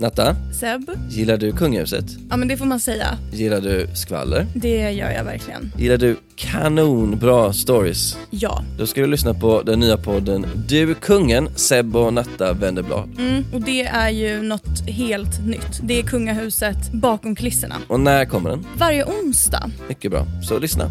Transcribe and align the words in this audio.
Natta, 0.00 0.36
Seb? 0.60 0.90
gillar 1.10 1.36
du 1.36 1.52
kungahuset? 1.52 2.04
Ja 2.30 2.36
men 2.36 2.48
det 2.48 2.56
får 2.56 2.64
man 2.64 2.80
säga. 2.80 3.18
Gillar 3.32 3.60
du 3.60 3.86
skvaller? 3.94 4.46
Det 4.54 4.90
gör 4.92 5.10
jag 5.10 5.24
verkligen. 5.24 5.72
Gillar 5.76 5.96
du 5.96 6.16
kanonbra 6.36 7.52
stories? 7.52 8.16
Ja. 8.30 8.64
Då 8.78 8.86
ska 8.86 9.00
du 9.00 9.06
lyssna 9.06 9.34
på 9.34 9.62
den 9.62 9.80
nya 9.80 9.96
podden 9.96 10.46
Du 10.68 10.94
kungen, 10.94 11.48
Seb 11.56 11.96
och 11.96 12.12
Natta 12.14 12.52
vänder 12.52 12.82
blad. 12.82 13.10
Mm, 13.18 13.44
och 13.52 13.60
det 13.60 13.82
är 13.82 14.10
ju 14.10 14.42
något 14.42 14.80
helt 14.88 15.46
nytt. 15.46 15.80
Det 15.82 15.98
är 15.98 16.02
kungahuset 16.02 16.92
bakom 16.92 17.34
kulisserna. 17.34 17.74
Och 17.88 18.00
när 18.00 18.24
kommer 18.24 18.50
den? 18.50 18.66
Varje 18.76 19.04
onsdag. 19.04 19.70
Mycket 19.88 20.10
bra, 20.10 20.26
så 20.48 20.58
lyssna. 20.58 20.90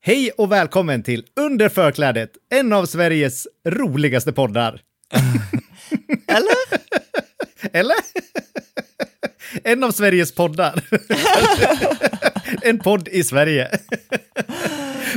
Hej 0.00 0.30
och 0.30 0.52
välkommen 0.52 1.02
till 1.02 1.24
Under 1.36 1.68
förklädet, 1.68 2.30
en 2.50 2.72
av 2.72 2.86
Sveriges 2.86 3.46
roligaste 3.68 4.32
poddar. 4.32 4.80
Eller? 6.28 6.80
Eller? 7.72 7.96
en 9.64 9.84
av 9.84 9.90
Sveriges 9.90 10.34
poddar. 10.34 10.82
en 12.62 12.78
podd 12.78 13.08
i 13.08 13.24
Sverige. 13.24 13.78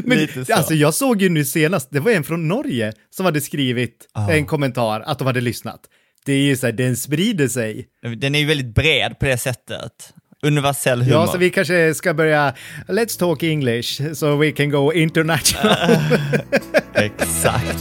Men 0.04 0.18
Lite 0.18 0.46
så. 0.46 0.54
alltså 0.54 0.73
jag 0.73 0.94
såg 0.94 1.22
ju 1.22 1.30
nu 1.30 1.45
senast, 1.45 1.88
det 1.92 2.00
var 2.00 2.12
en 2.12 2.23
från 2.23 2.48
Norge 2.48 2.94
som 3.10 3.26
hade 3.26 3.42
skrivit 3.42 4.08
en 4.30 4.45
kommentar 4.45 5.02
att 5.02 5.20
de 5.20 5.28
hade 5.28 5.42
lyssnat. 5.42 5.82
Det 6.26 6.34
är 6.34 6.42
ju 6.44 6.58
så 6.58 6.66
här, 6.66 6.73
den 6.73 6.95
sprider 6.98 7.48
sig. 7.48 7.88
Den 8.18 8.36
är 8.36 8.40
ju 8.40 8.45
väldigt 8.45 8.76
bred 8.76 9.20
på 9.20 9.26
det 9.26 9.38
sättet. 9.38 10.14
Universell 10.45 11.02
humor. 11.02 11.14
Ja, 11.14 11.28
så 11.28 11.38
vi 11.38 11.50
kanske 11.50 11.94
ska 11.94 12.14
börja, 12.14 12.53
let's 12.88 13.20
talk 13.20 13.44
English, 13.44 14.14
so 14.14 14.36
we 14.36 14.52
can 14.52 14.70
go 14.70 14.94
international. 14.94 15.78
Exakt. 16.94 17.78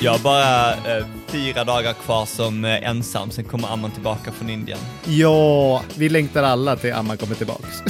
Jag 0.00 0.12
har 0.12 0.18
bara 0.18 0.70
eh, 0.72 1.06
fyra 1.26 1.64
dagar 1.64 1.92
kvar 1.92 2.26
som 2.26 2.64
eh, 2.64 2.88
ensam, 2.88 3.30
sen 3.30 3.44
kommer 3.44 3.68
Amman 3.72 3.90
tillbaka 3.90 4.32
från 4.32 4.50
Indien. 4.50 4.78
ja, 5.04 5.82
vi 5.96 6.08
längtar 6.08 6.42
alla 6.42 6.76
till 6.76 6.92
Amma 6.92 7.16
kommer 7.16 7.34
tillbaks. 7.34 7.82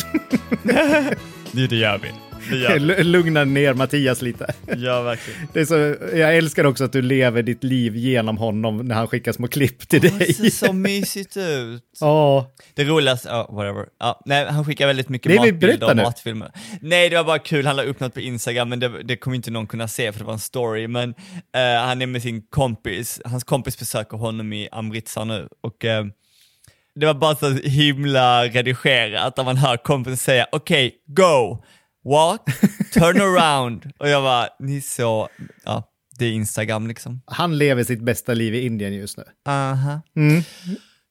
Det, 1.59 1.67
det 1.67 1.77
gör 1.77 1.98
vi. 1.98 2.09
Det 2.51 2.56
gör 2.56 2.78
vi. 2.78 2.92
L- 2.95 3.06
Lugna 3.06 3.45
ner 3.45 3.75
Mattias 3.75 4.23
lite. 4.23 4.55
Ja, 4.77 5.03
verkligen. 5.03 5.41
Det 5.53 5.61
är 5.61 5.65
så, 5.65 5.75
jag 6.17 6.37
älskar 6.37 6.65
också 6.65 6.84
att 6.84 6.92
du 6.92 7.03
lever 7.03 7.42
ditt 7.42 7.65
liv 7.65 7.97
genom 7.97 8.39
honom 8.39 8.77
när 8.89 8.95
han 8.95 9.06
skickar 9.09 9.33
små 9.33 9.48
klipp 9.48 9.89
till 9.89 10.00
Det 10.00 10.19
dig. 10.19 10.34
ser 10.34 10.50
så 10.50 10.73
mysigt 10.73 11.37
ut. 11.37 11.82
Ja, 12.00 12.53
Det 12.75 12.84
roligaste, 12.84 13.28
ja, 13.28 13.49
whatever. 13.53 13.87
Ja, 14.00 14.22
nej, 14.25 14.47
han 14.47 14.65
skickar 14.65 14.87
väldigt 14.87 15.09
mycket 15.09 15.32
Nej, 15.41 15.53
matbilder 15.53 15.91
och 15.91 15.97
nu. 15.97 16.03
matfilmer. 16.03 16.50
Nej, 16.81 17.09
det 17.10 17.16
var 17.16 17.25
bara 17.25 17.38
kul, 17.38 17.66
han 17.66 17.77
la 17.77 17.82
upp 17.82 18.00
något 18.00 18.15
på 18.15 18.21
Instagram, 18.21 18.69
men 18.69 18.81
det, 18.81 19.03
det 19.03 19.16
kommer 19.16 19.37
inte 19.37 19.50
någon 19.50 19.66
kunna 19.66 19.88
se 19.88 20.12
för 20.12 20.19
det 20.19 20.25
var 20.25 20.32
en 20.32 20.38
story. 20.38 20.88
Men 20.88 21.11
eh, 21.55 21.81
han 21.87 22.03
är 22.03 22.06
med 22.06 22.22
sin 22.22 22.43
kompis, 22.43 23.21
hans 23.25 23.44
kompis 23.44 23.78
besöker 23.78 24.16
honom 24.16 24.53
i 24.53 24.69
Amritsar 24.72 25.25
nu. 25.25 25.49
Och 25.62 25.84
eh, 25.84 26.05
det 27.00 27.06
var 27.06 27.14
bara 27.14 27.34
så 27.34 27.50
himla 27.53 28.44
redigerat, 28.44 29.36
där 29.36 29.44
man 29.44 29.56
hör 29.56 29.76
kompisen 29.76 30.16
säga 30.16 30.47
okej, 30.53 30.94
go, 31.06 31.64
walk, 32.04 32.41
turn 32.92 33.20
around. 33.20 33.92
Och 33.98 34.09
jag 34.09 34.20
var, 34.20 34.48
ni 34.59 34.81
så, 34.81 35.28
ja, 35.64 35.84
det 36.19 36.25
är 36.25 36.32
Instagram 36.32 36.87
liksom. 36.87 37.22
han 37.26 37.58
lever 37.58 37.84
sitt 37.84 38.00
bästa 38.00 38.34
liv 38.34 38.54
i 38.54 38.66
Indien 38.66 38.94
just 38.94 39.16
nu. 39.16 39.25
Aha. 39.47 40.00
Mm. 40.16 40.42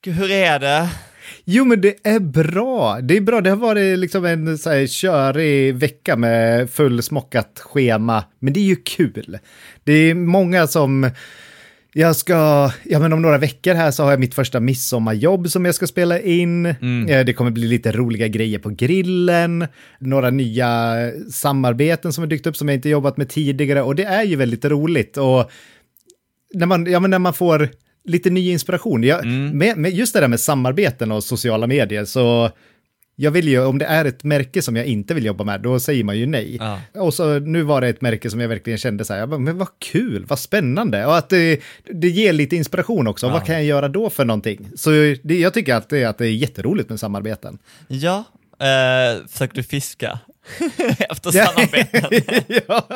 Hur 0.06 0.30
är 0.30 0.58
det? 0.58 0.88
Jo, 1.44 1.64
men 1.64 1.80
det 1.80 2.06
är 2.06 2.20
bra. 2.20 3.00
Det 3.00 3.16
är 3.16 3.20
bra. 3.20 3.40
Det 3.40 3.50
har 3.50 3.56
varit 3.56 3.98
liksom 3.98 4.24
en 4.24 4.58
så 4.58 4.70
här 4.70 4.86
körig 4.86 5.74
vecka 5.74 6.16
med 6.16 6.70
fullsmockat 6.70 7.60
schema, 7.60 8.24
men 8.38 8.52
det 8.52 8.60
är 8.60 8.64
ju 8.64 8.76
kul. 8.76 9.38
Det 9.84 9.92
är 9.92 10.14
många 10.14 10.66
som... 10.66 11.10
Jag 11.92 12.16
ska, 12.16 12.70
ja 12.84 12.98
men 12.98 13.12
om 13.12 13.22
några 13.22 13.38
veckor 13.38 13.74
här 13.74 13.90
så 13.90 14.02
har 14.02 14.10
jag 14.10 14.20
mitt 14.20 14.34
första 14.34 14.60
midsommarjobb 14.60 15.48
som 15.48 15.64
jag 15.64 15.74
ska 15.74 15.86
spela 15.86 16.20
in. 16.20 16.66
Eh, 16.66 17.24
Det 17.24 17.32
kommer 17.32 17.50
bli 17.50 17.66
lite 17.66 17.92
roliga 17.92 18.28
grejer 18.28 18.58
på 18.58 18.70
grillen, 18.70 19.66
några 20.00 20.30
nya 20.30 20.94
samarbeten 21.32 22.12
som 22.12 22.22
har 22.22 22.28
dykt 22.28 22.46
upp 22.46 22.56
som 22.56 22.68
jag 22.68 22.74
inte 22.76 22.88
jobbat 22.88 23.16
med 23.16 23.28
tidigare 23.28 23.82
och 23.82 23.94
det 23.94 24.04
är 24.04 24.22
ju 24.24 24.36
väldigt 24.36 24.64
roligt. 24.64 25.16
Och 25.16 25.50
när 26.54 26.66
man, 26.66 26.86
ja, 26.86 27.00
men 27.00 27.10
när 27.10 27.18
man 27.18 27.34
får 27.34 27.68
lite 28.04 28.30
ny 28.30 28.50
inspiration. 28.50 29.02
Jag, 29.02 29.26
med, 29.26 29.76
med 29.76 29.92
just 29.92 30.14
det 30.14 30.20
där 30.20 30.28
med 30.28 30.40
samarbeten 30.40 31.12
och 31.12 31.24
sociala 31.24 31.66
medier 31.66 32.04
så 32.04 32.50
jag 33.20 33.30
vill 33.30 33.48
ju, 33.48 33.64
om 33.64 33.78
det 33.78 33.84
är 33.84 34.04
ett 34.04 34.24
märke 34.24 34.62
som 34.62 34.76
jag 34.76 34.86
inte 34.86 35.14
vill 35.14 35.24
jobba 35.24 35.44
med, 35.44 35.60
då 35.60 35.80
säger 35.80 36.04
man 36.04 36.18
ju 36.18 36.26
nej. 36.26 36.56
Ja. 36.60 36.80
Och 36.94 37.14
så 37.14 37.38
nu 37.38 37.62
var 37.62 37.80
det 37.80 37.88
ett 37.88 38.00
märke 38.00 38.30
som 38.30 38.40
jag 38.40 38.48
verkligen 38.48 38.78
kände 38.78 39.04
så 39.04 39.14
här, 39.14 39.26
bara, 39.26 39.38
men 39.38 39.58
vad 39.58 39.68
kul, 39.78 40.24
vad 40.28 40.38
spännande. 40.38 41.06
Och 41.06 41.16
att 41.16 41.28
det, 41.28 41.60
det 41.84 42.08
ger 42.08 42.32
lite 42.32 42.56
inspiration 42.56 43.06
också, 43.06 43.28
vad 43.28 43.44
kan 43.44 43.54
jag 43.54 43.64
göra 43.64 43.88
då 43.88 44.10
för 44.10 44.24
någonting? 44.24 44.68
Så 44.76 44.90
det, 45.22 45.38
jag 45.38 45.54
tycker 45.54 45.74
att 45.74 45.88
det, 45.88 46.04
att 46.04 46.18
det 46.18 46.26
är 46.26 46.32
jätteroligt 46.32 46.88
med 46.88 47.00
samarbeten. 47.00 47.58
Ja, 47.88 48.24
eh, 48.58 49.26
försöker 49.28 49.54
du 49.54 49.62
fiska 49.62 50.18
efter 51.10 51.30
samarbeten? 51.30 52.22
ja, 52.68 52.88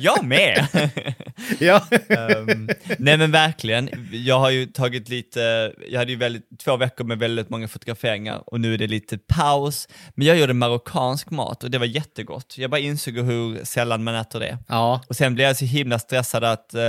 Jag 0.00 0.24
med! 0.24 0.66
ja. 1.58 1.86
Ehm, 2.08 2.68
nej 2.98 3.16
men 3.16 3.30
verkligen, 3.32 4.08
jag 4.12 4.38
har 4.38 4.50
ju 4.50 4.66
tagit 4.66 5.08
lite, 5.08 5.72
jag 5.90 5.98
hade 5.98 6.12
ju 6.12 6.18
väldigt, 6.18 6.60
två 6.64 6.76
veckor 6.76 7.04
med 7.04 7.18
väldigt 7.18 7.50
många 7.50 7.68
fotograferingar 7.68 8.42
och 8.46 8.60
nu 8.60 8.74
är 8.74 8.78
det 8.78 8.86
lite 8.86 9.18
paus. 9.18 9.88
Men 10.14 10.26
jag 10.26 10.38
gjorde 10.38 10.52
marockansk 10.54 11.30
mat 11.30 11.64
och 11.64 11.70
det 11.70 11.78
var 11.78 11.86
jättegott. 11.86 12.54
Jag 12.58 12.70
bara 12.70 12.80
insåg 12.80 13.18
hur 13.18 13.64
sällan 13.64 14.04
man 14.04 14.14
äter 14.14 14.40
det. 14.40 14.58
ja. 14.68 15.00
Och 15.08 15.16
sen 15.16 15.34
blev 15.34 15.46
jag 15.46 15.56
så 15.56 15.64
himla 15.64 15.98
stressad 15.98 16.44
att 16.44 16.74
eh, 16.74 16.82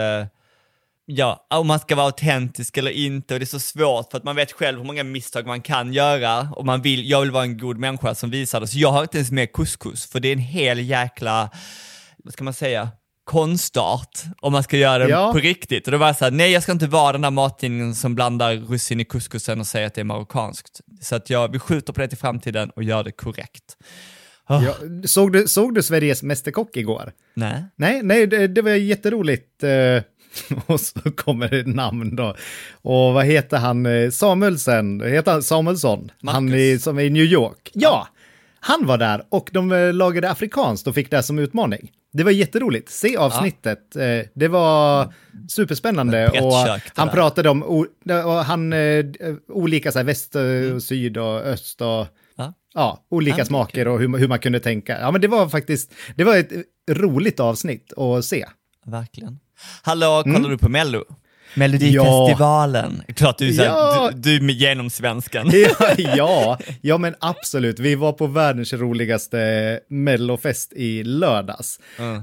Ja, 1.10 1.48
om 1.50 1.68
man 1.68 1.80
ska 1.80 1.96
vara 1.96 2.06
autentisk 2.06 2.78
eller 2.78 2.92
inte 2.92 3.34
och 3.34 3.40
det 3.40 3.44
är 3.44 3.46
så 3.48 3.60
svårt 3.60 4.12
för 4.12 4.18
att 4.18 4.24
man 4.24 4.36
vet 4.36 4.52
själv 4.52 4.78
hur 4.78 4.86
många 4.86 5.04
misstag 5.04 5.46
man 5.48 5.62
kan 5.62 5.94
göra 5.94 6.50
och 6.56 6.66
man 6.66 6.82
vill, 6.82 7.10
jag 7.10 7.22
vill 7.22 7.32
vara 7.32 7.44
en 7.44 7.58
god 7.58 7.78
människa 7.78 8.16
som 8.16 8.30
visar 8.30 8.60
det. 8.60 8.68
Så 8.68 8.78
jag 8.80 8.92
har 8.92 9.02
inte 9.02 9.18
ens 9.18 9.32
med 9.32 9.54
couscous 9.54 10.06
för 10.06 10.20
det 10.20 10.28
är 10.28 10.34
en 10.34 10.40
hel 10.40 10.80
jäkla, 10.80 11.50
vad 12.24 12.34
ska 12.34 12.44
man 12.44 12.54
säga, 12.54 12.90
konstart 13.24 14.20
om 14.42 14.52
man 14.54 14.64
ska 14.64 14.78
göra 14.78 15.04
det 15.04 15.10
Ja. 15.10 15.32
på 15.34 15.40
riktigt. 15.40 15.86
Och 15.88 15.92
då 15.92 15.98
var 15.98 16.08
jag 16.08 16.16
såhär, 16.18 16.32
nej 16.32 16.52
jag 16.52 16.64
ska 16.64 16.72
inte 16.72 16.88
vara 16.88 17.12
den 17.12 17.22
där 17.22 17.32
mattidningen 17.32 17.96
som 17.96 18.16
blandar 18.16 18.56
russin 18.56 19.00
i 19.00 19.06
couscousen 19.06 19.60
och 19.60 19.68
säger 19.68 19.88
att 19.88 19.94
det 19.94 20.02
är 20.02 20.06
marockanskt. 20.06 20.82
Så 21.02 21.16
att 21.16 21.30
jag, 21.30 21.52
vi 21.52 21.60
skjuter 21.60 21.94
på 21.94 22.02
det 22.02 22.08
till 22.08 22.18
framtiden 22.18 22.70
och 22.70 22.84
gör 22.84 23.04
det 23.04 23.12
korrekt. 23.12 23.64
Ah, 24.50 24.62
Ja, 24.64 24.74
såg, 25.06 25.34
du, 25.34 25.48
såg 25.48 25.76
du 25.76 25.84
Sveriges 25.84 26.24
Mästerkock 26.24 26.78
igår? 26.78 27.12
Nej. 27.34 27.64
Nej, 27.76 28.04
nej, 28.04 28.28
det, 28.28 28.48
det 28.48 28.62
var 28.62 28.72
jätteroligt. 28.72 29.64
eh, 29.64 29.70
och 30.66 30.80
så 30.80 31.00
kommer 31.16 31.50
det 31.50 31.68
namn 31.68 32.16
då. 32.16 32.36
Och 32.82 33.14
vad 33.14 33.26
heter 33.26 33.58
han? 33.58 33.86
eh, 33.86 34.10
Samuelsen? 34.10 35.02
Heter 35.02 35.32
han 35.32 35.44
Samuelsson? 35.44 36.12
Han 36.26 36.46
Marcus. 36.46 36.60
är, 36.60 36.78
som 36.78 36.98
är 37.00 37.04
i 37.04 37.10
New 37.10 37.24
York. 37.24 37.72
Ja, 37.74 38.08
han 38.60 38.86
var 38.86 38.98
där 38.98 39.24
och 39.30 39.50
de 39.54 39.72
eh, 39.72 39.94
lagade 39.94 40.32
afrikanskt 40.32 40.88
och 40.88 40.96
fick 40.96 41.12
det 41.12 41.24
som 41.24 41.40
utmaning. 41.40 41.92
Det 42.14 42.24
var 42.24 42.32
jätteroligt. 42.32 42.90
Se 42.90 43.18
avsnittet. 43.18 43.96
Eh, 43.96 44.02
Det 44.34 44.48
var 44.48 45.14
superspännande. 45.50 46.30
Och 46.30 46.54
han 46.96 47.10
pratade 47.10 47.50
om 47.50 47.64
och 47.64 47.86
han, 48.46 48.74
olika 49.50 49.92
så 49.92 50.00
här, 50.00 50.04
väst 50.04 50.36
och 50.36 50.76
och 50.76 50.84
syd 50.84 51.18
och 51.18 51.40
öst 51.42 51.82
och 51.82 52.08
Ja. 52.40 52.54
ja, 52.74 53.06
olika 53.10 53.38
Ja, 53.38 53.46
smaker 53.46 53.88
och 53.88 54.00
hur, 54.00 54.18
hur 54.18 54.28
man 54.28 54.40
kunde 54.40 54.60
tänka. 54.60 55.00
Ja, 55.00 55.12
men 55.12 55.22
det 55.22 55.28
var 55.28 55.50
faktiskt, 55.50 55.94
det 56.16 56.24
var 56.24 56.38
ett 56.38 56.52
roligt 56.92 57.40
avsnitt 57.40 57.94
att 57.98 58.26
se. 58.26 58.46
Verkligen. 58.86 59.40
Hallå, 59.82 60.22
kollar 60.24 60.38
Mm. 60.38 60.50
du 60.52 60.58
på 60.58 60.70
Mello? 60.70 61.04
Melodifestivalen. 61.56 63.02
Klart 63.16 63.38
du 63.38 63.48
är, 63.50 63.54
så 63.54 63.62
här, 63.62 63.70
Ja. 63.70 64.10
du, 64.16 64.40
du 64.40 64.54
genomsvenskan. 64.54 65.52
ja, 65.54 65.94
ja, 65.98 66.58
ja, 66.82 66.98
men 66.98 67.16
absolut. 67.20 67.80
Vi 67.80 67.96
var 67.96 68.12
på 68.14 68.28
världens 68.28 68.74
roligaste 68.74 69.80
mellofest 69.90 70.74
i 70.74 71.04
lördags. 71.04 71.80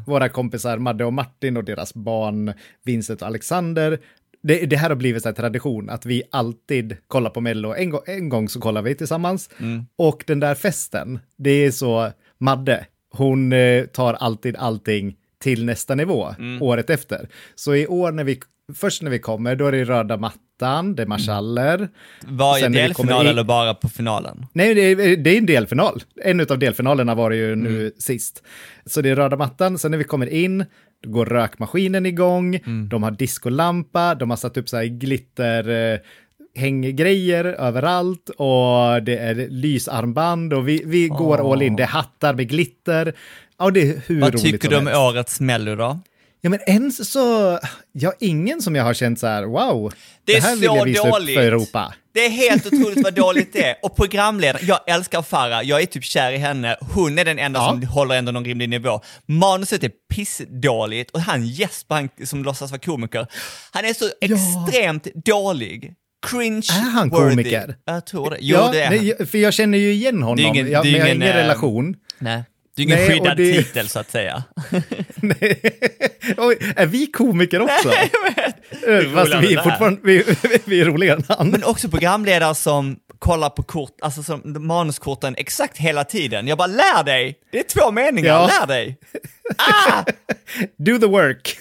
Våra 0.06 0.28
kompisar 0.28 0.78
Madde 0.78 1.04
och 1.04 1.12
Martin 1.12 1.56
och 1.56 1.64
deras 1.64 1.94
barn 1.94 2.52
Vincent 2.84 3.22
och 3.22 3.28
Alexander. 3.28 3.98
Det, 4.42 4.66
det 4.66 4.76
här 4.76 4.88
har 4.88 4.96
blivit 4.96 5.22
så 5.22 5.28
här 5.28 5.34
tradition 5.34 5.90
att 5.90 6.06
vi 6.06 6.22
alltid 6.30 6.96
kollar 7.08 7.30
på 7.30 7.40
Mello. 7.40 7.74
En, 7.74 7.90
gång- 7.90 8.02
en 8.06 8.28
gång 8.28 8.48
så 8.48 8.60
kollar 8.60 8.82
vi 8.82 8.94
tillsammans. 8.94 9.50
Och 9.98 10.24
den 10.26 10.40
där 10.40 10.54
festen, 10.54 11.18
det 11.36 11.50
är 11.50 11.70
så 11.70 12.10
Madde, 12.40 12.86
hon 13.12 13.52
eh, 13.52 13.84
tar 13.84 14.14
alltid 14.14 14.56
allting 14.56 15.14
till 15.44 15.64
nästa 15.64 15.94
nivå 15.94 16.34
året 16.60 16.90
efter. 16.90 17.28
Så 17.54 17.74
i 17.74 17.86
år 17.86 18.12
när 18.12 18.24
vi, 18.24 18.40
först 18.74 19.02
när 19.02 19.10
vi 19.10 19.18
kommer, 19.18 19.56
då 19.56 19.66
är 19.66 19.72
det 19.72 19.84
röda 19.84 20.16
mattan, 20.16 20.94
det 20.94 21.02
är 21.02 21.06
marschaller. 21.06 21.88
Varje 22.24 22.68
när 22.68 22.80
vi 22.82 22.86
delfinal 22.86 23.26
eller 23.26 23.44
bara 23.44 23.74
på 23.74 23.88
finalen? 23.88 24.46
Nej, 24.52 24.74
det 24.74 24.80
är, 24.80 25.16
det 25.16 25.30
är 25.30 25.38
en 25.38 25.46
delfinal. 25.46 26.02
En 26.24 26.40
av 26.40 26.58
delfinalerna 26.58 27.14
var 27.14 27.30
det 27.30 27.36
ju 27.36 27.54
nu 27.56 27.80
Mm. 27.80 27.92
sist. 27.98 28.42
Så 28.86 29.00
det 29.00 29.08
är 29.10 29.16
röda 29.16 29.36
mattan, 29.36 29.78
sen 29.78 29.90
när 29.90 29.98
vi 29.98 30.04
kommer 30.04 30.26
in, 30.26 30.64
då 31.02 31.10
går 31.10 31.26
rökmaskinen 31.26 32.06
igång, 32.06 32.54
Mm. 32.56 32.88
de 32.88 33.02
har 33.02 33.10
diskolampa, 33.10 34.14
de 34.14 34.30
har 34.30 34.36
satt 34.36 34.56
upp 34.56 34.68
så 34.68 34.76
här 34.76 34.84
glitter 34.84 35.92
eh, 35.92 35.98
hänggrejer 36.56 37.44
överallt 37.44 38.28
och 38.28 39.02
det 39.02 39.16
är 39.18 39.48
lysarmband 39.50 40.52
och 40.52 40.68
vi, 40.68 40.82
vi 40.86 41.08
går 41.08 41.52
all 41.52 41.62
in. 41.62 41.76
Det 41.76 41.82
är 41.82 41.86
hattar 41.86 42.34
med 42.34 42.48
glitter. 42.48 43.14
Ja, 43.58 43.70
det 43.70 43.80
är 43.80 44.02
hur 44.06 44.20
Vad 44.20 44.42
tycker 44.42 44.68
du 44.68 44.76
om 44.76 44.86
helst. 44.86 45.00
årets 45.00 45.40
mello 45.40 45.76
då? 45.76 46.00
Ja, 46.40 46.50
men 46.50 46.60
ens 46.66 47.10
så, 47.12 47.58
ja, 47.92 48.12
ingen 48.20 48.62
som 48.62 48.76
jag 48.76 48.84
har 48.84 48.94
känt 48.94 49.18
så 49.20 49.26
här, 49.26 49.44
wow, 49.44 49.92
Det 50.24 50.32
det, 50.32 50.38
är 50.38 50.42
här 50.42 50.56
vill 50.56 50.68
så 50.68 50.76
jag 50.76 50.84
visa 50.84 51.10
dåligt. 51.10 51.28
upp 51.28 51.34
för 51.34 51.42
Europa. 51.46 51.94
Det 52.14 52.26
är 52.26 52.30
helt 52.30 52.66
otroligt 52.66 53.04
vad 53.04 53.14
dåligt 53.14 53.52
det 53.52 53.64
är. 53.64 53.76
Och 53.82 53.96
programledaren, 53.96 54.66
jag 54.66 54.80
älskar 54.86 55.22
Farah, 55.22 55.62
jag 55.62 55.82
är 55.82 55.86
typ 55.86 56.04
kär 56.04 56.32
i 56.32 56.36
henne. 56.36 56.76
Hon 56.94 57.18
är 57.18 57.24
den 57.24 57.38
enda 57.38 57.60
Ja. 57.60 57.68
som 57.68 57.82
håller 57.82 58.14
ändå 58.14 58.32
någon 58.32 58.44
rimlig 58.44 58.68
nivå. 58.68 59.00
Manuset 59.26 59.84
är 59.84 59.90
pissdåligt 60.14 61.10
och 61.10 61.20
han 61.20 61.46
Jesper, 61.46 61.94
han 61.94 62.08
som 62.24 62.44
låtsas 62.44 62.70
vara 62.70 62.80
komiker, 62.80 63.26
han 63.72 63.84
är 63.84 63.94
så 63.94 64.04
extremt 64.20 65.06
dålig. 65.24 65.94
Cringe 66.26 66.66
Är 66.72 66.90
han 66.90 67.10
komiker? 67.10 67.76
Jag 67.84 68.06
tror 68.06 68.30
det. 68.30 68.36
Jo, 68.40 68.56
ja, 68.56 68.72
det 68.72 68.82
är 68.82 69.14
han. 69.18 69.26
för 69.26 69.38
jag 69.38 69.54
känner 69.54 69.78
ju 69.78 69.92
igen 69.92 70.22
honom, 70.22 70.36
Det 70.36 70.42
är 70.42 70.46
ingen- 70.46 70.70
jag, 70.70 70.84
men 70.84 70.92
jag 70.92 71.00
har 71.00 71.06
ingen, 71.06 71.22
ingen 71.22 71.36
eh, 71.36 71.42
relation. 71.42 71.96
Nej. 72.18 72.42
Det 72.76 72.82
är 72.82 72.84
ingen 72.86 72.98
Nej, 72.98 73.08
skyddad 73.08 73.36
det- 73.36 73.52
titel 73.52 73.88
så 73.88 73.98
att 73.98 74.10
säga. 74.10 74.42
Nej. 75.14 75.60
Oj, 76.36 76.58
är 76.76 76.86
vi 76.86 77.06
komiker 77.06 77.60
också? 77.62 77.88
Nej, 78.86 79.10
Fast 79.14 79.34
vi 79.34 79.54
är 79.54 79.62
fortfarande 79.62 80.00
vi, 80.04 80.24
vi 80.64 80.80
är 80.80 80.84
roligare 80.84 81.22
han. 81.28 81.48
Men 81.50 81.64
också 81.64 81.88
programledare 81.88 82.54
som 82.54 82.96
kollar 83.18 83.50
på 83.50 83.62
kort, 83.62 83.96
alltså 84.02 84.22
som 84.22 84.42
manuskorten 84.66 85.34
exakt 85.38 85.78
hela 85.78 86.04
tiden. 86.04 86.46
Jag 86.48 86.58
bara, 86.58 86.66
lär 86.66 87.04
dig! 87.04 87.38
Det 87.52 87.58
är 87.58 87.62
två 87.62 87.90
meningar, 87.90 88.28
Ja. 88.28 88.50
lär 88.60 88.66
dig! 88.66 88.98
Do 90.78 90.98
the 90.98 91.06
work. 91.06 91.58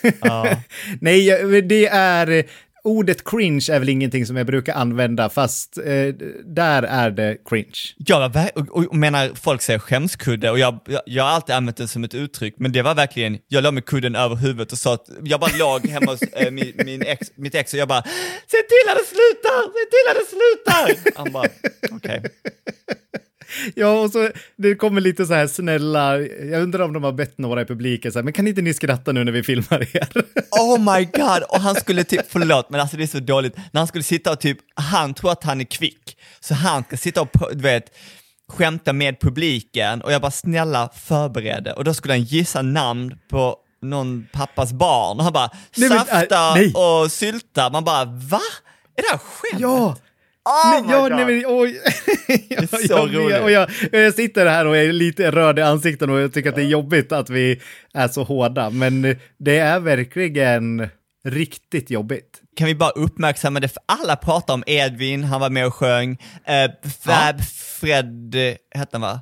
Nej, 1.01 1.27
jag- 1.27 1.67
det 1.67 1.87
är... 1.87 2.43
Ordet 2.85 3.23
cringe 3.23 3.67
är 3.71 3.79
väl 3.79 3.89
ingenting 3.89 4.25
som 4.25 4.35
jag 4.35 4.45
brukar 4.45 4.73
använda, 4.73 5.29
fast 5.29 5.77
eh, 5.77 6.07
där 6.45 6.83
är 6.83 7.11
det 7.11 7.37
cringe. 7.45 7.93
Jag 7.97 8.31
och, 8.55 8.69
och, 8.69 8.85
och 8.85 8.95
menar, 8.95 9.31
folk 9.35 9.61
säger 9.61 9.79
skämskudde 9.79 10.51
och 10.51 10.59
jag, 10.59 10.79
jag, 10.85 11.01
jag 11.05 11.23
har 11.23 11.29
alltid 11.29 11.55
använt 11.55 11.77
det 11.77 11.87
som 11.87 12.03
ett 12.03 12.13
uttryck, 12.13 12.55
men 12.57 12.71
det 12.71 12.81
var 12.81 12.95
verkligen, 12.95 13.37
jag 13.47 13.63
låg 13.63 13.73
med 13.73 13.85
kudden 13.85 14.15
över 14.15 14.35
huvudet 14.35 14.71
och 14.71 14.77
sa 14.77 14.93
att, 14.93 15.09
jag 15.23 15.39
bara 15.39 15.57
låg 15.59 15.87
hemma 15.87 16.11
hos 16.11 16.21
eh, 16.21 16.51
min, 16.51 16.73
min 16.85 17.01
ex, 17.01 17.31
mitt 17.35 17.55
ex 17.55 17.73
och 17.73 17.79
jag 17.79 17.87
bara, 17.87 18.01
se 18.47 18.57
till 18.57 18.89
att 18.89 18.97
det 18.97 19.05
slutar, 19.05 19.61
se 19.73 19.85
till 19.93 20.09
att 20.09 20.17
det 20.19 20.27
slutar! 20.35 21.17
Han 21.17 21.31
bara, 21.31 21.47
okej. 21.91 22.23
Ja, 23.75 23.99
och 23.99 24.11
så 24.11 24.29
det 24.57 24.75
kommer 24.75 25.01
lite 25.01 25.25
så 25.25 25.33
här 25.33 25.47
snälla, 25.47 26.19
jag 26.19 26.61
undrar 26.61 26.83
om 26.83 26.93
de 26.93 27.03
har 27.03 27.11
bett 27.11 27.37
några 27.37 27.61
i 27.61 27.65
publiken 27.65 28.11
så 28.11 28.19
här, 28.19 28.23
men 28.23 28.33
kan 28.33 28.47
inte 28.47 28.61
ni 28.61 28.73
skratta 28.73 29.11
nu 29.11 29.23
när 29.23 29.31
vi 29.31 29.43
filmar 29.43 29.95
er? 29.95 30.07
Oh 30.51 30.95
my 30.95 31.05
god, 31.05 31.43
och 31.49 31.59
han 31.59 31.75
skulle 31.75 32.03
typ, 32.03 32.21
förlåt 32.29 32.69
men 32.69 32.81
alltså 32.81 32.97
det 32.97 33.03
är 33.03 33.07
så 33.07 33.19
dåligt, 33.19 33.55
när 33.71 33.81
han 33.81 33.87
skulle 33.87 34.03
sitta 34.03 34.31
och 34.31 34.39
typ, 34.39 34.57
han 34.75 35.13
tror 35.13 35.31
att 35.31 35.43
han 35.43 35.61
är 35.61 35.65
kvick, 35.65 36.17
så 36.39 36.53
han 36.53 36.83
ska 36.83 36.97
sitta 36.97 37.21
och, 37.21 37.29
du 37.51 37.61
vet, 37.63 37.85
skämta 38.51 38.93
med 38.93 39.19
publiken 39.19 40.01
och 40.01 40.11
jag 40.11 40.21
bara 40.21 40.31
snälla 40.31 40.89
förbered 40.95 41.63
det. 41.63 41.73
och 41.73 41.83
då 41.83 41.93
skulle 41.93 42.13
han 42.13 42.23
gissa 42.23 42.61
namn 42.61 43.17
på 43.29 43.57
någon 43.81 44.27
pappas 44.33 44.73
barn 44.73 45.17
och 45.17 45.23
han 45.23 45.33
bara 45.33 45.49
Nej, 45.77 45.89
men, 45.89 45.97
äh, 45.97 46.05
safta 46.05 46.53
nej. 46.55 46.73
och 46.73 47.11
sylta, 47.11 47.69
man 47.69 47.83
bara 47.83 48.05
va? 48.05 48.41
Är 48.95 49.01
det 49.01 49.09
här 49.11 49.17
skämt? 49.17 49.61
Ja! 49.61 49.95
Oh 50.45 50.71
nej, 50.81 50.83
ja, 50.91 51.01
God. 51.01 51.11
nej, 51.11 51.25
men, 51.25 51.43
oj. 51.47 51.79
är 52.27 52.39
jag, 52.49 52.69
så 52.69 52.77
jag, 52.89 53.15
roligt. 53.15 53.41
och 53.41 53.51
jag, 53.51 53.69
jag 53.91 54.13
sitter 54.13 54.45
här 54.45 54.65
och 54.67 54.77
är 54.77 54.93
lite 54.93 55.31
röd 55.31 55.59
i 55.59 55.61
ansikten 55.61 56.09
och 56.09 56.19
jag 56.19 56.33
tycker 56.33 56.49
att 56.49 56.55
det 56.55 56.61
är 56.61 56.67
jobbigt 56.67 57.11
att 57.11 57.29
vi 57.29 57.61
är 57.93 58.07
så 58.07 58.23
hårda, 58.23 58.69
men 58.69 59.01
det 59.39 59.57
är 59.57 59.79
verkligen 59.79 60.89
riktigt 61.27 61.89
jobbigt. 61.89 62.41
kan 62.57 62.67
vi 62.67 62.75
bara 62.75 62.89
uppmärksamma 62.89 63.59
det, 63.59 63.67
för 63.67 63.83
alla 63.85 64.15
pratar 64.15 64.53
om 64.53 64.63
Edvin, 64.67 65.23
han 65.23 65.41
var 65.41 65.49
med 65.49 65.65
och 65.67 65.73
sjöng, 65.75 66.17
eh, 66.45 66.71
Fab 67.01 67.41
Fred, 67.79 68.35
eh, 68.35 68.55
hette 68.79 68.89
han 68.97 69.01
va? 69.01 69.19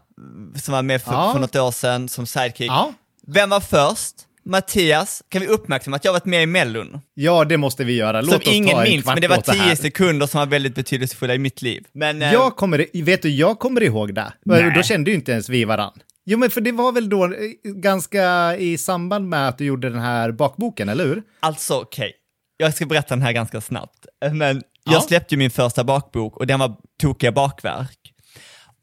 Som 0.55 0.71
var 0.73 0.81
med 0.81 1.01
för, 1.01 1.11
Ja. 1.11 1.31
för 1.33 1.39
något 1.39 1.55
år 1.55 1.71
sedan 1.71 2.09
som 2.09 2.25
sidekick. 2.25 2.69
Ja. 2.71 2.93
Vem 3.27 3.49
var 3.49 3.59
först? 3.59 4.15
Mattias, 4.45 5.23
kan 5.29 5.41
vi 5.41 5.47
uppmärksamma 5.47 5.95
att 5.95 6.05
jag 6.05 6.13
varit 6.13 6.25
med 6.25 6.43
i 6.43 6.45
Mellon? 6.45 7.01
Ja, 7.13 7.45
det 7.45 7.57
måste 7.57 7.83
vi 7.83 7.93
göra. 7.93 8.21
Låt 8.21 8.29
Som 8.29 8.37
oss 8.39 8.47
ingen 8.47 8.75
ta 8.75 8.83
en 8.85 8.89
minns, 8.91 9.05
men 9.05 9.21
det 9.21 9.27
var 9.27 9.37
tio 9.37 9.75
sekunder 9.75 10.27
som 10.27 10.39
var 10.39 10.45
väldigt 10.45 10.75
betydelsefulla 10.75 11.35
i 11.35 11.39
mitt 11.39 11.61
liv. 11.61 11.85
Men, 11.93 12.21
eh, 12.21 12.33
Jag 12.33 12.55
kommer, 12.55 13.03
vet 13.03 13.21
du, 13.21 13.29
jag 13.29 13.59
kommer 13.59 13.83
ihåg 13.83 14.13
det. 14.15 14.33
Nej. 14.45 14.73
Då 14.75 14.83
kände 14.83 15.11
ju 15.11 15.15
inte 15.17 15.31
ens 15.31 15.49
vi 15.49 15.65
varann. 15.65 15.93
Jo, 16.25 16.37
men 16.37 16.49
för 16.49 16.61
det 16.61 16.71
var 16.71 16.91
väl 16.91 17.09
då 17.09 17.25
eh, 17.25 17.31
ganska 17.63 18.55
i 18.57 18.77
samband 18.77 19.29
med 19.29 19.47
att 19.47 19.57
du 19.57 19.65
gjorde 19.65 19.89
den 19.89 19.99
här 20.01 20.31
bakboken, 20.31 20.89
eller 20.89 21.05
hur? 21.05 21.23
Alltså 21.39 21.79
okej, 21.79 22.13
jag 22.57 22.73
ska 22.75 22.85
berätta 22.85 23.15
den 23.15 23.21
här 23.21 23.31
ganska 23.31 23.61
snabbt. 23.61 24.05
Men 24.33 24.63
Ja. 24.83 24.93
jag 24.93 25.03
släppte 25.03 25.35
ju 25.35 25.39
min 25.39 25.51
första 25.51 25.83
bakbok 25.83 26.37
och 26.37 26.47
den 26.47 26.59
var 26.59 26.75
Tokiga 27.01 27.31
bakverk. 27.31 27.99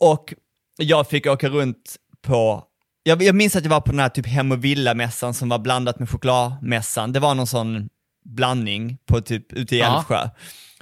Och 0.01 0.35
jag 0.77 1.09
fick 1.09 1.27
åka 1.27 1.49
runt 1.49 1.97
på, 2.23 2.65
jag, 3.09 3.23
jag 3.23 3.35
minns 3.35 3.57
att 3.57 3.65
jag 3.65 3.71
var 3.71 3.81
på 3.81 3.91
den 3.91 4.01
här 4.01 4.09
typ 4.09 4.27
hem 4.27 4.53
och 4.53 4.65
villa-mässan 4.65 5.35
som 5.35 5.49
var 5.49 5.59
blandat 5.59 5.99
med 5.99 6.11
chokladmässan. 6.11 7.13
Det 7.13 7.21
var 7.21 7.35
någon 7.35 7.47
sån 7.47 7.89
blandning 8.25 8.99
på 9.07 9.21
typ 9.21 9.53
ute 9.53 9.77
i 9.77 9.79
Ja. 9.79 9.97
Älvsjö. 9.97 10.29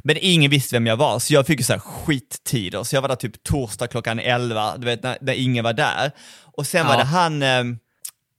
Men 0.05 0.17
ingen 0.20 0.50
visste 0.50 0.76
vem 0.76 0.87
jag 0.87 0.96
var, 0.96 1.19
så 1.19 1.34
jag 1.34 1.46
fick 1.46 1.58
ju 1.61 1.64
så 1.64 1.73
här 1.73 1.81
skittider. 1.81 2.82
Så 2.82 2.96
jag 2.96 3.02
var 3.02 3.08
där 3.08 3.17
typ 3.17 3.43
torsdag 3.43 3.87
klockan 3.87 4.19
11, 4.19 4.76
du 4.76 4.84
vet 4.84 5.02
när, 5.02 5.19
när 5.20 5.32
ingen 5.32 5.64
var 5.64 5.73
där. 5.73 6.11
Och 6.56 6.67
sen 6.67 6.87
var 6.87 6.93
Ja. 6.93 6.99
det 6.99 7.05
han, 7.05 7.43
eh, 7.43 7.64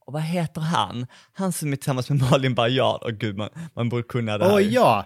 och 0.05 0.13
vad 0.13 0.21
heter 0.21 0.61
han? 0.61 1.07
Han 1.33 1.51
som 1.53 1.71
är 1.71 1.75
tillsammans 1.75 2.09
med 2.09 2.21
Malin 2.31 2.55
Baryard. 2.55 3.01
Åh 3.05 3.11
gud, 3.11 3.37
man, 3.37 3.49
man 3.75 3.89
borde 3.89 4.03
kunna 4.03 4.37
det 4.37 4.45
här. 4.45 4.53
Åh 4.53 4.61
ja, 4.61 5.05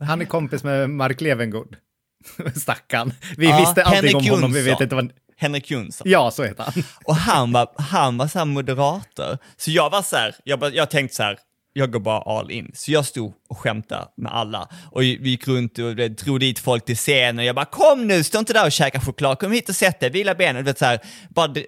han 0.00 0.20
är 0.20 0.24
kompis 0.24 0.64
med 0.64 0.90
Mark 0.90 1.20
Levengood. 1.20 1.76
Stackarn. 2.56 3.12
Vi 3.36 3.48
Ja, 3.50 3.58
visste 3.60 3.82
allting 3.84 3.96
Henrik 3.96 4.16
om 4.16 4.30
honom, 4.30 4.52
vi 4.52 4.60
vet 4.62 4.68
Jonsson. 4.68 4.82
inte 4.82 4.94
vad... 4.94 5.10
Henrik 5.40 5.70
Jonsson. 5.70 6.10
Ja, 6.10 6.30
så 6.30 6.44
heter 6.44 6.64
han. 6.64 6.84
Och 7.04 7.16
han 7.16 7.52
var, 7.52 7.68
han 7.76 8.16
var 8.16 8.28
så 8.28 8.38
här 8.38 8.46
moderator. 8.46 9.38
Så 9.56 9.70
jag 9.70 9.90
var 9.90 10.02
så 10.02 10.16
här, 10.16 10.34
jag, 10.44 10.74
jag 10.74 10.90
tänkte 10.90 11.16
så 11.16 11.22
här, 11.22 11.38
jag 11.72 11.92
går 11.92 12.00
bara 12.00 12.38
all 12.38 12.50
in. 12.50 12.70
Så 12.74 12.92
jag 12.92 13.06
stod 13.06 13.32
och 13.48 13.58
skämtade 13.58 14.08
med 14.16 14.32
alla. 14.32 14.68
Och 14.90 15.02
vi 15.02 15.30
gick 15.30 15.48
runt 15.48 15.78
och 15.78 15.96
drog 15.96 16.40
dit 16.40 16.58
folk 16.58 16.84
till 16.84 16.96
scenen. 16.96 17.44
Jag 17.44 17.54
bara, 17.54 17.64
kom 17.64 18.06
nu, 18.06 18.24
stå 18.24 18.38
inte 18.38 18.52
där 18.52 18.66
och 18.66 18.72
käka 18.72 19.00
choklad, 19.00 19.38
kom 19.38 19.52
hit 19.52 19.68
och 19.68 19.76
sätt 19.76 20.00
dig, 20.00 20.10
vila 20.10 20.34
benen. 20.34 20.64
Du 20.64 20.70
vet, 20.70 20.78
så 20.78 20.84
här, 20.84 21.00
bara 21.28 21.46
eh, 21.46 21.62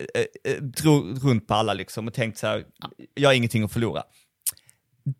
eh, 0.44 0.62
drog 0.62 1.24
runt 1.24 1.46
på 1.46 1.54
alla 1.54 1.74
liksom 1.74 2.06
och 2.06 2.14
tänkte 2.14 2.40
så 2.40 2.46
här, 2.46 2.64
jag 3.14 3.28
har 3.28 3.34
ingenting 3.34 3.62
att 3.62 3.72
förlora. 3.72 4.02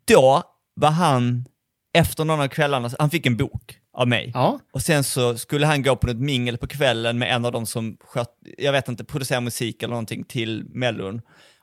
Då 0.07 0.43
var 0.75 0.91
han, 0.91 1.45
efter 1.93 2.25
någon 2.25 2.41
av 2.41 2.47
kvällarna, 2.47 2.89
han 2.99 3.09
fick 3.09 3.25
en 3.25 3.37
bok 3.37 3.79
av 3.93 4.07
mig. 4.07 4.31
Ja. 4.33 4.59
Och 4.73 4.81
sen 4.81 5.03
så 5.03 5.37
skulle 5.37 5.65
han 5.65 5.83
gå 5.83 5.95
på 5.95 6.07
något 6.07 6.17
mingel 6.17 6.57
på 6.57 6.67
kvällen 6.67 7.17
med 7.17 7.35
en 7.35 7.45
av 7.45 7.51
dem 7.51 7.65
som 7.65 7.97
sköt, 8.03 8.27
jag 8.57 8.71
vet 8.71 8.87
inte, 8.87 9.03
producerar 9.03 9.41
musik 9.41 9.83
eller 9.83 9.91
någonting 9.91 10.23
till 10.23 10.65
Mellon. 10.69 11.21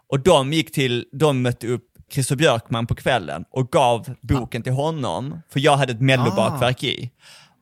Och 0.09 0.21
de 0.21 0.53
gick 0.53 0.73
till, 0.73 1.07
de 1.13 1.43
mötte 1.43 1.67
upp 1.67 1.85
Christer 2.13 2.37
Björkman 2.37 2.87
på 2.87 2.95
kvällen 2.95 3.45
och 3.51 3.71
gav 3.73 4.15
boken 4.21 4.63
till 4.63 4.73
honom, 4.73 5.41
för 5.53 5.61
jag 5.61 5.77
hade 5.77 5.93
ett 5.93 6.01
mellobakverk 6.01 6.85
i. 6.85 7.11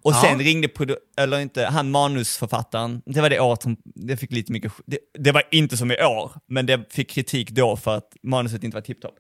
Och 0.03 0.15
sen 0.15 0.39
Ja. 0.41 0.45
ringde, 0.47 0.69
produ- 0.69 0.97
eller 1.19 1.39
inte, 1.41 1.65
han 1.67 1.91
manusförfattaren, 1.91 3.03
det 3.07 3.21
var 3.21 3.31
det 3.31 3.41
året 3.41 3.63
som, 3.63 3.77
det 3.85 4.17
fick 4.17 4.33
lite 4.33 4.53
mycket, 4.53 4.73
det, 4.87 4.99
det 5.19 5.33
var 5.33 5.43
inte 5.51 5.77
som 5.77 5.91
i 5.93 5.97
år, 5.97 6.33
men 6.49 6.67
det 6.67 6.93
fick 6.93 7.11
kritik 7.11 7.51
då 7.51 7.77
för 7.77 7.97
att 7.97 8.09
manuset 8.23 8.65
inte 8.65 8.75
var 8.75 8.83
tipptopp. 8.83 9.15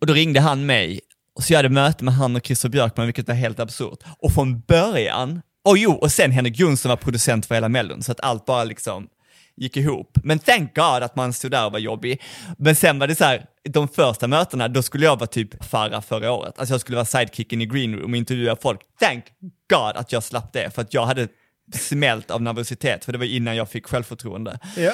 Och 0.00 0.06
då 0.06 0.12
ringde 0.12 0.40
han 0.40 0.66
mig, 0.66 1.00
och 1.34 1.42
så 1.42 1.52
jag 1.52 1.58
hade 1.58 1.68
möte 1.68 2.04
med 2.04 2.14
han 2.14 2.36
och 2.36 2.46
Christer 2.46 2.68
Björkman, 2.68 3.06
vilket 3.06 3.28
var 3.28 3.34
helt 3.34 3.60
absurt. 3.60 3.98
Och 4.18 4.32
från 4.32 4.60
början, 4.60 5.42
och 5.64 5.78
jo, 5.78 5.92
och 5.92 6.12
sen 6.12 6.30
Henrik 6.30 6.58
Jonsson 6.58 6.88
var 6.88 6.96
producent 6.96 7.46
för 7.46 7.54
hela 7.54 7.68
Mellon, 7.68 8.02
så 8.02 8.12
att 8.12 8.20
allt 8.20 8.46
bara 8.46 8.64
liksom, 8.64 9.08
gick 9.56 9.76
ihop. 9.76 10.18
Men 10.24 10.38
thank 10.38 10.74
God 10.74 11.02
att 11.02 11.16
man 11.16 11.32
stod 11.32 11.50
där 11.50 11.66
och 11.66 11.72
var 11.72 11.78
jobbig. 11.78 12.22
Men 12.58 12.76
sen 12.76 12.98
var 12.98 13.06
det 13.06 13.14
så 13.14 13.24
här, 13.24 13.44
de 13.70 13.88
första 13.88 14.28
mötena, 14.28 14.68
då 14.68 14.82
skulle 14.82 15.04
jag 15.04 15.16
vara 15.16 15.26
typ 15.26 15.64
Farah 15.64 16.00
förra 16.00 16.32
året. 16.32 16.58
Alltså 16.58 16.74
jag 16.74 16.80
skulle 16.80 16.96
vara 16.96 17.04
sidekicken 17.04 17.60
i 17.60 17.66
green 17.66 17.94
room 17.94 18.10
och 18.10 18.16
intervjua 18.16 18.56
folk. 18.62 18.80
Thank 19.00 19.24
God 19.70 19.96
att 19.96 20.12
jag 20.12 20.22
slapp 20.22 20.52
det, 20.52 20.74
för 20.74 20.82
att 20.82 20.94
jag 20.94 21.06
hade 21.06 21.28
smält 21.74 22.30
av 22.30 22.42
nervositet, 22.42 23.04
för 23.04 23.12
det 23.12 23.18
var 23.18 23.24
innan 23.24 23.56
jag 23.56 23.68
fick 23.70 23.86
självförtroende. 23.86 24.58
Ja. 24.76 24.92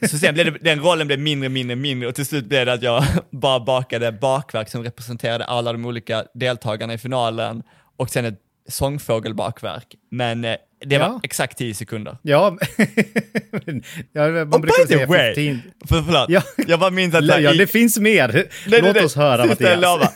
Så 0.08 0.18
sen 0.18 0.34
blev 0.34 0.52
det, 0.52 0.58
den 0.60 0.80
rollen 0.80 1.06
blev 1.06 1.18
mindre, 1.18 1.48
mindre, 1.48 1.76
mindre 1.76 2.08
och 2.08 2.14
till 2.14 2.26
slut 2.26 2.44
blev 2.44 2.66
det 2.66 2.72
att 2.72 2.82
jag 2.82 3.04
bara 3.30 3.60
bakade 3.60 4.12
bakverk 4.12 4.68
som 4.70 4.82
representerade 4.84 5.44
alla 5.44 5.72
de 5.72 5.84
olika 5.86 6.24
deltagarna 6.34 6.94
i 6.94 6.98
finalen 6.98 7.62
och 7.96 8.10
sen 8.10 8.24
ett 8.24 8.38
sångfågelbakverk. 8.68 9.86
Men 10.10 10.44
eh, 10.44 10.56
det 10.86 10.98
var 10.98 11.06
Ja. 11.06 11.20
exakt 11.22 11.58
10 11.58 11.74
sekunder. 11.74 12.16
Ja, 12.22 12.56
men- 13.66 13.82
ja 14.12 14.28
man 14.28 14.52
Och 14.52 14.60
brukar 14.60 14.86
säga 14.86 15.06
way, 15.06 15.34
15. 15.34 15.70
för, 15.88 16.02
förlåt, 16.02 16.26
Ja. 16.28 16.42
jag 16.66 16.80
bara 16.80 16.90
minns 16.90 17.14
att 17.14 17.24
Ja, 17.26 17.38
jag 17.38 17.58
det 17.58 17.66
finns 17.66 17.98
mer. 17.98 18.28
Nej, 18.32 18.48
Låt 18.66 18.82
nej, 18.82 18.92
nej. 18.94 19.04
oss 19.04 19.16
höra 19.16 19.40
jag 19.40 19.48
Mattias. 19.48 20.10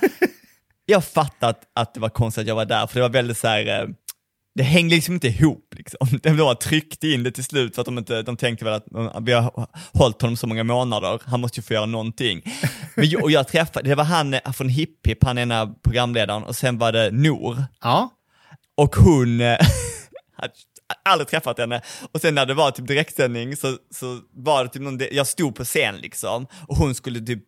Jag 0.87 1.05
fattar 1.05 1.51
att, 1.51 1.61
att 1.75 1.95
det 1.95 2.01
var 2.01 2.09
konstigt 2.09 2.43
att 2.43 2.49
jag 2.49 2.55
var 2.55 2.65
där, 2.65 2.87
för 2.87 2.95
det 2.95 3.01
var 3.01 3.09
väldigt 3.09 3.39
så 3.39 3.49
här, 3.49 3.67
eh, 3.83 3.89
det 4.55 4.63
hängde 4.63 4.95
liksom 4.95 5.15
inte 5.15 5.29
ihop. 5.29 5.75
Liksom. 5.77 6.09
De 6.23 6.37
bara 6.37 6.55
tryckte 6.55 7.09
in 7.09 7.23
det 7.23 7.31
till 7.31 7.45
slut 7.45 7.75
för 7.75 7.83
att 7.83 7.87
de, 7.87 7.99
inte, 7.99 8.23
de 8.23 8.37
tänkte 8.37 8.65
väl 8.65 8.75
att 8.75 8.85
vi 9.23 9.33
har 9.33 9.69
hållit 9.93 10.23
honom 10.23 10.37
så 10.37 10.47
många 10.47 10.65
månader, 10.65 11.21
han 11.25 11.41
måste 11.41 11.61
ju 11.61 11.65
få 11.65 11.75
göra 11.75 11.87
någonting. 11.87 12.43
Men, 12.95 13.09
jag- 13.09 13.23
och 13.23 13.31
jag 13.31 13.49
träffade, 13.49 13.89
det 13.89 13.95
var 13.95 14.05
han 14.05 14.35
eh, 14.35 14.53
från 14.53 14.69
Hipp 14.69 15.07
Hipp, 15.07 15.25
han 15.25 15.39
är 15.39 15.43
ena 15.43 15.67
programledaren, 15.67 16.43
och 16.43 16.57
sen 16.57 16.79
var 16.79 16.93
det 16.93 17.11
Nor. 17.11 17.65
Ja, 17.83 18.11
Och 18.77 18.97
hon, 18.97 19.41
eh, 19.41 19.59
aldrig 21.05 21.29
träffat 21.29 21.59
henne. 21.59 21.81
Och 22.13 22.21
sen 22.21 22.35
när 22.35 22.47
det 22.47 22.55
var 22.55 22.71
typ 22.71 22.87
direktsändning 22.87 23.57
så, 23.57 23.77
så 23.95 24.21
var 24.33 24.65
det 24.65 24.71
typ 24.71 24.83
någon, 24.83 25.01
jag 25.13 25.27
stod 25.27 25.55
på 25.55 25.65
scen 25.65 25.97
liksom 25.97 26.47
och 26.69 26.77
hon 26.77 26.95
skulle 26.95 27.21
typ 27.21 27.43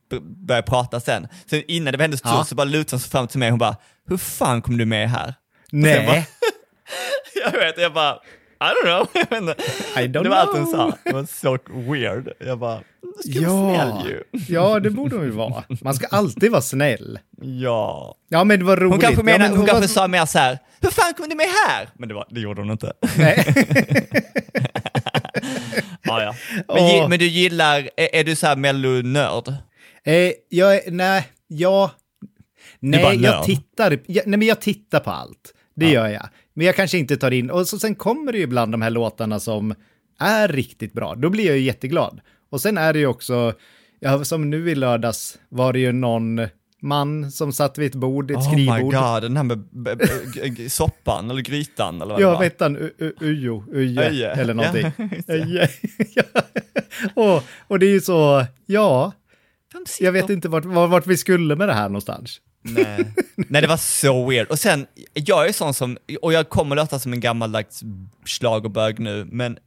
börja 0.46 0.62
prata 0.62 1.00
sen. 1.00 1.28
Sen 1.50 1.62
innan 1.68 1.92
det 1.92 1.98
var 1.98 2.02
hennes 2.04 2.22
tur 2.22 2.30
Ja. 2.30 2.44
så 2.44 2.54
bara 2.54 2.64
lutade 2.64 2.94
hon 2.96 3.00
sig 3.00 3.10
fram 3.10 3.28
till 3.28 3.38
mig 3.38 3.46
och 3.48 3.52
hon 3.52 3.58
bara, 3.58 3.76
hur 4.08 4.16
fan 4.16 4.62
kom 4.62 4.76
du 4.78 4.84
med 4.84 5.10
här? 5.10 5.34
nej. 6.06 6.28
Jag 7.44 7.52
vet, 7.52 7.78
jag 7.78 7.92
bara, 7.92 8.14
I 8.60 8.64
don't 8.64 8.84
know. 8.84 9.08
I 9.96 10.06
don't 10.08 10.22
det 10.22 10.28
var 10.28 10.36
allt 10.36 10.56
hon 10.56 10.66
sa. 10.66 10.92
Det 11.04 11.12
var 11.12 11.24
så 11.24 11.58
weird. 11.92 12.32
Jag 12.40 12.58
bara, 12.58 12.80
ska 13.30 13.50
vara 13.50 13.74
Ja. 13.74 14.02
snäll 14.02 14.10
ju. 14.12 14.22
ja, 14.54 14.80
det 14.80 14.90
borde 14.90 15.16
hon 15.16 15.24
ju 15.24 15.30
vara. 15.30 15.64
Man 15.82 15.94
ska 15.94 16.06
alltid 16.06 16.50
vara 16.50 16.62
snäll. 16.62 17.18
Ja. 17.42 18.14
Ja, 18.28 18.44
men 18.44 18.58
det 18.58 18.64
var 18.64 18.76
roligt. 18.76 18.92
Hon 18.92 19.00
kanske, 19.00 19.20
ja, 19.20 19.24
menar, 19.24 19.48
men 19.48 19.56
hon 19.56 19.66
kanske 19.66 19.80
var- 19.80 19.88
sa 19.88 20.08
mer 20.08 20.26
så 20.26 20.38
här, 20.38 20.58
hur 20.80 20.90
fan 20.90 21.14
kom 21.14 21.28
du 21.28 21.34
med 21.34 21.46
här? 21.66 21.88
Men 21.94 22.08
det, 22.08 22.14
var, 22.14 22.26
det 22.30 22.40
gjorde 22.40 22.60
hon 22.60 22.70
inte. 22.70 22.92
Nej. 23.18 23.44
Ja, 26.02 26.22
ja. 26.22 26.34
Men, 26.68 26.76
Åh. 26.78 27.08
men 27.08 27.18
du 27.18 27.26
gillar, 27.26 27.88
är, 27.96 28.14
är 28.14 28.24
du 28.24 28.36
så 28.36 28.46
här 28.46 28.56
mellonörd? 28.56 29.48
Eh, 30.04 30.32
jag, 30.48 30.80
nej, 30.92 31.24
ja, 31.46 31.90
nej, 32.80 33.22
jag 33.22 33.44
tittar, 33.44 33.98
jag, 34.06 34.26
nej 34.26 34.38
men 34.38 34.48
jag 34.48 34.60
tittar 34.60 35.00
på 35.00 35.10
allt. 35.10 35.52
Det 35.76 35.88
gör 35.90 36.08
jag. 36.08 36.28
Men 36.56 36.66
jag 36.66 36.76
kanske 36.76 36.98
inte 36.98 37.16
tar 37.16 37.30
in, 37.30 37.50
och 37.50 37.68
så, 37.68 37.78
sen 37.78 37.94
kommer 37.94 38.32
det 38.32 38.38
ju 38.38 38.44
ibland 38.44 38.72
de 38.72 38.82
här 38.82 38.90
låtarna 38.90 39.40
som 39.40 39.74
är 40.18 40.48
riktigt 40.48 40.92
bra. 40.92 41.14
Då 41.14 41.30
blir 41.30 41.46
jag 41.46 41.56
ju 41.56 41.62
jätteglad. 41.62 42.20
Och 42.50 42.60
sen 42.60 42.78
är 42.78 42.92
det 42.92 42.98
ju 42.98 43.06
också, 43.06 43.52
ja, 44.00 44.24
som 44.24 44.50
nu 44.50 44.70
i 44.70 44.74
lördags 44.74 45.38
var 45.48 45.72
det 45.72 45.78
ju 45.78 45.92
någon 45.92 46.40
man 46.80 47.30
som 47.30 47.52
satt 47.52 47.78
vid 47.78 47.86
ett 47.86 47.94
bord, 47.94 48.30
ett 48.30 48.36
Oh 48.36 48.54
my 48.56 48.66
skrivbord. 48.66 48.94
god, 48.94 49.22
den 49.22 49.36
här 49.36 49.44
med 49.44 50.70
soppan 50.72 51.30
eller 51.30 51.42
grytan 51.42 52.02
eller 52.02 52.14
vad 52.14 52.22
Ja, 52.22 52.38
vet 52.38 52.60
han, 52.60 52.90
Ujo, 53.20 53.64
Uje, 53.72 54.30
eller 54.30 54.54
någonting. 54.54 54.92
Öje. 55.28 55.68
Och, 57.14 57.42
och 57.66 57.78
det 57.78 57.86
är 57.86 57.90
ju 57.90 58.00
så, 58.00 58.44
ja, 58.66 59.12
jag 60.00 60.12
vet 60.12 60.30
inte 60.30 60.48
vart, 60.48 60.64
vart 60.64 61.06
vi 61.06 61.16
skulle 61.16 61.56
med 61.56 61.68
det 61.68 61.74
här 61.74 61.88
någonstans. 61.88 62.40
Nej. 62.74 63.06
Nej, 63.48 63.62
det 63.62 63.68
var 63.68 63.76
så 63.76 64.28
weird. 64.30 64.46
Och 64.48 64.58
sen, 64.58 64.86
jag 65.14 65.48
är 65.48 65.52
sån 65.52 65.74
som, 65.74 65.96
och 66.22 66.32
jag 66.32 66.48
kommer 66.48 66.76
låta 66.76 66.98
som 66.98 67.12
en 67.12 67.20
gammaldags 67.20 67.80
schlagerbög 68.26 68.98
nu, 68.98 69.28
men 69.30 69.58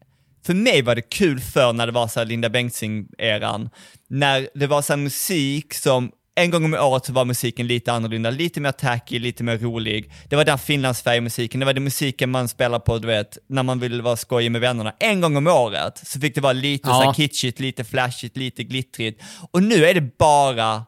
för 0.45 0.53
mig 0.53 0.81
var 0.81 0.95
det 0.95 1.01
kul 1.01 1.39
för 1.39 1.73
när 1.73 1.85
det 1.85 1.91
var 1.91 2.07
så 2.07 2.23
Linda 2.23 2.49
Bengtzing-eran, 2.49 3.69
när 4.09 4.49
det 4.55 4.67
var 4.67 4.81
så 4.81 4.97
musik 4.97 5.73
som 5.73 6.11
en 6.35 6.49
gång 6.51 6.65
om 6.65 6.73
året 6.73 7.05
så 7.05 7.13
var 7.13 7.25
musiken 7.25 7.67
lite 7.67 7.91
annorlunda, 7.93 8.29
lite 8.29 8.61
mer 8.61 8.71
tacky, 8.71 9.19
lite 9.19 9.43
mer 9.43 9.57
rolig. 9.57 10.11
Det 10.29 10.35
var 10.35 10.45
den 10.45 10.57
finlandsfärgmusiken, 10.59 11.59
det 11.59 11.65
var 11.65 11.73
den 11.73 11.83
musiken 11.83 12.29
man 12.29 12.47
spelar 12.47 12.79
på, 12.79 12.97
du 12.97 13.07
vet, 13.07 13.37
när 13.49 13.63
man 13.63 13.79
vill 13.79 14.01
vara 14.01 14.15
skojig 14.17 14.51
med 14.51 14.61
vännerna. 14.61 14.93
En 14.99 15.21
gång 15.21 15.37
om 15.37 15.47
året 15.47 16.01
så 16.07 16.19
fick 16.19 16.35
det 16.35 16.41
vara 16.41 16.53
lite 16.53 16.89
Ja. 16.89 17.03
så 17.05 17.13
kitschigt, 17.21 17.59
lite 17.59 17.83
flashigt, 17.83 18.37
lite 18.37 18.63
glittrigt. 18.63 19.21
Och 19.51 19.63
nu 19.63 19.85
är 19.85 19.93
det 19.93 20.17
bara 20.17 20.85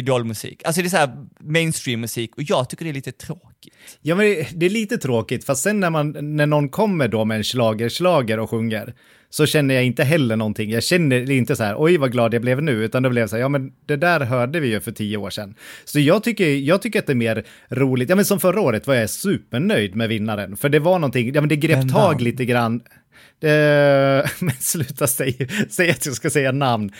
idolmusik. 0.00 0.62
Alltså 0.64 0.80
det 0.82 0.86
är 0.86 0.90
så 0.90 0.96
här 0.96 1.26
mainstream-musik 1.40 2.36
och 2.36 2.42
jag 2.42 2.70
tycker 2.70 2.84
det 2.84 2.90
är 2.90 2.94
lite 2.94 3.12
tråkigt. 3.12 3.74
Ja, 4.02 4.14
men 4.14 4.26
det, 4.26 4.48
det 4.54 4.66
är 4.66 4.70
lite 4.70 4.98
tråkigt, 4.98 5.44
fast 5.44 5.62
sen 5.62 5.80
när, 5.80 5.90
man, 5.90 6.36
när 6.36 6.46
någon 6.46 6.68
kommer 6.68 7.08
då 7.08 7.24
med 7.24 7.36
en 7.36 7.44
slager, 7.44 7.88
slager 7.88 8.38
och 8.38 8.50
sjunger, 8.50 8.94
så 9.30 9.46
känner 9.46 9.74
jag 9.74 9.84
inte 9.84 10.04
heller 10.04 10.36
någonting. 10.36 10.70
Jag 10.70 10.82
känner 10.82 11.30
inte 11.30 11.56
så 11.56 11.64
här, 11.64 11.74
oj 11.78 11.96
vad 11.96 12.12
glad 12.12 12.34
jag 12.34 12.42
blev 12.42 12.62
nu, 12.62 12.84
utan 12.84 13.02
det 13.02 13.10
blev 13.10 13.26
så 13.26 13.36
här, 13.36 13.40
ja 13.40 13.48
men 13.48 13.72
det 13.86 13.96
där 13.96 14.20
hörde 14.20 14.60
vi 14.60 14.68
ju 14.68 14.80
för 14.80 14.92
tio 14.92 15.16
år 15.16 15.30
sedan. 15.30 15.54
Så 15.84 16.00
jag 16.00 16.24
tycker, 16.24 16.48
jag 16.48 16.82
tycker 16.82 16.98
att 16.98 17.06
det 17.06 17.12
är 17.12 17.14
mer 17.14 17.44
roligt, 17.68 18.08
ja 18.08 18.16
men 18.16 18.24
som 18.24 18.40
förra 18.40 18.60
året 18.60 18.86
var 18.86 18.94
jag 18.94 19.10
supernöjd 19.10 19.94
med 19.94 20.08
vinnaren, 20.08 20.56
för 20.56 20.68
det 20.68 20.78
var 20.78 20.98
någonting, 20.98 21.34
ja 21.34 21.40
men 21.40 21.48
det 21.48 21.56
grep 21.56 21.78
Vem 21.78 21.88
tag 21.88 22.20
lite 22.20 22.44
grann. 22.44 22.80
Eh, 23.40 23.48
men 24.38 24.54
sluta 24.58 25.06
säga, 25.06 25.46
säg 25.70 25.90
att 25.90 26.06
jag 26.06 26.14
ska 26.14 26.30
säga 26.30 26.52
namn. 26.52 26.92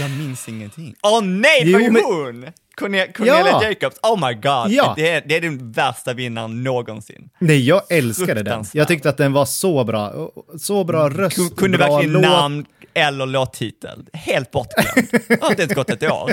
Jag 0.00 0.10
minns 0.10 0.48
ingenting. 0.48 0.94
Åh 1.02 1.22
nej, 1.22 1.64
det 1.64 1.72
var 1.72 1.80
ju 1.80 1.90
men- 1.90 2.02
hon! 2.04 2.46
Corne- 2.78 3.12
Cornelia 3.12 3.46
Ja. 3.46 3.64
Jacobs, 3.68 3.96
oh 4.02 4.28
my 4.28 4.34
god. 4.34 4.70
Ja. 4.72 4.92
Det, 4.96 5.08
är, 5.10 5.22
det 5.26 5.36
är 5.36 5.40
den 5.40 5.72
värsta 5.72 6.12
vinnaren 6.14 6.62
någonsin. 6.62 7.28
Nej, 7.38 7.66
jag 7.68 7.82
älskade 7.92 8.42
den. 8.42 8.64
Jag 8.72 8.88
tyckte 8.88 9.08
att 9.08 9.16
den 9.16 9.32
var 9.32 9.44
så 9.44 9.84
bra. 9.84 10.30
Så 10.58 10.84
bra 10.84 11.08
röst, 11.08 11.38
Kun- 11.38 11.56
Kunde 11.56 11.78
bra 11.78 11.86
verkligen 11.86 12.12
låt. 12.12 12.22
namn 12.22 12.66
eller 12.94 13.26
låttitel. 13.26 14.04
Helt 14.12 14.50
bortglömd. 14.50 15.08
Det 15.28 15.42
har 15.42 15.50
inte 15.50 15.62
ens 15.62 15.74
gått 15.74 15.90
ett 15.90 16.02
år. 16.02 16.32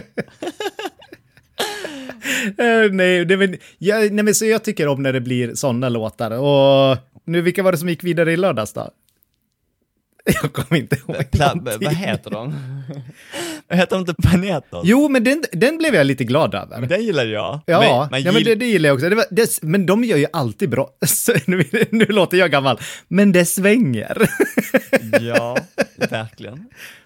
Eh, 2.58 2.92
nej, 2.92 3.26
det 3.26 3.38
men, 3.38 3.58
jag, 3.78 4.12
nej, 4.14 4.24
men 4.26 4.36
så 4.36 4.46
jag 4.46 4.64
tycker 4.64 4.88
om 4.88 5.04
när 5.04 5.14
det 5.14 5.22
blir 5.22 5.56
sådana 5.56 5.90
låtar. 5.90 6.32
Och 6.32 6.98
nu, 7.26 7.42
vilka 7.42 7.64
var 7.64 7.72
det 7.72 7.78
som 7.78 7.90
gick 7.90 8.04
vidare 8.04 8.34
i 8.34 8.38
lördags 8.38 8.74
då? 8.74 8.90
Jag 10.42 10.54
kommer 10.54 10.82
inte 10.82 10.96
ihåg 10.96 11.16
Pla- 11.16 11.80
vad 11.84 11.94
heter 11.94 12.30
de? 12.32 12.54
heter 13.70 13.96
de 13.96 14.00
inte 14.00 14.14
Panetos? 14.14 14.82
Jo, 14.86 15.10
men 15.10 15.24
den, 15.24 15.44
den 15.52 15.78
blev 15.78 15.96
jag 15.96 16.06
lite 16.08 16.24
glad 16.24 16.56
över. 16.56 16.82
Den 16.82 17.04
gillar 17.04 17.26
jag. 17.26 17.60
Ja, 17.66 18.08
Men, 18.12 18.24
ja 18.24 18.32
men 18.32 18.42
gill- 18.42 18.46
det, 18.46 18.56
det 18.56 18.66
gillar 18.66 18.90
jag 18.90 18.94
också. 18.96 19.10
Det 19.10 19.16
var, 19.16 19.26
det, 19.32 19.60
men 19.62 19.86
de 19.86 20.04
gör 20.04 20.18
ju 20.18 20.26
alltid 20.34 20.70
bra. 20.70 20.90
Nu, 21.48 21.64
nu 21.92 22.06
låter 22.06 22.38
jag 22.38 22.52
gammal, 22.52 22.80
men 23.08 23.32
det 23.32 23.46
svänger. 23.46 24.30
ja, 25.22 25.58
verkligen. 26.10 26.66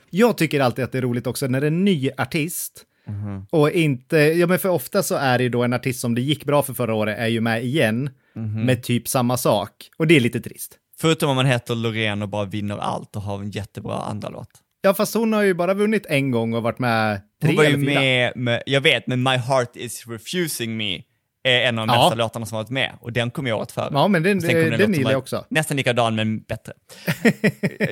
Jag 0.10 0.38
tycker 0.38 0.60
alltid 0.60 0.86
att 0.86 0.92
det 0.92 0.98
är 0.98 1.02
roligt 1.02 1.28
också 1.28 1.48
när 1.48 1.62
en 1.62 1.86
ny 1.86 2.10
artist 2.18 2.86
Mhm. 3.08 3.46
och 3.50 3.72
inte, 3.72 4.18
ja 4.18 4.48
men 4.48 4.60
för 4.60 4.70
ofta 4.70 5.04
så 5.04 5.16
är 5.16 5.38
det 5.38 5.44
ju 5.44 5.50
då 5.50 5.64
en 5.64 5.74
artist 5.74 6.00
som 6.00 6.16
det 6.16 6.22
gick 6.22 6.46
bra 6.46 6.64
för 6.64 6.74
förra 6.74 6.94
året 6.94 7.18
är 7.20 7.28
ju 7.28 7.42
med 7.42 7.64
igen 7.64 8.10
Mhm. 8.36 8.66
med 8.66 8.84
typ 8.84 9.08
samma 9.08 9.38
sak. 9.38 9.72
Och 9.98 10.08
det 10.08 10.16
är 10.16 10.20
lite 10.20 10.42
trist. 10.42 10.76
Förutom 11.02 11.30
om 11.30 11.36
man 11.36 11.46
heter 11.46 11.76
Loreen 11.76 12.22
och 12.22 12.30
bara 12.30 12.46
vinner 12.46 12.78
allt 12.78 13.16
och 13.16 13.22
har 13.22 13.40
en 13.40 13.52
jättebra 13.52 13.94
andra 13.98 14.30
låt. 14.30 14.50
Ja, 14.82 14.94
fast 14.94 15.14
hon 15.14 15.34
har 15.34 15.42
ju 15.42 15.54
bara 15.54 15.74
vunnit 15.74 16.06
en 16.10 16.32
gång 16.32 16.54
och 16.54 16.64
varit 16.64 16.80
med 16.80 17.22
tre 17.42 17.48
Hon 17.50 17.56
var 17.56 17.64
ju 17.64 17.70
eller 17.70 17.78
fyra. 17.86 18.00
med, 18.00 18.32
med, 18.36 18.64
jag 18.66 18.82
vet, 18.82 19.08
men 19.08 19.24
My 19.24 19.38
Heart 19.38 19.76
Is 19.76 20.08
Refusing 20.08 20.78
Me 20.78 21.02
är 21.44 21.62
en 21.62 21.80
av 21.80 21.88
de 21.88 21.94
Ja. 21.94 22.02
bästa 22.02 22.16
låtarna 22.16 22.46
som 22.46 22.56
varit 22.56 22.70
med 22.70 22.92
och 23.02 23.14
den 23.14 23.32
kom 23.32 23.48
ju 23.48 23.54
året 23.54 23.72
före. 23.72 23.90
Ja, 23.92 24.08
men 24.08 24.24
den, 24.24 24.38
Och 24.38 24.44
sen 24.44 24.52
kom 24.52 24.60
den, 24.60 24.74
en 24.74 24.80
den 24.80 24.80
låt 24.80 24.86
som 24.86 24.94
gillar 24.94 25.12
jag 25.12 25.18
var 25.18 25.22
också. 25.22 25.46
Nästan 25.50 25.78
likadan 25.78 26.16
men 26.16 26.40
bättre. 26.40 26.74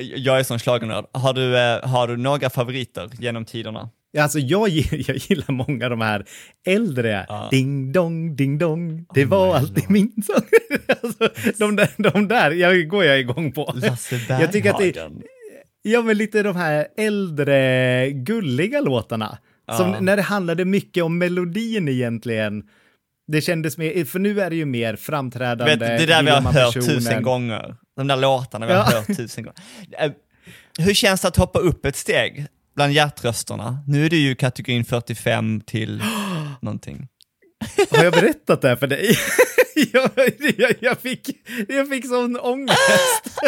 jag 0.16 0.38
är 0.38 0.42
sån 0.42 0.58
schlagernörd. 0.58 1.04
Har 1.12 1.32
du, 1.32 1.58
eh, 1.58 1.88
har 1.88 2.08
du 2.08 2.16
några 2.16 2.50
favoriter 2.50 3.10
genom 3.18 3.44
tiderna? 3.44 3.90
Ja, 4.12 4.22
Alltså 4.22 4.38
jag, 4.38 4.68
jag 4.90 5.16
gillar 5.16 5.52
många 5.52 5.84
av 5.84 5.90
de 5.90 6.00
här 6.00 6.24
äldre, 6.66 7.26
ding 7.50 7.92
dong, 7.92 8.36
ding 8.36 8.58
dong, 8.58 9.06
det 9.14 9.24
Oh 9.24 9.28
var 9.28 9.56
alltid 9.56 9.90
min 9.90 10.12
sång. 10.26 10.42
alltså, 11.02 11.28
de, 11.58 11.76
där, 11.76 11.88
de 12.12 12.28
där 12.28 12.50
jag, 12.50 12.88
går 12.88 13.04
jag 13.04 13.20
igång 13.20 13.52
på. 13.52 13.72
Lasse 13.76 14.16
jag 14.28 14.52
tycker 14.52 14.70
att 14.70 14.78
det, 14.78 14.92
Berghagen. 14.94 15.22
ja 15.82 16.02
men 16.02 16.16
lite 16.18 16.42
de 16.42 16.56
här 16.56 16.86
äldre 16.96 18.10
gulliga 18.10 18.80
låtarna. 18.80 19.38
Som 19.76 19.90
Ja. 19.90 20.00
när 20.00 20.16
det 20.16 20.22
handlade 20.22 20.64
mycket 20.64 21.04
om 21.04 21.18
melodin 21.18 21.88
egentligen. 21.88 22.62
Det 23.32 23.40
kändes 23.40 23.78
mer, 23.78 24.04
för 24.04 24.18
nu 24.18 24.40
är 24.40 24.50
det 24.50 24.56
ju 24.56 24.64
mer 24.64 24.96
framträdande. 24.96 25.76
Vet, 25.76 25.98
det 26.00 26.06
där 26.06 26.22
vi 26.22 26.30
har 26.30 26.40
hört 26.40 26.54
personen. 26.74 26.88
tusen 26.88 27.22
gånger. 27.22 27.76
De 27.96 28.06
där 28.06 28.16
låtarna 28.16 28.66
vi 28.66 28.72
har 28.72 28.78
Ja. 28.92 28.98
hört 28.98 29.16
tusen 29.16 29.44
gånger. 29.44 29.58
Eh, 29.98 30.10
Hur 30.78 30.94
känns 30.94 31.20
det 31.20 31.28
att 31.28 31.36
hoppa 31.36 31.58
upp 31.58 31.86
ett 31.86 31.96
steg 31.96 32.46
bland 32.78 32.92
hjärtrösterna? 32.92 33.78
Nu 33.86 34.06
är 34.06 34.10
du 34.10 34.16
ju 34.16 34.34
kategorin 34.34 34.84
45 34.84 35.60
till 35.60 36.02
någonting. 36.62 37.08
Har 37.90 38.04
jag 38.04 38.12
berättat 38.12 38.62
det 38.62 38.68
här 38.68 38.76
för 38.76 38.86
dig? 38.86 39.16
jag, 39.92 40.10
jag, 40.58 40.72
jag, 40.80 40.98
fick, 40.98 41.30
jag 41.68 41.88
fick 41.88 42.06
sån 42.06 42.40
ångest. 42.40 42.78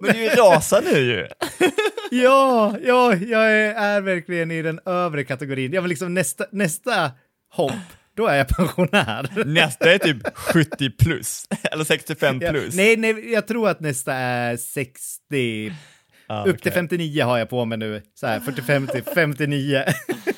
Men 0.00 0.12
du 0.16 0.26
är 0.26 0.36
rosa 0.36 0.80
nu 0.92 0.98
ju. 0.98 1.26
Ja, 2.10 2.76
ja, 2.84 3.14
jag 3.14 3.52
är, 3.52 3.74
är 3.74 4.00
verkligen 4.00 4.50
i 4.50 4.62
den 4.62 4.80
övre 4.86 5.24
kategorin. 5.24 5.72
Jag 5.72 5.82
vill 5.82 5.88
liksom 5.88 6.14
nästa, 6.14 6.44
nästa 6.52 7.10
hopp, 7.50 7.72
då 8.16 8.26
är 8.26 8.36
jag 8.36 8.48
pensionär. 8.48 9.44
Nästa 9.46 9.92
är 9.92 9.98
typ 9.98 10.36
70 10.36 10.90
plus, 10.90 11.44
eller 11.62 11.84
65 11.84 12.40
Ja, 12.42 12.50
plus. 12.50 12.74
nej, 12.74 12.96
nej, 12.96 13.32
jag 13.32 13.46
tror 13.46 13.68
att 13.68 13.80
nästa 13.80 14.14
är 14.14 14.56
60. 14.56 15.72
Ah, 16.26 16.44
Upp 16.44 16.62
till 16.62 16.72
okej. 16.72 16.72
59 16.72 17.22
har 17.24 17.38
jag 17.38 17.48
på 17.48 17.64
mig 17.64 17.78
nu. 17.78 18.02
Så 18.14 18.26
här, 18.26 18.40
45 18.40 18.86
till 18.86 19.02
59. 19.02 19.84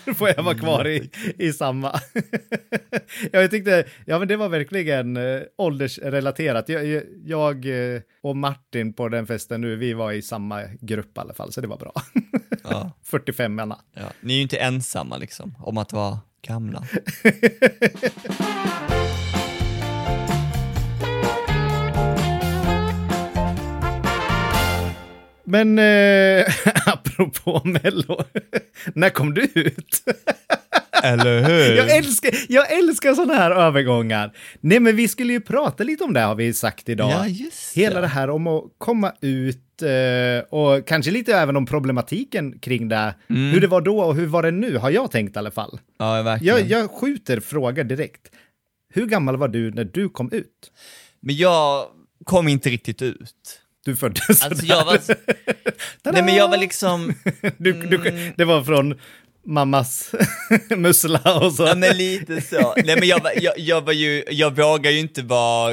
Då 0.05 0.15
får 0.19 0.29
jag 0.29 0.43
vara 0.43 0.55
kvar 0.55 0.87
i, 0.87 1.11
i 1.39 1.53
samma. 1.53 2.01
ja, 3.33 3.41
jag 3.41 3.51
tyckte, 3.51 3.85
ja 4.07 4.19
men 4.19 4.29
det 4.29 4.37
var 4.37 4.49
verkligen 4.49 5.17
äh, 5.17 5.41
åldersrelaterat. 5.59 6.69
Jag, 6.69 7.03
jag, 7.25 7.67
eh, 7.95 8.01
och 8.23 8.37
Martin 8.37 8.93
på 8.93 9.09
den 9.09 9.27
festen 9.27 9.61
nu, 9.61 9.77
vi 9.77 9.93
var 9.93 10.13
i 10.13 10.23
samma 10.23 10.63
grupp 10.81 11.17
i 11.17 11.21
alla 11.21 11.35
fall, 11.35 11.53
så 11.53 11.61
det 11.61 11.67
var 11.67 11.77
bra. 11.79 11.93
Ja, 12.65 12.91
45 13.05 13.55
menar. 13.55 13.79
ja. 13.95 14.03
Ni 14.21 14.33
är 14.33 14.37
ju 14.37 14.43
inte 14.43 14.57
ensamma 14.57 15.17
liksom, 15.17 15.55
om 15.61 15.79
att 15.79 15.93
vara 15.93 16.19
gamla. 16.47 16.85
Men 25.55 25.79
eh, 25.79 26.47
apropå 26.87 27.63
Mello, 27.65 28.25
när 28.95 29.11
kom 29.11 29.35
du 29.35 29.43
ut? 29.55 30.03
Eller 31.03 31.45
hur? 31.49 31.77
Jag 31.77 31.97
älskar, 31.97 32.31
jag 32.49 32.73
älskar 32.73 33.15
sådana 33.15 33.35
här 33.35 33.51
övergångar. 33.51 34.37
Nej, 34.61 34.81
men 34.81 34.97
vi 34.97 35.09
skulle 35.09 35.33
ju 35.33 35.41
prata 35.41 35.85
lite 35.85 36.05
om 36.05 36.13
det 36.13 36.21
har 36.21 36.35
vi 36.35 36.53
sagt 36.53 36.89
idag. 36.89 37.11
Ja, 37.11 37.27
just 37.27 37.77
Hela 37.77 37.95
det. 37.95 38.01
det 38.01 38.07
här 38.07 38.31
om 38.31 38.47
att 38.47 38.65
komma 38.79 39.13
ut 39.21 39.83
eh, 39.83 40.59
och 40.59 40.87
kanske 40.87 41.11
lite 41.11 41.35
även 41.35 41.57
om 41.57 41.67
problematiken 41.67 42.59
kring 42.59 42.89
det. 42.89 43.15
Mm. 43.31 43.51
Hur 43.53 43.61
det 43.61 43.67
var 43.67 43.81
då 43.81 44.01
och 44.01 44.15
hur 44.15 44.27
var 44.27 44.43
det 44.43 44.51
nu, 44.51 44.77
har 44.77 44.91
jag 44.91 45.11
tänkt 45.11 45.37
i 45.37 45.39
alla 45.39 45.51
fall. 45.51 45.81
Ja, 45.99 46.23
verkligen. 46.23 46.57
Jag, 46.57 46.67
jag 46.83 46.91
skjuter 46.91 47.41
frågor 47.41 47.85
direkt. 47.85 48.31
Hur 48.95 49.07
gammal 49.07 49.37
var 49.37 49.49
du 49.49 49.71
när 49.71 49.85
du 49.85 50.09
kom 50.09 50.33
ut? 50.33 50.73
Men 51.21 51.37
jag 51.37 51.87
kom 52.25 52.49
inte 52.49 52.71
riktigt 52.71 53.03
ut. 53.03 53.61
Du 53.85 53.97
föddes 53.97 54.43
Alltså 54.43 54.67
jag 54.67 54.85
var... 54.85 54.99
Nej 56.13 56.23
men 56.23 56.35
jag 56.37 56.49
var 56.49 56.57
liksom... 56.57 57.15
du, 57.59 57.73
du, 57.73 58.33
det 58.37 58.45
var 58.45 58.65
från 58.65 59.01
mammas 59.47 60.13
mussla 60.77 61.39
och 61.41 61.53
så. 61.53 61.67
Ja 61.67 61.75
men 61.75 61.97
lite 61.97 62.41
så. 62.41 62.75
Nej 62.85 62.97
men 62.99 63.09
jag, 63.09 63.23
var- 63.23 63.33
jag, 63.43 63.59
jag 63.59 63.81
var 63.81 63.93
ju, 63.93 64.25
jag 64.31 64.57
vågade 64.57 64.93
ju 64.95 65.01
inte 65.01 65.23
vara, 65.23 65.73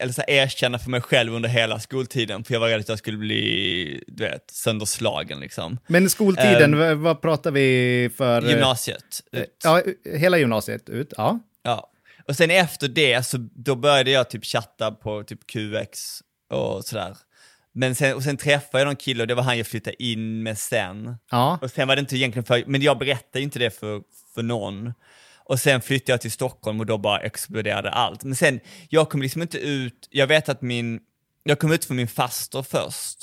eller 0.00 0.12
så 0.12 0.22
erkänna 0.28 0.78
för 0.78 0.90
mig 0.90 1.00
själv 1.00 1.34
under 1.34 1.48
hela 1.48 1.80
skoltiden, 1.80 2.44
för 2.44 2.52
jag 2.54 2.60
var 2.60 2.68
rädd 2.68 2.80
att 2.80 2.88
jag 2.88 2.98
skulle 2.98 3.16
bli, 3.18 4.04
du 4.06 4.22
vet, 4.24 4.50
sönderslagen 4.50 5.40
liksom. 5.40 5.78
Men 5.86 6.10
skoltiden, 6.10 6.78
vad, 6.78 6.96
vad 6.96 7.22
pratar 7.22 7.50
vi 7.50 8.10
för? 8.16 8.44
eh, 8.44 8.50
Gymnasiet. 8.50 9.22
Ut. 9.32 9.60
Ja, 9.64 9.82
hela 10.14 10.38
gymnasiet 10.38 10.88
ut, 10.88 11.12
ja. 11.16 11.38
Ja. 11.62 11.90
Och 12.28 12.36
sen 12.36 12.50
efter 12.50 12.88
det 12.88 13.26
så 13.26 13.36
då 13.54 13.74
började 13.76 14.10
jag 14.10 14.30
typ 14.30 14.44
chatta 14.44 14.90
på 14.90 15.22
typ 15.22 15.40
QX 15.46 16.18
och 16.50 16.84
sådär. 16.84 17.16
Men 17.72 17.94
sen, 17.94 18.14
och 18.16 18.22
sen 18.22 18.36
träffade 18.36 18.80
jag 18.80 18.86
någon 18.86 18.96
kille 18.96 19.22
och 19.22 19.26
det 19.26 19.34
var 19.34 19.42
han 19.42 19.58
jag 19.58 19.66
flyttade 19.66 20.02
in 20.02 20.42
med 20.42 20.58
sen. 20.58 21.16
Ja, 21.30 21.58
Och 21.62 21.70
sen 21.70 21.88
var 21.88 21.96
det 21.96 22.00
inte 22.00 22.16
egentligen 22.16 22.44
för, 22.44 22.64
men 22.66 22.82
jag 22.82 22.98
berättade 22.98 23.38
ju 23.38 23.44
inte 23.44 23.58
det 23.58 23.70
för, 23.70 24.02
för 24.34 24.42
någon. 24.42 24.92
Och 25.44 25.60
sen 25.60 25.80
flyttade 25.80 26.12
jag 26.12 26.20
till 26.20 26.32
Stockholm 26.32 26.80
och 26.80 26.86
då 26.86 26.98
bara 26.98 27.20
exploderade 27.20 27.90
allt. 27.90 28.24
Men 28.24 28.36
sen, 28.36 28.60
jag 28.88 29.08
kom 29.10 29.22
liksom 29.22 29.42
inte 29.42 29.58
ut, 29.58 30.08
jag 30.10 30.26
vet 30.26 30.48
att 30.48 30.62
min, 30.62 31.00
jag 31.44 31.58
kom 31.58 31.72
ut 31.72 31.84
för 31.84 31.94
min 31.94 32.08
faster 32.08 32.62
först. 32.62 33.18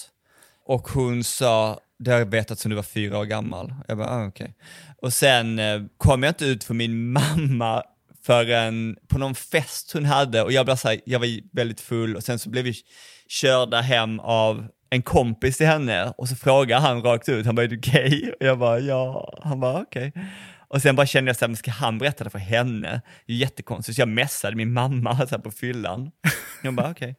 Och 0.66 0.88
hon 0.88 1.24
sa, 1.24 1.80
det 2.00 2.12
har 2.12 2.18
jag 2.20 2.26
vetat 2.26 2.60
sedan 2.60 2.70
du 2.70 2.76
var 2.76 2.84
fyra 2.84 3.18
år 3.20 3.26
gammal. 3.26 3.74
Jag 3.88 3.98
bara, 3.98 4.10
ah, 4.10 4.28
okej. 4.28 4.56
Och 5.02 5.14
sen 5.14 5.60
eh, 5.60 5.82
kom 5.98 6.24
jag 6.24 6.30
inte 6.30 6.46
ut 6.46 6.64
för 6.64 6.74
min 6.74 7.12
mamma 7.12 7.84
förrän 8.26 8.98
på 9.08 9.18
någon 9.18 9.36
fest 9.36 9.92
hon 9.94 10.06
hade 10.06 10.42
och 10.42 10.52
jag, 10.52 10.66
blev 10.66 10.76
så 10.76 10.88
här, 10.88 11.02
jag 11.06 11.20
var 11.20 11.56
väldigt 11.56 11.82
full 11.82 12.16
och 12.16 12.24
sen 12.24 12.40
så 12.40 12.50
blev 12.50 12.64
vi 12.64 12.74
körda 13.30 13.82
hem 13.82 14.20
av 14.20 14.68
en 14.90 15.02
kompis 15.02 15.58
till 15.58 15.68
henne 15.68 16.14
och 16.18 16.30
så 16.30 16.36
frågade 16.36 16.82
han 16.82 17.02
rakt 17.02 17.30
ut, 17.30 17.46
han 17.46 17.56
bara 17.56 17.64
är 17.64 17.68
du 17.68 17.78
gay? 17.78 18.32
Och 18.40 18.46
jag 18.46 18.60
bara 18.60 18.80
ja, 18.80 19.34
han 19.44 19.60
bara 19.60 19.82
okej. 19.82 20.14
Och 20.68 20.82
sen 20.82 20.96
bara 20.96 21.06
kände 21.06 21.30
jag 21.30 21.36
så 21.36 21.46
här, 21.46 21.50
men 21.50 21.58
ska 21.58 21.72
han 21.72 21.98
berätta 21.98 22.24
det 22.24 22.30
för 22.30 22.40
henne? 22.40 23.02
Det 23.26 23.34
är 23.34 23.38
jättekonstigt, 23.38 23.96
så 23.96 24.02
jag 24.02 24.10
messade 24.10 24.56
min 24.56 24.74
mamma 24.74 25.18
så 25.18 25.36
här 25.36 25.38
på 25.38 25.52
fyllan. 25.52 26.12
Jag 26.64 26.74
bara 26.74 26.92
okej. 26.92 27.16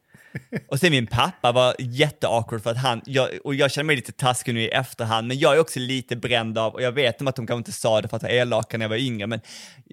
Och 0.68 0.80
sen 0.80 0.90
min 0.90 1.06
pappa 1.06 1.52
var 1.52 1.74
jätteawkward 1.78 2.62
för 2.62 2.70
att 2.70 2.76
han, 2.76 3.02
jag, 3.06 3.28
och 3.44 3.54
jag 3.54 3.70
känner 3.70 3.84
mig 3.84 3.96
lite 3.96 4.12
taskig 4.12 4.54
nu 4.54 4.60
i 4.62 4.68
efterhand, 4.68 5.28
men 5.28 5.38
jag 5.38 5.54
är 5.54 5.60
också 5.60 5.80
lite 5.80 6.16
bränd 6.16 6.58
av, 6.58 6.72
och 6.74 6.82
jag 6.82 6.92
vet 6.92 7.20
om 7.20 7.26
att 7.28 7.36
de 7.36 7.46
kanske 7.46 7.58
inte 7.58 7.72
sa 7.72 8.00
det 8.00 8.08
för 8.08 8.16
att 8.16 8.22
vara 8.22 8.32
elaka 8.32 8.78
när 8.78 8.84
jag 8.84 8.88
var 8.90 8.96
yngre, 8.96 9.26
men 9.26 9.40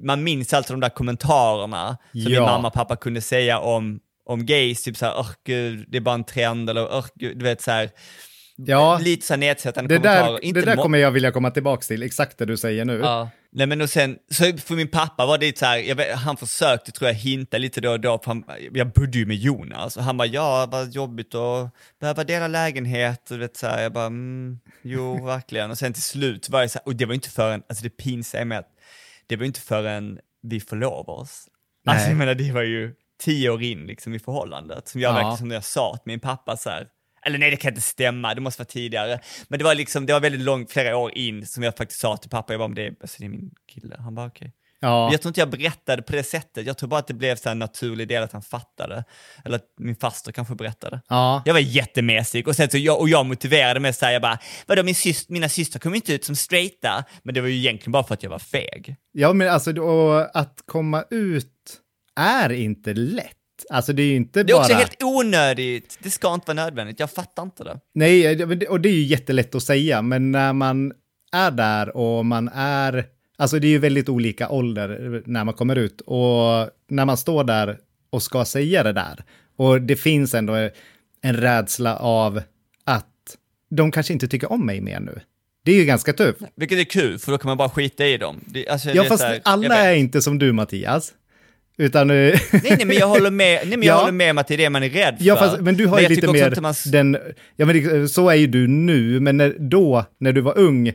man 0.02 0.24
minns 0.24 0.54
alltså 0.54 0.74
de 0.74 0.80
där 0.80 0.90
kommentarerna 0.90 1.88
som 2.12 2.22
Ja. 2.22 2.30
min 2.30 2.42
mamma 2.42 2.68
och 2.68 2.74
pappa 2.74 2.96
kunde 2.96 3.22
säga 3.22 3.60
om, 3.60 4.00
om 4.26 4.46
gays, 4.46 4.84
typ 4.84 4.98
såhär, 4.98 5.14
åh 5.18 5.30
gud, 5.46 5.86
det 5.88 5.98
är 5.98 6.02
bara 6.02 6.16
en 6.16 6.24
trend, 6.24 6.70
eller 6.70 6.94
åh 6.96 7.06
gud, 7.16 7.38
du 7.38 7.44
vet 7.46 7.62
såhär, 7.62 7.90
ja. 8.56 9.00
lite 9.02 9.26
såhär 9.26 9.38
nedsättande 9.40 9.94
Det 9.94 9.98
kommentarer. 10.00 10.40
där, 10.42 10.54
det 10.54 10.62
där 10.62 10.76
kommer 10.76 10.98
jag 10.98 11.12
vilja 11.12 11.32
komma 11.32 11.52
tillbaka 11.52 11.82
till, 11.82 12.04
exakt 12.04 12.38
det 12.38 12.46
du 12.46 12.58
säger 12.58 12.86
nu. 12.86 13.00
Ja. 13.04 13.30
Nej 13.56 13.68
men 13.68 13.82
och 13.82 13.90
sen, 13.90 14.18
så 14.32 14.58
för 14.58 14.76
min 14.76 14.88
pappa 14.88 15.26
var 15.26 15.38
det 15.38 15.58
så 15.58 15.66
här, 15.66 15.78
jag 15.78 16.16
han 16.16 16.38
försökte 16.38 16.92
tror 16.92 17.10
jag 17.10 17.16
hinta 17.16 17.58
lite 17.58 17.82
då 17.82 17.92
och 17.92 18.00
då, 18.00 18.20
för 18.24 18.28
han, 18.28 18.44
jag 18.74 18.92
bodde 18.92 19.18
ju 19.18 19.26
med 19.26 19.36
Jonas 19.36 19.98
och 19.98 20.04
han 20.04 20.18
bara 20.18 20.28
ja, 20.28 20.68
vad 20.72 20.92
jobbigt 20.92 21.36
att 21.36 21.70
behöva 22.00 22.24
dela 22.24 22.48
lägenhet 22.48 23.32
och 23.32 23.42
vet 23.42 23.58
så 23.58 23.68
här, 23.68 23.82
jag 23.82 23.94
bara 23.94 24.06
mm, 24.06 24.60
jo 24.82 25.26
verkligen 25.26 25.72
och 25.72 25.78
sen 25.78 25.94
till 25.94 26.04
slut 26.04 26.50
var 26.50 26.62
det 26.62 26.70
så 26.70 26.80
här, 26.80 26.88
och 26.88 26.96
det 26.96 27.06
var 27.06 27.14
inte 27.14 27.30
förrän, 27.30 27.64
alltså 27.70 27.84
det 27.84 27.90
pinsamma 27.90 28.46
med 28.46 28.60
att 28.60 28.70
det 29.28 29.36
var 29.36 29.46
inte 29.46 29.62
förrän 29.62 30.20
vi 30.42 30.60
förlovade 30.60 31.12
oss. 31.22 31.48
Alltså 31.88 32.04
Nej. 32.04 32.12
jag 32.12 32.18
menar 32.18 32.36
det 32.36 32.52
var 32.52 32.62
ju 32.62 32.94
tio 33.24 33.50
år 33.50 33.64
in 33.64 33.86
liksom 33.86 34.14
i 34.14 34.20
förhållandet 34.20 34.88
som 34.88 35.02
jag 35.02 35.10
Ja. 35.10 35.14
verkligen 35.14 35.38
som 35.38 35.52
jag 35.52 35.64
sa 35.64 35.98
till 35.98 36.12
min 36.12 36.20
pappa 36.20 36.58
så 36.58 36.70
här, 36.70 36.88
eller 37.26 37.38
nej 37.38 37.52
det 37.52 37.58
kan 37.58 37.70
inte 37.72 37.82
stämma, 37.82 38.34
det 38.36 38.42
måste 38.42 38.60
vara 38.62 38.68
tidigare. 38.70 39.20
Men 39.48 39.60
det 39.60 39.66
var 39.66 39.76
liksom, 39.76 40.06
det 40.06 40.14
var 40.14 40.20
väldigt 40.20 40.42
långt, 40.42 40.72
flera 40.72 40.98
år 40.98 41.18
in 41.18 41.48
som 41.48 41.64
jag 41.64 41.78
faktiskt 41.78 42.00
sa 42.00 42.18
till 42.18 42.30
pappa, 42.30 42.54
jag 42.54 42.60
bara, 42.60 42.68
"Men 42.68 42.76
det 42.76 42.96
alltså, 43.02 43.18
det 43.20 43.26
är 43.26 43.30
min 43.30 43.52
kille. 43.74 43.96
Han 44.00 44.16
bara 44.16 44.28
okej. 44.28 44.52
Ja. 44.80 45.04
Men 45.06 45.12
Jag 45.12 45.22
tror 45.22 45.30
inte 45.30 45.40
jag 45.40 45.50
berättade 45.50 46.02
på 46.02 46.12
det 46.12 46.24
sättet, 46.24 46.66
jag 46.66 46.78
tror 46.78 46.90
bara 46.90 47.00
att 47.00 47.08
det 47.08 47.14
blev 47.14 47.36
så 47.36 47.50
en 47.50 47.60
naturlig 47.60 48.08
del 48.08 48.24
att 48.24 48.32
han 48.32 48.42
fattade. 48.42 49.04
Eller 49.46 49.56
att 49.56 49.66
min 49.80 49.96
faster 49.96 50.32
kanske 50.32 50.56
berättade. 50.56 51.02
Ja. 51.10 51.42
Jag 51.46 51.54
var 51.54 51.60
jättemesig 51.60 52.48
och 52.48 52.56
sen 52.56 52.70
så 52.70 52.78
jag, 52.78 53.00
och 53.00 53.10
jag 53.10 53.26
motiverade 53.26 53.80
mig 53.80 53.94
här, 54.02 54.12
jag 54.12 54.22
bara, 54.22 54.40
vadå 54.66 54.84
min 54.84 54.96
syst, 54.96 55.30
mina 55.30 55.50
systrar 55.50 55.80
kommer 55.80 55.96
inte 55.96 56.14
ut 56.14 56.26
som 56.26 56.36
straighta, 56.36 57.04
men 57.24 57.36
det 57.36 57.42
var 57.42 57.48
ju 57.48 57.56
egentligen 57.58 57.92
bara 57.92 58.04
för 58.04 58.14
att 58.14 58.24
jag 58.24 58.30
var 58.30 58.40
feg. 58.40 58.96
ja, 59.12 59.34
men 59.34 59.50
alltså 59.50 59.82
och 59.82 60.38
att 60.40 60.60
komma 60.66 61.04
ut 61.10 61.80
är 62.16 62.52
inte 62.52 62.94
lätt. 62.94 63.38
Alltså 63.70 63.94
det 63.94 64.02
är 64.04 64.08
ju 64.08 64.16
inte 64.16 64.44
Det 64.44 64.52
är 64.52 64.56
bara... 64.56 64.62
också 64.62 64.74
helt 64.74 65.04
onödigt, 65.04 65.98
det 66.04 66.10
ska 66.12 66.34
inte 66.34 66.54
vara 66.54 66.66
nödvändigt, 66.66 67.00
jag 67.00 67.12
fattar 67.12 67.44
inte 67.44 67.64
det. 67.64 67.80
Nej, 67.94 68.36
det- 68.36 68.56
det- 68.56 68.68
och 68.68 68.82
det 68.82 68.90
är 68.90 68.94
ju 68.94 69.04
jättelätt 69.04 69.56
att 69.56 69.64
säga, 69.64 70.02
men 70.02 70.32
när 70.32 70.54
man 70.54 70.94
är 71.32 71.52
där 71.52 71.98
och 71.98 72.26
man 72.26 72.50
är... 72.56 73.06
Alltså 73.38 73.60
det 73.60 73.68
är 73.68 73.70
ju 73.70 73.78
väldigt 73.80 74.10
olika 74.10 74.50
ålder 74.50 75.22
när 75.26 75.44
man 75.44 75.54
kommer 75.54 75.76
ut 75.76 76.02
och 76.02 76.70
när 76.90 77.06
man 77.06 77.18
står 77.18 77.44
där 77.44 77.78
och 78.10 78.24
ska 78.24 78.46
säga 78.46 78.84
det 78.84 78.94
där. 78.94 79.24
Och 79.58 79.82
det 79.82 79.96
finns 79.96 80.34
ändå 80.34 80.54
en 81.22 81.38
rädsla 81.38 81.96
av 81.98 82.42
att 82.84 83.38
de 83.70 83.92
kanske 83.92 84.14
inte 84.14 84.28
tycker 84.28 84.52
om 84.52 84.66
mig 84.66 84.82
mer 84.82 85.00
nu. 85.00 85.20
Det 85.66 85.72
är 85.72 85.76
ju 85.76 85.86
ganska 85.86 86.14
tufft. 86.14 86.42
Vilket 86.56 86.78
är 86.80 86.84
kul, 86.84 87.20
för 87.20 87.32
då 87.32 87.38
kan 87.38 87.50
man 87.50 87.58
bara 87.58 87.70
skita 87.70 88.06
i 88.06 88.18
dem. 88.18 88.40
Det, 88.46 88.68
alltså, 88.68 88.88
det 88.90 88.94
Ja, 88.96 89.04
är 89.04 89.08
fast 89.10 89.24
här, 89.24 89.42
alla 89.44 89.76
är 89.78 89.96
inte 89.96 90.22
som 90.22 90.40
du, 90.40 90.52
Mattias. 90.52 91.14
Utan... 91.78 92.10
eh, 92.10 92.16
Nej, 92.16 92.40
nej, 92.64 92.86
men 92.86 92.96
jag 92.98 93.08
håller 93.08 93.32
med, 93.32 93.60
nej, 93.68 93.78
men 93.78 93.88
jag 93.88 93.94
Ja. 93.96 94.00
håller 94.00 94.12
med 94.14 94.32
om 94.32 94.38
att 94.38 94.48
det 94.48 94.54
är 94.54 94.58
det 94.58 94.70
man 94.70 94.84
är 94.84 94.90
rädd 94.90 95.16
för. 95.18 95.26
Ja, 95.26 95.36
fast, 95.36 95.60
men 95.62 95.76
du 95.78 95.88
har 95.88 95.98
ju 96.00 96.04
jag 96.04 96.10
lite 96.10 96.28
mer 96.32 96.62
man... 96.62 96.74
den... 96.92 97.18
Ja, 97.56 97.66
men 97.66 98.10
så 98.10 98.30
är 98.30 98.36
ju 98.36 98.48
du 98.48 98.68
nu, 98.68 99.20
men 99.20 99.38
när, 99.38 99.56
då, 99.60 100.06
när 100.20 100.32
du 100.34 100.42
var 100.42 100.58
ung, 100.58 100.94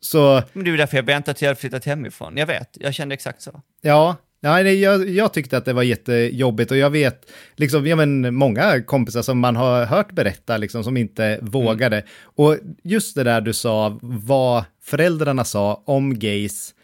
så... 0.00 0.42
Men 0.52 0.64
det 0.64 0.68
är 0.68 0.72
ju 0.72 0.76
därför 0.76 0.96
jag 0.96 1.04
väntade 1.04 1.38
till 1.38 1.44
jag 1.44 1.50
hade 1.50 1.60
flyttat 1.60 1.84
hemifrån. 1.84 2.36
Jag 2.36 2.46
vet, 2.46 2.68
jag 2.80 2.94
kände 2.94 3.14
exakt 3.14 3.42
så. 3.42 3.60
Ja, 3.82 4.16
nej, 4.40 4.80
jag, 4.80 5.08
jag 5.08 5.32
tyckte 5.32 5.56
att 5.56 5.64
det 5.64 5.72
var 5.72 5.82
jättejobbigt 5.82 6.70
och 6.70 6.76
jag 6.76 6.90
vet, 6.90 7.30
liksom, 7.56 7.86
ja, 7.86 7.96
men 7.96 8.34
många 8.34 8.82
kompisar 8.82 9.22
som 9.22 9.38
man 9.38 9.56
har 9.56 9.84
hört 9.84 10.12
berätta, 10.12 10.56
liksom, 10.56 10.84
som 10.84 10.96
inte 10.96 11.38
vågade. 11.42 12.02
Och 12.22 12.56
just 12.82 13.14
det 13.14 13.24
där 13.24 13.40
du 13.40 13.52
sa, 13.52 13.98
vad 14.02 14.64
föräldrarna 14.82 15.44
sa 15.44 15.82
om 15.86 16.18
gays 16.18 16.74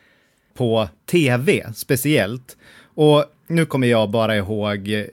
på 0.55 0.88
tv 1.11 1.72
speciellt. 1.74 2.57
Och 3.00 3.24
nu 3.46 3.66
kommer 3.66 3.86
jag 3.86 4.10
bara 4.10 4.36
ihåg 4.36 5.06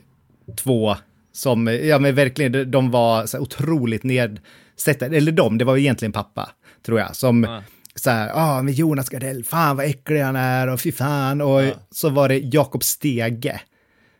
två 0.56 0.96
som, 1.32 1.66
ja 1.66 1.98
men 1.98 2.14
verkligen, 2.14 2.70
de 2.70 2.90
var 2.90 3.26
så 3.26 3.38
otroligt 3.38 4.02
nedsättande, 4.04 5.16
eller 5.16 5.32
de, 5.32 5.58
det 5.58 5.64
var 5.64 5.76
egentligen 5.76 6.12
pappa, 6.12 6.50
tror 6.86 6.98
jag, 7.00 7.16
som 7.16 7.44
Ja. 7.44 7.62
så 7.94 8.10
här, 8.10 8.30
ah, 8.34 8.62
men 8.62 8.74
Jonas 8.74 9.08
Gardell, 9.08 9.44
fan 9.44 9.76
vad 9.76 9.86
äcklig 9.86 10.20
han 10.20 10.36
är 10.36 10.68
och 10.68 10.80
fy 10.80 10.92
fan, 10.92 11.40
och 11.40 11.62
så 11.90 12.08
var 12.08 12.28
det 12.28 12.38
Jakob 12.38 12.82
Stege. 12.84 13.60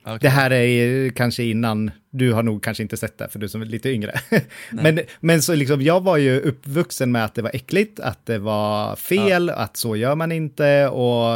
Okej. 0.09 0.19
Det 0.23 0.29
här 0.29 0.53
är 0.53 1.11
kanske 1.11 1.43
innan, 1.45 1.91
du 2.11 2.33
har 2.33 2.43
nog 2.43 2.63
kanske 2.63 2.83
inte 2.83 2.97
sett 2.97 3.19
det 3.19 3.29
för 3.29 3.39
du 3.39 3.49
som 3.49 3.63
är 3.63 3.67
lite 3.67 3.91
yngre. 3.91 4.21
men, 4.71 5.01
men 5.21 5.43
så 5.43 5.55
liksom, 5.55 5.83
jag 5.83 6.01
var 6.01 6.17
ju 6.17 6.41
uppvuxen 6.41 7.13
med 7.13 7.25
att 7.25 7.35
det 7.35 7.43
var 7.43 7.51
äckligt, 7.55 8.01
att 8.01 8.27
det 8.27 8.39
var 8.39 8.97
fel, 8.97 9.51
att 9.51 9.77
så 9.77 9.97
gör 9.97 10.15
man 10.15 10.33
inte 10.33 10.89
och 10.89 11.27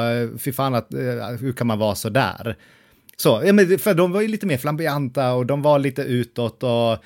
fy 0.41 0.53
fan, 0.53 0.75
att, 0.75 0.95
eh, 0.95 1.01
hur 1.41 1.53
kan 1.53 1.67
man 1.67 1.79
vara 1.79 1.95
så 1.95 2.09
där? 2.09 2.57
Så, 3.17 3.43
ja, 3.45 3.53
men 3.53 3.79
för 3.79 3.95
de 3.95 4.13
var 4.13 4.21
ju 4.21 4.29
lite 4.29 4.47
mer 4.47 4.59
flamboyanta 4.59 5.33
och 5.33 5.47
de 5.47 5.63
var 5.63 5.79
lite 5.79 6.03
utåt 6.03 6.63
och 6.63 6.99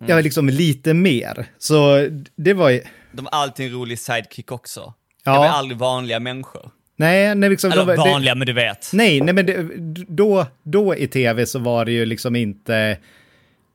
Mm. 0.00 0.08
jag 0.08 0.16
var 0.16 0.22
liksom 0.22 0.48
lite 0.48 0.94
mer. 0.94 1.46
Så 1.58 2.08
det 2.36 2.54
var 2.54 2.70
ju, 2.70 2.82
De 3.12 3.26
har 3.30 3.42
alltid 3.42 3.66
en 3.66 3.72
rolig 3.72 3.98
sidekick 3.98 4.52
också. 4.52 4.94
Ja. 5.24 5.34
De 5.34 5.44
är 5.44 5.48
aldrig 5.48 5.78
vanliga 5.78 6.20
människor. 6.20 6.70
Nej, 6.98 7.34
nej, 7.34 7.50
liksom, 7.50 7.72
Eller 7.72 7.86
de, 7.86 7.96
var- 7.96 8.04
det- 8.04 8.10
vanliga, 8.10 8.34
men 8.34 8.46
du 8.46 8.52
vet. 8.52 8.90
Nej, 8.92 9.20
nej 9.20 9.34
men 9.34 9.46
det, 9.46 9.66
då, 10.08 10.46
då 10.62 10.96
i 10.96 11.06
tv 11.06 11.46
så 11.46 11.58
var 11.58 11.84
det 11.84 11.92
ju 11.92 12.06
liksom 12.06 12.36
inte 12.36 12.98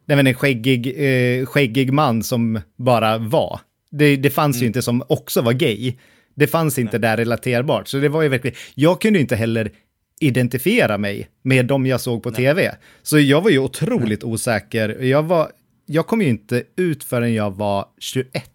nej, 0.05 0.15
men 0.15 0.27
en 0.27 0.33
skäggig, 0.33 0.87
eh, 0.97 1.45
skäggig 1.45 1.93
man 1.93 2.23
som 2.23 2.59
bara 2.77 3.17
var. 3.17 3.59
Det, 3.91 4.15
det 4.15 4.29
fanns 4.29 4.61
ju 4.61 4.65
inte 4.65 4.81
som 4.81 5.03
också 5.09 5.41
var 5.41 5.53
gay. 5.53 5.93
Det 6.35 6.47
fanns 6.47 6.79
inte 6.79 6.97
där 6.97 7.17
relaterbart. 7.17 7.87
Så 7.87 7.97
det 7.97 8.09
var 8.09 8.21
ju 8.21 8.29
verkligen, 8.29 8.57
jag 8.75 9.01
kunde 9.01 9.19
ju 9.19 9.21
inte 9.21 9.35
heller 9.35 9.71
identifiera 10.19 10.97
mig 10.97 11.27
med 11.43 11.65
de 11.65 11.85
jag 11.85 12.01
såg 12.01 12.23
på 12.23 12.31
tv. 12.31 12.75
Så 13.03 13.19
jag 13.19 13.41
var 13.41 13.49
ju 13.49 13.59
otroligt 13.59 14.23
osäker. 14.23 14.89
Jag, 15.03 15.23
var, 15.23 15.51
jag 15.85 16.07
kom 16.07 16.21
ju 16.21 16.27
inte 16.27 16.63
ut 16.75 17.03
förrän 17.03 17.33
jag 17.33 17.51
var 17.55 17.85
21. 17.99 18.49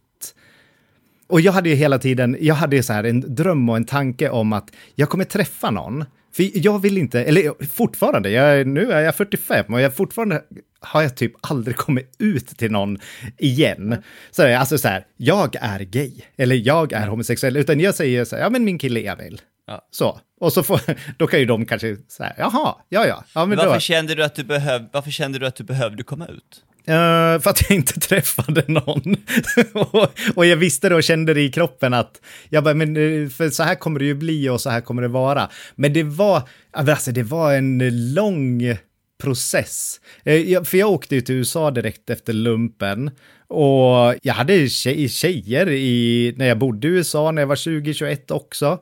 Och 1.28 1.40
jag 1.40 1.52
hade 1.52 1.68
ju 1.68 1.74
hela 1.74 1.98
tiden, 1.98 2.36
jag 2.40 2.54
hade 2.54 2.76
ju 2.76 2.82
så 2.82 2.92
här 2.92 3.04
en 3.04 3.34
dröm 3.34 3.68
och 3.68 3.76
en 3.76 3.84
tanke 3.84 4.30
om 4.30 4.52
att 4.52 4.70
jag 4.94 5.08
kommer 5.08 5.24
träffa 5.24 5.70
någon. 5.70 6.04
För 6.32 6.50
jag 6.54 6.78
vill 6.78 6.98
inte, 6.98 7.24
eller 7.24 7.66
fortfarande, 7.66 8.30
jag, 8.30 8.66
nu 8.66 8.92
är 8.92 9.00
jag 9.00 9.14
45 9.16 9.74
och 9.74 9.80
jag 9.80 9.96
fortfarande 9.96 10.42
har 10.80 11.02
jag 11.02 11.16
typ 11.16 11.32
aldrig 11.40 11.76
kommit 11.76 12.14
ut 12.18 12.46
till 12.46 12.70
någon 12.72 12.98
igen. 13.38 13.96
Så 14.30 14.56
alltså 14.56 14.78
så 14.78 14.88
här, 14.88 15.06
jag 15.16 15.56
är 15.60 15.80
gay, 15.80 16.12
eller 16.36 16.56
jag 16.56 16.92
är 16.92 17.06
homosexuell, 17.06 17.56
utan 17.56 17.80
jag 17.80 17.94
säger 17.94 18.24
så 18.24 18.36
här, 18.36 18.42
ja 18.42 18.50
men 18.50 18.64
min 18.64 18.78
kille 18.78 19.00
Emil. 19.00 19.40
Ja. 19.66 19.88
Så, 19.90 20.20
och 20.40 20.52
så 20.52 20.62
får, 20.62 20.80
då 21.18 21.26
kan 21.26 21.40
ju 21.40 21.46
de 21.46 21.66
kanske 21.66 21.96
säga, 22.08 22.32
jaha, 22.38 22.74
ja 22.88 23.06
ja, 23.06 23.24
ja 23.34 23.40
men 23.40 23.48
Men 23.48 23.58
då. 23.58 23.64
varför, 23.64 23.80
kände 23.80 24.14
du 24.14 24.24
att 24.24 24.34
du 24.34 24.44
behöv, 24.44 24.88
varför 24.92 25.10
kände 25.10 25.38
du 25.38 25.46
att 25.46 25.56
du 25.56 25.64
behövde 25.64 26.02
komma 26.02 26.26
ut? 26.26 26.64
Eh, 26.88 27.40
för 27.40 27.50
att 27.50 27.62
jag 27.70 27.76
inte 27.76 28.00
träffade 28.08 28.64
någon. 28.66 29.16
och, 29.74 30.10
och 30.34 30.46
jag 30.46 30.56
visste 30.56 30.88
det 30.88 30.94
och 30.94 31.02
kände 31.02 31.34
det 31.34 31.40
i 31.40 31.50
kroppen 31.50 31.94
att, 31.94 32.20
jag 32.48 32.64
bara, 32.64 32.74
men 32.74 32.96
eh, 32.96 33.28
för 33.28 33.50
så 33.50 33.62
här 33.62 33.74
kommer 33.74 33.98
det 33.98 34.04
ju 34.06 34.14
bli 34.14 34.48
och 34.48 34.60
så 34.60 34.70
här 34.70 34.80
kommer 34.80 35.02
det 35.02 35.08
vara. 35.08 35.48
Men 35.74 35.92
det 35.92 36.02
var, 36.02 36.42
alltså 36.72 37.12
det 37.12 37.22
var 37.22 37.54
en 37.54 37.78
lång 38.14 38.62
process. 39.22 40.00
Eh, 40.24 40.34
jag- 40.34 40.66
För 40.66 40.78
jag 40.78 40.90
åkte 40.90 41.14
ju 41.14 41.20
till 41.20 41.34
USA 41.34 41.70
direkt 41.70 42.10
efter 42.10 42.32
lumpen 42.32 43.10
och 43.48 44.14
jag 44.22 44.34
hade 44.34 44.68
tjej, 44.68 45.08
tjejer 45.08 45.68
i, 45.68 46.34
när 46.36 46.46
jag 46.46 46.58
bodde 46.58 46.88
i 46.88 46.90
USA 46.90 47.30
när 47.30 47.42
jag 47.42 47.46
var 47.46 47.56
20-21 47.56 48.32
också. 48.32 48.78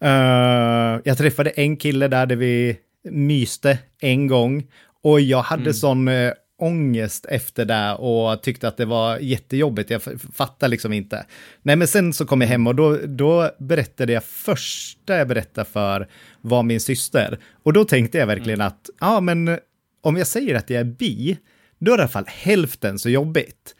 Eh, 0.00 1.00
jag 1.04 1.18
träffade 1.18 1.50
en 1.50 1.76
kille 1.76 2.08
där, 2.08 2.26
där 2.26 2.36
vi 2.36 2.76
myste 3.10 3.78
en 4.00 4.26
gång 4.26 4.64
och 5.02 5.20
jag 5.20 5.42
hade 5.42 5.74
sån 5.74 6.08
eh, 6.08 6.32
ångest 6.58 7.26
efter 7.26 7.64
det 7.64 7.92
och 7.92 8.42
tyckte 8.42 8.68
att 8.68 8.76
det 8.76 8.84
var 8.84 9.18
jättejobbigt. 9.18 9.90
Jag 9.90 10.02
fattar 10.34 10.68
liksom 10.68 10.92
inte. 10.92 11.26
Nej, 11.62 11.76
men 11.76 11.88
sen 11.88 12.12
så 12.12 12.26
kom 12.26 12.40
jag 12.40 12.48
hem 12.48 12.66
och 12.66 12.74
då, 12.74 12.98
då 13.06 13.50
berättade 13.58 14.12
jag 14.12 14.24
första 14.24 15.16
jag 15.16 15.28
berättade 15.28 15.70
för 15.70 16.08
var 16.40 16.62
min 16.62 16.80
syster. 16.80 17.38
Och 17.62 17.72
då 17.72 17.84
tänkte 17.84 18.18
jag 18.18 18.26
verkligen 18.26 18.60
att, 18.60 18.90
ja 19.00 19.20
men 19.20 19.58
om 20.02 20.16
jag 20.16 20.26
säger 20.26 20.54
att 20.54 20.70
jag 20.70 20.80
är 20.80 20.84
bi, 20.84 21.38
då 21.78 21.92
är 21.92 21.96
det 21.96 22.00
i 22.00 22.02
alla 22.02 22.08
fall 22.08 22.24
hälften 22.26 22.98
så 22.98 23.08
jobbigt. 23.10 23.74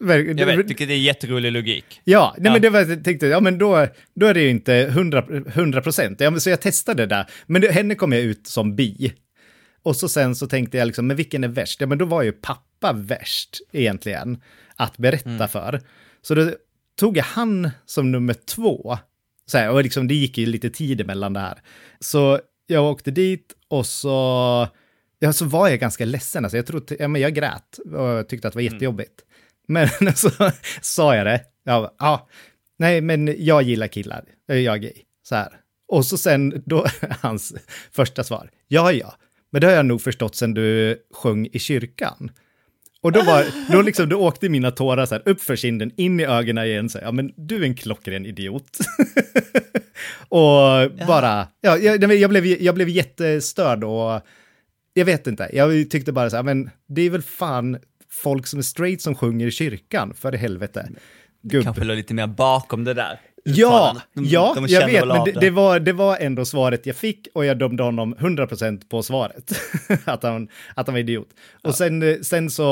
Jag 0.00 0.06
vet, 0.46 0.56
vilket 0.66 0.90
är 0.90 0.94
jätterolig 0.94 1.52
logik. 1.52 2.00
Ja, 2.04 2.34
nej 2.38 2.46
Ja. 2.46 2.52
men 2.52 2.62
det 2.62 2.70
var, 2.70 2.80
jag 2.80 3.04
tänkte, 3.04 3.26
ja 3.26 3.40
men 3.40 3.58
då, 3.58 3.86
då 4.14 4.26
är 4.26 4.34
det 4.34 4.40
ju 4.40 4.48
inte 4.50 4.74
100 4.74 5.24
100 5.46 5.82
procent. 5.82 6.20
Ja, 6.20 6.30
men 6.30 6.40
så 6.40 6.50
jag 6.50 6.60
testade 6.60 7.02
det 7.02 7.06
där. 7.14 7.26
Men 7.46 7.62
det, 7.62 7.72
henne 7.72 7.94
kom 7.94 8.12
jag 8.12 8.22
ut 8.22 8.46
som 8.46 8.76
bi. 8.76 9.12
Och 9.86 9.96
så 9.96 10.08
sen 10.08 10.34
så 10.34 10.46
tänkte 10.46 10.78
jag 10.78 10.86
liksom, 10.86 11.06
men 11.06 11.16
vilken 11.16 11.44
är 11.44 11.48
värst? 11.48 11.80
Ja, 11.80 11.86
men 11.86 11.98
då 11.98 12.04
var 12.04 12.22
ju 12.22 12.32
pappa 12.32 12.92
värst 12.92 13.60
egentligen 13.72 14.42
att 14.76 14.98
berätta 14.98 15.48
för. 15.48 15.80
Så 16.22 16.34
då 16.34 16.50
tog 16.96 17.16
jag 17.16 17.24
han 17.24 17.70
som 17.84 18.12
nummer 18.12 18.34
två. 18.34 18.98
Så 19.46 19.58
här, 19.58 19.70
och 19.70 19.82
liksom, 19.82 20.08
det 20.08 20.14
gick 20.14 20.38
ju 20.38 20.46
lite 20.46 20.70
tid 20.70 21.00
emellan 21.00 21.32
det 21.32 21.40
här. 21.40 21.62
Så 22.00 22.40
jag 22.66 22.84
åkte 22.84 23.10
dit 23.10 23.52
och 23.68 23.86
så, 23.86 24.68
ja, 25.18 25.32
så 25.32 25.44
var 25.44 25.68
jag 25.68 25.80
ganska 25.80 26.04
ledsen. 26.04 26.44
Alltså, 26.44 26.56
jag, 26.56 26.66
trodde, 26.66 26.96
ja, 26.98 27.08
men 27.08 27.22
jag 27.22 27.34
grät 27.34 27.78
och 27.78 28.28
tyckte 28.28 28.48
att 28.48 28.54
det 28.54 28.58
var 28.58 28.72
jättejobbigt. 28.72 29.20
Men 29.68 29.88
så 30.16 30.30
sa 30.80 31.16
jag 31.16 31.26
det. 31.26 31.40
Ja, 31.64 31.94
ja, 31.98 32.28
nej, 32.78 33.00
men 33.00 33.34
jag 33.38 33.62
gillar 33.62 33.86
killar. 33.86 34.24
Jag 34.46 34.66
är 34.66 34.76
gay. 34.76 35.02
Så 35.22 35.34
här. 35.34 35.60
Och 35.88 36.06
så 36.06 36.18
sen 36.18 36.62
då, 36.66 36.86
hans 37.20 37.54
första 37.92 38.24
svar. 38.24 38.50
Ja, 38.68 38.92
ja, 38.92 39.14
men 39.56 39.60
det 39.60 39.66
har 39.66 39.74
jag 39.74 39.86
nog 39.86 40.00
förstått 40.00 40.34
sen 40.34 40.54
du 40.54 40.96
sjöng 41.14 41.48
i 41.52 41.58
kyrkan. 41.58 42.30
Och 43.00 43.12
då, 43.12 43.22
var, 43.22 43.44
då, 43.72 43.82
liksom, 43.82 44.08
då 44.08 44.16
åkte 44.16 44.48
mina 44.48 44.70
tårar 44.70 45.06
så 45.06 45.14
här 45.14 45.22
upp 45.28 45.40
för 45.40 45.56
kinden, 45.56 45.92
in 45.96 46.20
i 46.20 46.24
ögonen 46.24 46.66
igen. 46.66 46.88
Så 46.88 46.98
här, 46.98 47.04
ja, 47.04 47.12
men 47.12 47.32
du 47.36 47.56
är 47.56 47.62
en 47.62 47.74
klockren 47.74 48.26
idiot. 48.26 48.78
och 50.28 50.90
bara, 51.06 51.48
ja, 51.60 51.78
jag, 51.78 52.12
jag, 52.14 52.30
blev, 52.30 52.46
jag 52.46 52.74
blev 52.74 52.88
jättestörd 52.88 53.84
och 53.84 54.20
jag 54.94 55.04
vet 55.04 55.26
inte, 55.26 55.50
jag 55.52 55.90
tyckte 55.90 56.12
bara 56.12 56.30
så 56.30 56.36
här, 56.36 56.42
men 56.42 56.70
det 56.88 57.02
är 57.02 57.10
väl 57.10 57.22
fan 57.22 57.78
folk 58.10 58.46
som 58.46 58.58
är 58.58 58.62
straight 58.62 59.02
som 59.02 59.14
sjunger 59.14 59.46
i 59.46 59.50
kyrkan, 59.50 60.14
för 60.14 60.34
i 60.34 60.38
helvete. 60.38 60.88
Gubb. 61.42 61.64
Kanske 61.64 61.84
låg 61.84 61.96
lite 61.96 62.14
mer 62.14 62.26
bakom 62.26 62.84
det 62.84 62.94
där. 62.94 63.20
Ja. 63.48 63.96
De- 64.14 64.24
ja 64.24 64.52
de 64.54 64.66
jag 64.68 64.86
vet, 64.86 65.06
men 65.06 65.24
det, 65.24 65.32
det, 65.40 65.50
var, 65.50 65.80
det 65.80 65.92
var 65.92 66.16
ändå 66.20 66.44
svaret 66.44 66.86
jag 66.86 66.96
fick 66.96 67.28
och 67.34 67.44
jag 67.44 67.58
dömde 67.58 67.82
honom 67.82 68.14
100% 68.14 68.88
på 68.88 69.02
svaret. 69.02 69.52
att, 70.04 70.22
han, 70.22 70.48
att 70.74 70.86
han 70.86 70.94
var 70.94 71.00
idiot. 71.00 71.28
Och 71.62 71.74
sen, 71.74 72.24
sen 72.24 72.50
så 72.50 72.64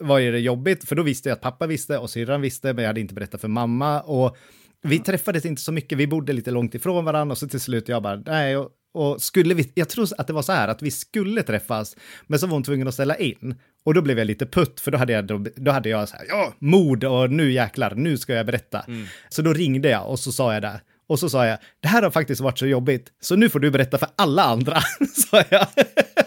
var 0.00 0.18
ju 0.18 0.32
det 0.32 0.38
jobbigt, 0.38 0.88
för 0.88 0.96
då 0.96 1.02
visste 1.02 1.28
jag 1.28 1.36
att 1.36 1.42
pappa 1.42 1.66
visste 1.66 1.98
och 1.98 2.10
syrran 2.10 2.40
visste, 2.40 2.72
men 2.72 2.82
jag 2.84 2.88
hade 2.88 3.00
inte 3.00 3.14
berättat 3.14 3.40
för 3.40 3.48
mamma. 3.48 4.00
Och 4.00 4.36
vi 4.82 4.98
träffades 4.98 5.44
inte 5.44 5.62
så 5.62 5.72
mycket, 5.72 5.98
vi 5.98 6.06
bodde 6.06 6.32
lite 6.32 6.50
långt 6.50 6.74
ifrån 6.74 7.04
varandra 7.04 7.32
och 7.32 7.38
så 7.38 7.48
till 7.48 7.60
slut 7.60 7.88
jag 7.88 8.02
bara, 8.02 8.16
nej, 8.16 8.56
och, 8.94 9.22
skulle 9.22 9.54
vi, 9.54 9.72
jag 9.74 9.88
tror 9.88 10.08
att 10.18 10.26
det 10.26 10.32
var 10.32 10.42
så 10.42 10.52
här 10.52 10.68
att 10.68 10.82
vi 10.82 10.90
skulle 10.90 11.42
träffas, 11.42 11.96
men 12.26 12.38
så 12.38 12.46
var 12.46 12.52
hon 12.54 12.62
tvungen 12.64 12.88
att 12.88 12.94
ställa 12.94 13.16
in. 13.16 13.54
Och 13.84 13.94
då 13.94 14.02
blev 14.02 14.18
jag 14.18 14.26
lite 14.26 14.46
putt, 14.46 14.80
för 14.80 14.90
då 14.90 14.98
hade 14.98 15.12
jag, 15.12 15.26
då, 15.26 15.44
då 15.56 15.70
hade 15.70 15.88
jag 15.88 16.08
så 16.08 16.16
här, 16.16 16.24
ja, 16.28 16.52
mod 16.58 17.04
och 17.04 17.30
nu 17.30 17.52
jäklar, 17.52 17.94
nu 17.94 18.16
ska 18.18 18.34
jag 18.34 18.46
berätta. 18.46 18.84
Så 19.28 19.42
då 19.42 19.52
ringde 19.52 19.88
jag 19.88 20.08
och 20.08 20.18
så 20.18 20.32
sa 20.32 20.52
jag 20.54 20.62
det. 20.62 20.80
Och 21.06 21.18
så 21.18 21.28
sa 21.30 21.46
jag, 21.46 21.58
det 21.80 21.88
här 21.88 22.02
har 22.02 22.10
faktiskt 22.10 22.40
varit 22.40 22.58
så 22.58 22.66
jobbigt, 22.66 23.08
så 23.20 23.36
nu 23.36 23.48
får 23.48 23.60
du 23.60 23.70
berätta 23.70 23.98
för 23.98 24.08
alla 24.16 24.42
andra, 24.42 24.80
sa 25.30 25.42
jag. 25.50 25.66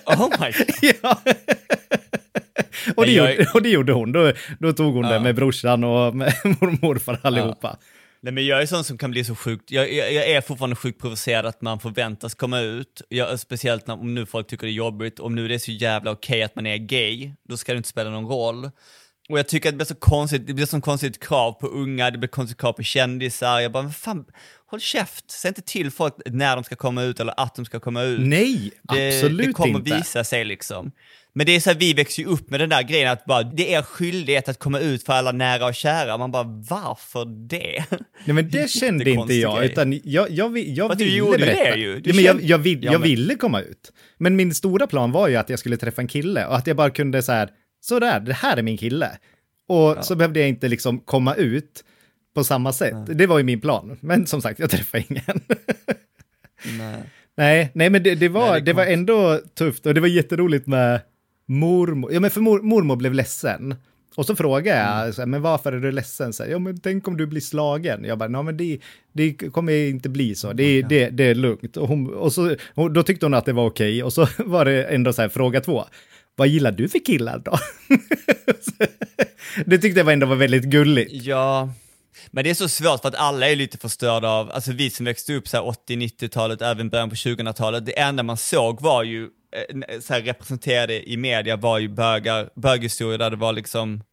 Oh 0.05 0.29
my 0.39 0.51
God. 0.51 0.67
ja. 1.01 1.21
och, 2.95 3.05
det 3.05 3.11
jag- 3.11 3.31
gjorde, 3.35 3.49
och 3.53 3.61
det 3.61 3.69
gjorde 3.69 3.93
hon, 3.93 4.11
då, 4.11 4.31
då 4.59 4.73
tog 4.73 4.93
hon 4.93 5.03
det 5.03 5.13
Ja. 5.13 5.19
med 5.19 5.35
brorsan 5.35 5.83
och 5.83 6.15
med 6.15 6.33
mormor 6.43 6.73
och 6.73 6.83
morfar 6.83 7.19
allihopa. 7.23 7.77
Nej 8.21 8.33
men 8.33 8.45
jag 8.45 8.61
är 8.61 8.65
sån 8.65 8.83
som 8.83 8.97
kan 8.97 9.11
bli 9.11 9.23
så 9.23 9.35
sjukt, 9.35 9.71
jag, 9.71 9.93
jag, 9.93 10.13
jag 10.13 10.27
är 10.29 10.41
fortfarande 10.41 10.75
sjukt 10.75 11.01
provocerad 11.01 11.45
att 11.45 11.61
man 11.61 11.79
förväntas 11.79 12.35
komma 12.35 12.59
ut, 12.59 13.01
jag, 13.09 13.39
speciellt 13.39 13.87
när, 13.87 13.93
om 13.93 14.15
nu 14.15 14.25
folk 14.25 14.47
tycker 14.47 14.67
det 14.67 14.71
är 14.71 14.73
jobbigt, 14.73 15.19
om 15.19 15.35
nu 15.35 15.47
det 15.47 15.53
är 15.55 15.59
så 15.59 15.71
jävla 15.71 16.11
okej 16.11 16.43
att 16.43 16.55
man 16.55 16.65
är 16.65 16.77
gay, 16.77 17.31
då 17.49 17.57
ska 17.57 17.73
det 17.73 17.77
inte 17.77 17.89
spela 17.89 18.09
någon 18.09 18.25
roll. 18.27 18.71
Och 19.29 19.39
jag 19.39 19.47
tycker 19.47 19.69
att 19.69 19.73
det 19.73 19.77
blir 19.77 19.85
så 19.85 19.95
konstigt, 19.95 20.47
det 20.47 20.53
blir 20.53 20.65
så 20.65 20.81
konstigt 20.81 21.23
krav 21.23 21.51
på 21.51 21.67
unga, 21.67 22.11
det 22.11 22.17
blir 22.17 22.29
konstigt 22.29 22.57
krav 22.61 22.73
på 22.73 22.83
kändisar, 22.83 23.59
jag 23.59 23.71
bara, 23.71 23.83
men 23.83 23.93
fan, 23.93 24.25
håll 24.65 24.79
käft, 24.79 25.31
säg 25.31 25.49
inte 25.49 25.61
till 25.61 25.91
folk 25.91 26.13
när 26.25 26.55
de 26.55 26.63
ska 26.63 26.75
komma 26.75 27.03
ut 27.03 27.19
eller 27.19 27.33
att 27.39 27.55
de 27.55 27.65
ska 27.65 27.79
komma 27.79 28.03
ut. 28.03 28.19
Nej, 28.19 28.71
Det, 28.83 29.07
absolut 29.17 29.47
det 29.47 29.53
kommer 29.53 29.79
inte. 29.79 29.95
visa 29.95 30.23
sig 30.23 30.45
liksom. 30.45 30.91
Men 31.37 31.45
det 31.45 31.55
är 31.55 31.59
så 31.59 31.69
här, 31.69 31.77
vi 31.77 31.93
växer 31.93 32.23
ju 32.23 32.29
upp 32.29 32.49
med 32.49 32.59
den 32.59 32.69
där 32.69 32.83
grejen 32.83 33.11
att 33.11 33.25
bara, 33.25 33.43
det 33.43 33.73
är 33.73 33.77
er 33.79 33.81
skyldighet 33.83 34.49
att 34.49 34.59
komma 34.59 34.79
ut 34.79 35.03
för 35.03 35.13
alla 35.13 35.31
nära 35.31 35.65
och 35.65 35.75
kära. 35.75 36.17
Man 36.17 36.31
bara, 36.31 36.43
varför 36.43 37.47
det? 37.49 37.83
Nej, 38.25 38.33
men 38.35 38.49
det 38.49 38.69
kände 38.69 39.09
inte 39.09 39.33
jag, 39.33 39.57
grej. 39.57 39.71
utan 39.71 39.99
jag, 40.03 40.29
jag, 40.31 40.49
vi- 40.49 40.73
jag 40.73 40.87
Fast 40.87 40.99
du 40.99 41.05
ville 41.05 41.17
gjorde 41.17 41.37
berätta. 41.37 41.71
det 41.71 41.77
ju. 41.79 41.99
Du 41.99 42.09
Ja, 42.09 42.15
men 42.15 42.23
jag, 42.25 42.41
jag, 42.43 42.57
vill, 42.57 42.83
Ja, 42.83 42.91
jag 42.91 42.99
men- 43.01 43.09
ville 43.09 43.35
komma 43.35 43.61
ut. 43.61 43.91
Men 44.17 44.35
min 44.35 44.53
stora 44.53 44.87
plan 44.87 45.11
var 45.11 45.27
ju 45.27 45.35
att 45.35 45.49
jag 45.49 45.59
skulle 45.59 45.77
träffa 45.77 46.01
en 46.01 46.07
kille 46.07 46.45
och 46.45 46.55
att 46.55 46.67
jag 46.67 46.75
bara 46.77 46.89
kunde 46.89 47.21
så 47.21 47.31
här, 47.31 47.49
sådär, 47.81 48.19
det 48.19 48.33
här 48.33 48.57
är 48.57 48.61
min 48.61 48.77
kille. 48.77 49.09
Och 49.69 50.05
så 50.05 50.15
behövde 50.15 50.39
jag 50.39 50.49
inte 50.49 50.67
liksom 50.67 50.99
komma 50.99 51.35
ut 51.35 51.83
på 52.35 52.43
samma 52.43 52.73
sätt. 52.73 52.95
Det 53.17 53.27
var 53.27 53.37
ju 53.37 53.43
min 53.43 53.61
plan. 53.61 53.97
Men 54.01 54.27
som 54.27 54.41
sagt, 54.41 54.59
jag 54.59 54.69
träffade 54.69 55.03
ingen. 55.09 55.23
Nej. 56.77 57.03
nej, 57.37 57.71
nej, 57.73 57.89
men 57.89 58.03
det, 58.03 58.15
det 58.15 58.29
var, 58.29 58.51
Nej, 58.51 58.59
det, 58.61 58.65
det 58.65 58.73
var 58.73 58.85
ändå 58.85 59.39
tufft 59.57 59.85
och 59.85 59.93
det 59.93 60.01
var 60.01 60.07
jätteroligt 60.07 60.67
med 60.67 61.01
mormor. 61.47 62.13
Ja, 62.13 62.19
men 62.19 62.31
för 62.31 62.41
mor, 62.41 62.61
mormor 62.61 62.95
blev 62.95 63.13
ledsen. 63.13 63.75
Och 64.15 64.25
så 64.25 64.35
frågade 64.35 64.79
jag, 64.79 65.13
så 65.13 65.21
här, 65.21 65.25
men 65.25 65.41
varför 65.41 65.71
är 65.71 65.79
du 65.79 65.91
ledsen? 65.91 66.33
Så 66.33 66.43
här, 66.43 66.51
ja, 66.51 66.59
men 66.59 66.79
tänk 66.79 67.07
om 67.07 67.17
du 67.17 67.25
blir 67.27 67.41
slagen. 67.41 68.03
Jag 68.03 68.17
bara, 68.17 68.29
nej 68.29 68.43
men 68.43 68.57
det, 68.57 68.79
det 69.13 69.33
kommer 69.33 69.73
inte 69.73 70.09
bli 70.09 70.35
så, 70.35 70.53
det, 70.53 70.81
det, 70.81 71.09
det 71.09 71.23
är 71.23 71.35
lugnt. 71.35 71.77
Och, 71.77 71.87
hon, 71.87 72.13
och, 72.13 72.33
så, 72.33 72.55
och 72.73 72.91
då 72.91 73.03
tyckte 73.03 73.25
hon 73.25 73.33
att 73.33 73.45
det 73.45 73.53
var 73.53 73.65
okej, 73.65 74.03
och 74.03 74.13
så 74.13 74.27
var 74.37 74.65
det 74.65 74.83
ändå 74.83 75.13
så 75.13 75.21
här, 75.21 75.29
fråga 75.29 75.61
två. 75.61 75.85
Vad 76.35 76.47
gillar 76.47 76.71
du 76.71 76.89
för 76.89 76.99
killar 77.05 77.41
då? 77.45 77.57
det 79.65 79.77
tyckte 79.77 79.99
jag 79.99 80.13
ändå 80.13 80.27
var 80.27 80.35
väldigt 80.35 80.63
gulligt. 80.63 81.11
Ja, 81.13 81.69
men 82.31 82.43
det 82.43 82.49
är 82.49 82.53
så 82.53 82.69
svårt 82.69 83.01
för 83.01 83.07
att 83.07 83.15
alla 83.15 83.49
är 83.49 83.55
lite 83.55 83.77
förstörda 83.77 84.29
av, 84.29 84.51
alltså 84.51 84.71
vi 84.71 84.89
som 84.89 85.05
växte 85.05 85.33
upp 85.33 85.47
så 85.47 85.57
här 85.57 85.63
80-90-talet, 85.63 86.61
även 86.61 86.89
början 86.89 87.09
på 87.09 87.15
2000-talet, 87.15 87.85
det 87.85 87.99
enda 87.99 88.23
man 88.23 88.37
såg 88.37 88.81
var 88.81 89.03
ju, 89.03 89.29
Eh, 89.51 89.99
så 89.99 90.13
här 90.13 90.21
representerade 90.21 91.09
i 91.09 91.17
media 91.17 91.55
var 91.55 91.79
ju 91.79 91.89
bögar, 91.89 92.49
böghistorier 92.55 93.17
där 93.17 93.29
det 93.29 93.35
var 93.35 93.53
liksom, 93.53 94.03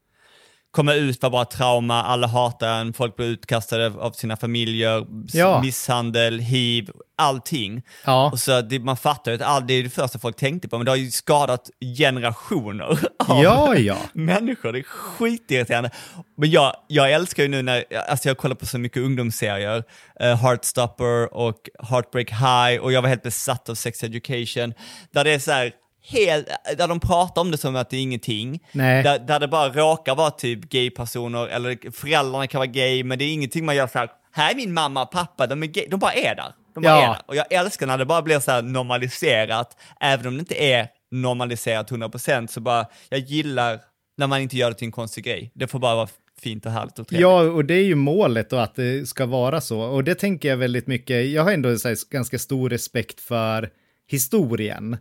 komma 0.74 0.94
ut 0.94 1.22
var 1.22 1.30
bara 1.30 1.44
trauma, 1.44 2.02
alla 2.02 2.26
hatar 2.26 2.68
en, 2.80 2.92
folk 2.92 3.16
blir 3.16 3.26
utkastade 3.26 3.87
av 3.87 4.12
sina 4.12 4.37
familjer, 4.37 5.06
Ja. 5.32 5.60
misshandel, 5.62 6.38
hiv, 6.38 6.90
allting. 7.18 7.82
Ja. 8.04 8.30
Och 8.30 8.38
så 8.40 8.60
det, 8.60 8.78
man 8.78 8.96
fattar 8.96 9.30
ju 9.30 9.34
att 9.37 9.42
all, 9.42 9.66
det 9.66 9.74
är 9.74 9.82
det 9.82 9.90
första 9.90 10.18
folk 10.18 10.37
tänkte 10.37 10.68
på, 10.68 10.78
men 10.78 10.84
det 10.84 10.90
har 10.90 10.96
ju 10.96 11.10
skadat 11.10 11.70
generationer 11.98 12.84
av 13.28 13.42
Ja, 13.42 13.76
ja. 13.76 13.96
människor. 14.12 14.72
Det 14.72 14.78
är 14.78 14.82
skitirriterande. 14.82 15.90
Men 16.37 16.50
jag, 16.50 16.76
jag 16.88 17.12
älskar 17.12 17.42
ju 17.42 17.48
nu 17.48 17.62
när, 17.62 17.84
alltså 18.08 18.28
jag 18.28 18.37
kollar 18.38 18.54
på 18.56 18.66
så 18.66 18.78
mycket 18.78 19.02
ungdomsserier, 19.02 19.76
uh, 20.22 20.34
Heartstopper 20.37 21.34
och 21.34 21.68
Heartbreak 21.90 22.30
High 22.30 22.82
och 22.82 22.92
jag 22.92 23.02
var 23.02 23.08
helt 23.08 23.22
besatt 23.22 23.68
av 23.68 23.74
Sex 23.74 24.02
Education, 24.04 24.74
där 25.14 25.24
det 25.24 25.30
är 25.30 25.38
så 25.38 25.50
här 25.52 25.72
Helt, 26.07 26.47
där 26.79 26.88
de 26.88 27.01
pratar 27.01 27.43
om 27.43 27.51
det 27.51 27.59
som 27.59 27.77
att 27.77 27.90
det 27.90 27.97
är 27.97 28.01
ingenting. 28.01 28.61
Där, 28.73 29.19
där 29.19 29.40
det 29.40 29.49
bara 29.49 29.69
råkar 29.69 30.14
vara 30.14 30.31
typ 30.31 30.61
gay-personer, 30.61 31.47
eller 31.49 31.90
föräldrarna 31.90 32.47
kan 32.47 32.59
vara 32.59 32.67
gay, 32.67 33.05
men 33.05 33.19
det 33.19 33.25
är 33.25 33.33
ingenting 33.33 33.64
man 33.64 33.77
gör 33.77 33.87
så 33.87 33.99
här. 33.99 34.09
här 34.33 34.51
är 34.51 34.57
min 34.57 34.73
mamma 34.75 35.03
och 35.03 35.11
pappa, 35.11 35.47
de 35.47 35.62
är 35.62 35.67
gay, 35.67 35.87
de 35.90 36.01
bara 36.01 36.12
är 36.12 36.35
där. 36.35 36.53
De 36.75 36.83
bara 36.83 36.93
Ja. 36.93 37.03
är 37.03 37.09
där. 37.09 37.21
Och 37.27 37.37
jag 37.37 37.53
älskar 37.53 37.87
när 37.87 37.99
det 37.99 38.05
bara 38.07 38.23
blir 38.23 38.40
så 38.40 38.51
här 38.51 38.62
normaliserat, 38.62 39.77
även 40.01 40.27
om 40.27 40.35
det 40.35 40.38
inte 40.40 40.64
är 40.64 40.88
normaliserat 41.11 41.90
100% 41.90 42.47
så 42.47 42.61
bara, 42.61 42.87
jag 43.09 43.21
gillar 43.21 43.81
när 44.17 44.27
man 44.27 44.40
inte 44.40 44.57
gör 44.57 44.71
det 44.71 44.77
till 44.77 44.87
en 44.87 44.93
konstig 44.93 45.25
grej. 45.25 45.53
Det 45.55 45.67
får 45.67 45.79
bara 45.79 45.95
vara 45.95 46.09
fint 46.40 46.67
och 46.67 46.73
härligt 46.73 46.99
och 46.99 47.09
trevligt. 47.09 47.23
Ja, 47.23 47.40
och 47.40 47.64
det 47.64 47.75
är 47.75 47.85
ju 47.85 47.95
målet 47.95 48.51
då 48.51 48.57
att 48.57 48.75
det 48.75 49.09
ska 49.09 49.27
vara 49.27 49.61
så. 49.61 49.81
Och 49.81 50.05
det 50.05 50.14
tänker 50.14 50.49
jag 50.49 50.57
väldigt 50.57 50.87
mycket, 50.87 51.27
jag 51.27 51.45
har 51.45 51.53
ändå 51.53 51.69
här, 51.69 52.11
ganska 52.12 52.38
stor 52.38 52.71
respekt 52.71 53.21
för 53.21 53.71
historien. 54.07 54.97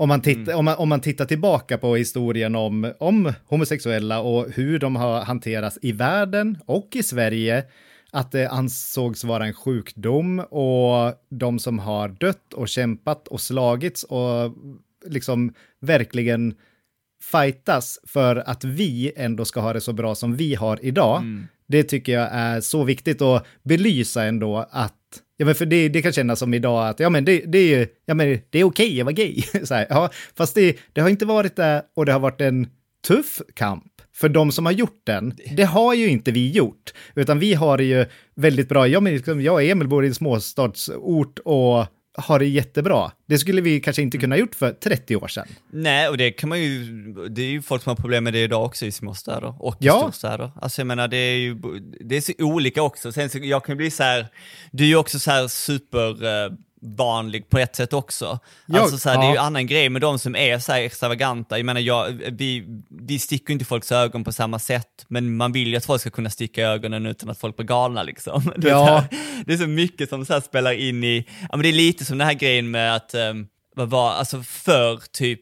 Om 0.00 0.08
man, 0.08 0.20
titt, 0.20 0.48
om, 0.48 0.64
man, 0.64 0.76
om 0.76 0.88
man 0.88 1.00
tittar 1.00 1.24
tillbaka 1.24 1.78
på 1.78 1.96
historien 1.96 2.54
om, 2.54 2.92
om 2.98 3.32
homosexuella 3.46 4.20
och 4.20 4.50
hur 4.50 4.78
de 4.78 4.96
har 4.96 5.20
hanterats 5.20 5.78
i 5.82 5.92
världen 5.92 6.58
och 6.66 6.88
i 6.92 7.02
Sverige, 7.02 7.64
att 8.12 8.32
det 8.32 8.48
ansågs 8.48 9.24
vara 9.24 9.46
en 9.46 9.52
sjukdom 9.54 10.38
och 10.38 11.14
de 11.30 11.58
som 11.58 11.78
har 11.78 12.08
dött 12.08 12.52
och 12.54 12.68
kämpat 12.68 13.28
och 13.28 13.40
slagits 13.40 14.04
och 14.04 14.54
liksom 15.06 15.54
verkligen 15.80 16.54
fightas 17.22 17.98
för 18.06 18.36
att 18.36 18.64
vi 18.64 19.12
ändå 19.16 19.44
ska 19.44 19.60
ha 19.60 19.72
det 19.72 19.80
så 19.80 19.92
bra 19.92 20.14
som 20.14 20.36
vi 20.36 20.54
har 20.54 20.78
idag. 20.82 21.22
Det 21.66 21.82
tycker 21.82 22.12
jag 22.12 22.28
är 22.32 22.60
så 22.60 22.84
viktigt 22.84 23.22
att 23.22 23.46
belysa 23.62 24.24
ändå 24.24 24.66
att, 24.70 24.94
ja 25.40 25.46
men 25.46 25.54
för 25.54 25.66
det, 25.66 25.88
det 25.88 26.02
kan 26.02 26.12
kännas 26.12 26.38
som 26.38 26.54
idag 26.54 26.88
att, 26.88 27.00
ja 27.00 27.10
men 27.10 27.24
det, 27.24 27.44
det 27.46 27.58
är 27.58 27.78
ju, 27.78 27.86
ja 28.06 28.14
men 28.14 28.38
det 28.50 28.58
är 28.58 28.64
okej 28.64 29.00
att 29.00 29.04
vara 29.04 29.12
gay. 29.12 29.42
så 29.64 29.74
här, 29.74 29.86
ja, 29.90 30.10
fast 30.36 30.54
det, 30.54 30.76
det 30.92 31.00
har 31.00 31.08
inte 31.08 31.26
varit 31.26 31.56
det 31.56 31.82
och 31.96 32.06
det 32.06 32.12
har 32.12 32.20
varit 32.20 32.40
en 32.40 32.66
tuff 33.06 33.42
kamp 33.54 33.84
för 34.14 34.28
de 34.28 34.52
som 34.52 34.66
har 34.66 34.72
gjort 34.72 35.02
den. 35.06 35.34
Det 35.56 35.62
har 35.62 35.94
ju 35.94 36.08
inte 36.08 36.32
vi 36.32 36.50
gjort, 36.50 36.92
utan 37.14 37.38
vi 37.38 37.54
har 37.54 37.78
det 37.78 37.84
ju 37.84 38.06
väldigt 38.34 38.68
bra. 38.68 38.86
Jag, 38.88 39.02
men, 39.02 39.14
liksom, 39.14 39.42
jag 39.42 39.54
och 39.54 39.62
Emil 39.62 39.88
bor 39.88 40.04
i 40.04 40.08
en 40.08 40.14
småstadsort 40.14 41.38
och 41.38 41.86
har 42.18 42.38
det 42.38 42.46
jättebra. 42.46 43.10
Det 43.26 43.38
skulle 43.38 43.60
vi 43.60 43.80
kanske 43.80 44.02
inte 44.02 44.18
kunna 44.18 44.36
gjort 44.36 44.54
för 44.54 44.72
30 44.72 45.16
år 45.16 45.28
sedan. 45.28 45.46
Nej, 45.70 46.08
och 46.08 46.16
det 46.16 46.30
kan 46.30 46.48
man 46.48 46.60
ju, 46.60 46.84
det 47.30 47.42
är 47.42 47.46
ju 47.50 47.62
folk 47.62 47.82
som 47.82 47.90
har 47.90 47.96
problem 47.96 48.24
med 48.24 48.32
det 48.32 48.42
idag 48.42 48.64
också 48.64 48.86
i 48.86 48.92
småstäder 48.92 49.54
och 49.62 49.74
i 49.74 49.86
Ja. 49.86 49.98
storstäder. 49.98 50.50
Alltså 50.62 50.80
jag 50.80 50.86
menar, 50.86 51.08
det 51.08 51.16
är 51.16 51.36
ju, 51.36 51.54
det 52.00 52.16
är 52.16 52.20
så 52.20 52.32
olika 52.38 52.82
också. 52.82 53.12
Sen 53.12 53.30
så, 53.30 53.38
jag 53.38 53.64
kan 53.64 53.76
bli 53.76 53.90
så 53.90 54.02
här, 54.02 54.26
du 54.70 54.84
är 54.84 54.88
ju 54.88 54.96
också 54.96 55.18
så 55.18 55.30
här 55.30 55.48
super 55.48 56.24
eh, 56.24 56.52
vanlig 56.82 57.48
på 57.48 57.58
ett 57.58 57.76
sätt 57.76 57.92
också. 57.92 58.38
Ja, 58.66 58.80
alltså 58.80 58.98
så 58.98 59.08
här, 59.08 59.18
det 59.18 59.24
är 59.24 59.28
ju 59.28 59.34
ja. 59.34 59.42
annan 59.42 59.66
grej 59.66 59.88
med 59.88 60.02
de 60.02 60.18
som 60.18 60.36
är 60.36 60.58
så 60.58 60.72
extravaganta. 60.72 61.58
Jag 61.58 61.66
menar, 61.66 61.80
jag, 61.80 62.10
vi, 62.32 62.64
vi 62.88 63.18
sticker 63.18 63.52
inte 63.52 63.64
folks 63.64 63.92
ögon 63.92 64.24
på 64.24 64.32
samma 64.32 64.58
sätt, 64.58 65.04
men 65.08 65.36
man 65.36 65.52
vill 65.52 65.68
ju 65.68 65.76
att 65.76 65.84
folk 65.84 66.00
ska 66.00 66.10
kunna 66.10 66.30
sticka 66.30 66.62
ögonen 66.62 67.06
utan 67.06 67.30
att 67.30 67.38
folk 67.38 67.56
blir 67.56 67.66
galna 67.66 68.02
liksom. 68.02 68.52
Det 68.56 68.68
är, 68.68 68.72
Ja. 68.72 68.84
här, 68.84 69.18
det 69.46 69.52
är 69.52 69.56
så 69.58 69.66
mycket 69.66 70.08
som 70.08 70.26
så 70.26 70.40
spelar 70.40 70.72
in 70.72 71.04
i, 71.04 71.26
ja 71.40 71.56
men 71.56 71.62
det 71.62 71.68
är 71.68 71.72
lite 71.72 72.04
som 72.04 72.18
den 72.18 72.26
här 72.26 72.34
grejen 72.34 72.70
med 72.70 72.96
att, 72.96 73.14
um, 73.14 73.48
vad 73.74 73.90
var, 73.90 74.12
alltså 74.12 74.42
för 74.42 75.02
typ, 75.12 75.40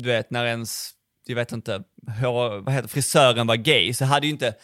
du 0.00 0.08
vet 0.08 0.30
när 0.30 0.44
ens, 0.46 0.90
jag 1.26 1.36
vet 1.36 1.52
inte, 1.52 1.82
hår, 2.22 2.60
vad 2.60 2.74
heter 2.74 2.88
frisören 2.88 3.46
var 3.46 3.56
gay 3.56 3.94
så 3.94 4.04
hade 4.04 4.26
ju 4.26 4.32
inte, 4.32 4.54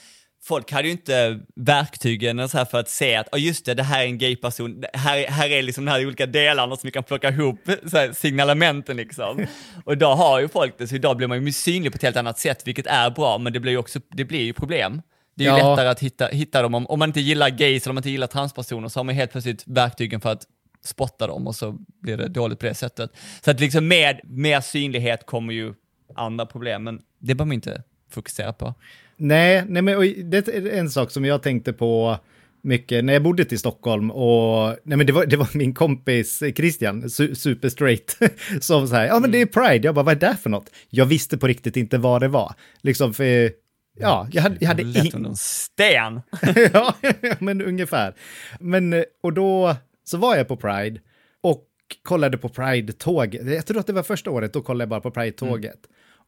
folk 0.45 0.73
hade 0.73 0.89
ju 0.89 0.93
inte 0.93 1.41
verktygen 1.57 2.49
så 2.49 2.59
här 2.59 2.65
för 2.65 2.79
att 2.81 2.89
se 2.89 3.17
att, 3.17 3.29
oh 3.35 3.41
just 3.41 3.65
det, 3.65 3.75
det 3.75 3.83
här 3.83 4.03
är 4.03 4.07
en 4.07 4.19
gay-person, 4.19 4.85
här, 4.95 5.27
här 5.27 5.49
är 5.51 5.63
liksom 5.63 5.85
de 5.85 5.91
här 5.91 6.07
olika 6.07 6.27
delarna 6.27 6.77
som 6.77 6.87
vi 6.89 6.91
kan 6.91 7.03
plocka 7.05 7.29
ihop, 7.29 7.59
så 7.91 7.97
här, 7.97 8.13
signalementen 8.13 8.97
liksom. 8.97 9.47
Och 9.85 9.99
då 9.99 10.07
har 10.07 10.41
ju 10.41 10.49
folk 10.49 10.79
det, 10.79 10.89
så 10.89 10.95
idag 10.95 11.17
blir 11.17 11.29
man 11.29 11.47
ju 11.47 11.53
synlig 11.53 11.93
på 11.93 11.97
ett 11.97 12.03
helt 12.03 12.17
annat 12.17 12.39
sätt, 12.39 12.67
vilket 12.67 12.87
är 12.87 13.11
bra, 13.11 13.39
men 13.39 13.53
det 13.53 13.61
blir 13.61 13.73
ju 13.73 13.79
också, 13.79 14.01
det 14.11 14.25
blir 14.25 14.43
ju 14.43 14.53
problem. 14.53 15.03
Det 15.35 15.47
är 15.47 15.53
ju 15.53 15.59
Ja. 15.59 15.71
lättare 15.71 15.89
att 15.89 16.01
hitta, 16.01 16.27
hitta 16.27 16.63
dem, 16.63 16.75
om, 16.75 16.87
om 16.87 16.99
man 16.99 17.09
inte 17.09 17.21
gillar 17.21 17.49
gays 17.51 17.83
eller 17.87 17.91
om 17.91 17.95
man 17.95 18.01
inte 18.01 18.11
gillar 18.11 18.27
transpersoner 18.27 18.89
så 18.89 18.99
har 19.01 19.05
man 19.05 19.15
helt 19.15 19.33
plötsligt 19.33 19.65
verktygen 19.67 20.21
för 20.21 20.33
att 20.33 20.43
spotta 20.85 21.27
dem 21.27 21.47
och 21.47 21.55
så 21.55 21.77
blir 22.03 22.17
det 22.17 22.29
dåligt 22.29 22.59
på 22.59 22.67
det 22.67 22.75
sättet. 22.75 23.11
Så 23.45 23.51
att 23.51 23.61
liksom 23.61 23.89
med 23.89 24.21
mer 24.25 24.61
synlighet 24.61 25.27
kommer 25.27 25.53
ju 25.53 25.75
andra 26.15 26.47
problem, 26.47 26.85
men 26.85 27.01
det 27.19 27.35
behöver 27.35 27.45
man 27.45 27.53
inte 27.53 27.83
fokusera 28.11 28.53
på. 28.53 28.75
Nej, 29.23 29.65
nej 29.69 29.83
men 29.83 30.31
det 30.31 30.49
är 30.49 30.67
en 30.67 30.91
sak 30.91 31.11
som 31.11 31.25
jag 31.25 31.43
tänkte 31.43 31.73
på 31.73 32.19
mycket 32.63 33.05
när 33.05 33.13
jag 33.13 33.23
bodde 33.23 33.45
till 33.45 33.59
Stockholm 33.59 34.11
och 34.11 34.77
nej 34.83 34.97
men 34.97 35.07
det 35.07 35.13
var, 35.13 35.27
det 35.27 35.37
var 35.37 35.49
min 35.53 35.75
kompis 35.75 36.43
Christian, 36.57 37.11
su, 37.11 37.35
super 37.35 37.69
straight, 37.69 38.19
som 38.61 38.89
så 38.89 38.95
här, 38.95 39.07
ja 39.07 39.19
men 39.21 39.31
det 39.31 39.41
är 39.41 39.47
Pride, 39.47 39.89
jag 39.89 39.95
bara 39.95 40.03
vad 40.03 40.23
är 40.23 40.29
det 40.29 40.37
för 40.37 40.51
något? 40.51 40.71
Jag 40.89 41.07
visste 41.07 41.39
på 41.39 41.47
riktigt 41.47 41.77
inte 41.77 41.99
vad 41.99 42.21
det 42.21 42.29
var, 42.29 42.55
liksom 42.81 43.15
för, 43.15 43.53
ja, 43.99 44.29
jag 44.33 44.43
hade, 44.43 44.57
jag 44.61 44.69
hade 44.69 44.85
Lätt 44.85 45.15
under 45.15 45.31
en 45.31 45.37
sten. 45.37 46.21
ja, 46.73 46.95
men 47.39 47.63
ungefär. 47.63 48.15
Men, 48.61 49.05
och 49.23 49.33
då 49.33 49.77
så 50.05 50.17
var 50.19 50.37
jag 50.37 50.49
på 50.49 50.57
Pride 50.57 51.01
och 51.43 51.65
kollade 52.03 52.39
på 52.39 52.49
Pride-tåg. 52.49 53.35
Jag 53.35 53.67
tror 53.67 53.79
att 53.79 53.87
det 53.87 53.93
var 53.93 54.03
första 54.03 54.31
året, 54.31 54.53
då 54.53 54.63
kollade 54.63 54.83
jag 54.83 54.89
bara 54.89 55.01
på 55.01 55.11
Pride-tåget. 55.11 55.81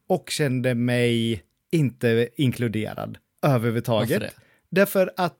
Och 0.09 0.29
kände 0.29 0.75
mig 0.75 1.43
inte 1.75 2.29
inkluderad 2.35 3.17
överhuvudtaget. 3.41 4.21
Varför 4.21 4.25
det? 4.25 4.31
Därför 4.69 5.11
att 5.17 5.39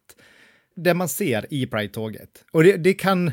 det 0.75 0.93
man 0.93 1.09
ser 1.09 1.45
i 1.49 1.65
Pride-tåget, 1.65 2.45
och 2.51 2.63
det, 2.63 2.77
det 2.77 2.93
kan... 2.93 3.31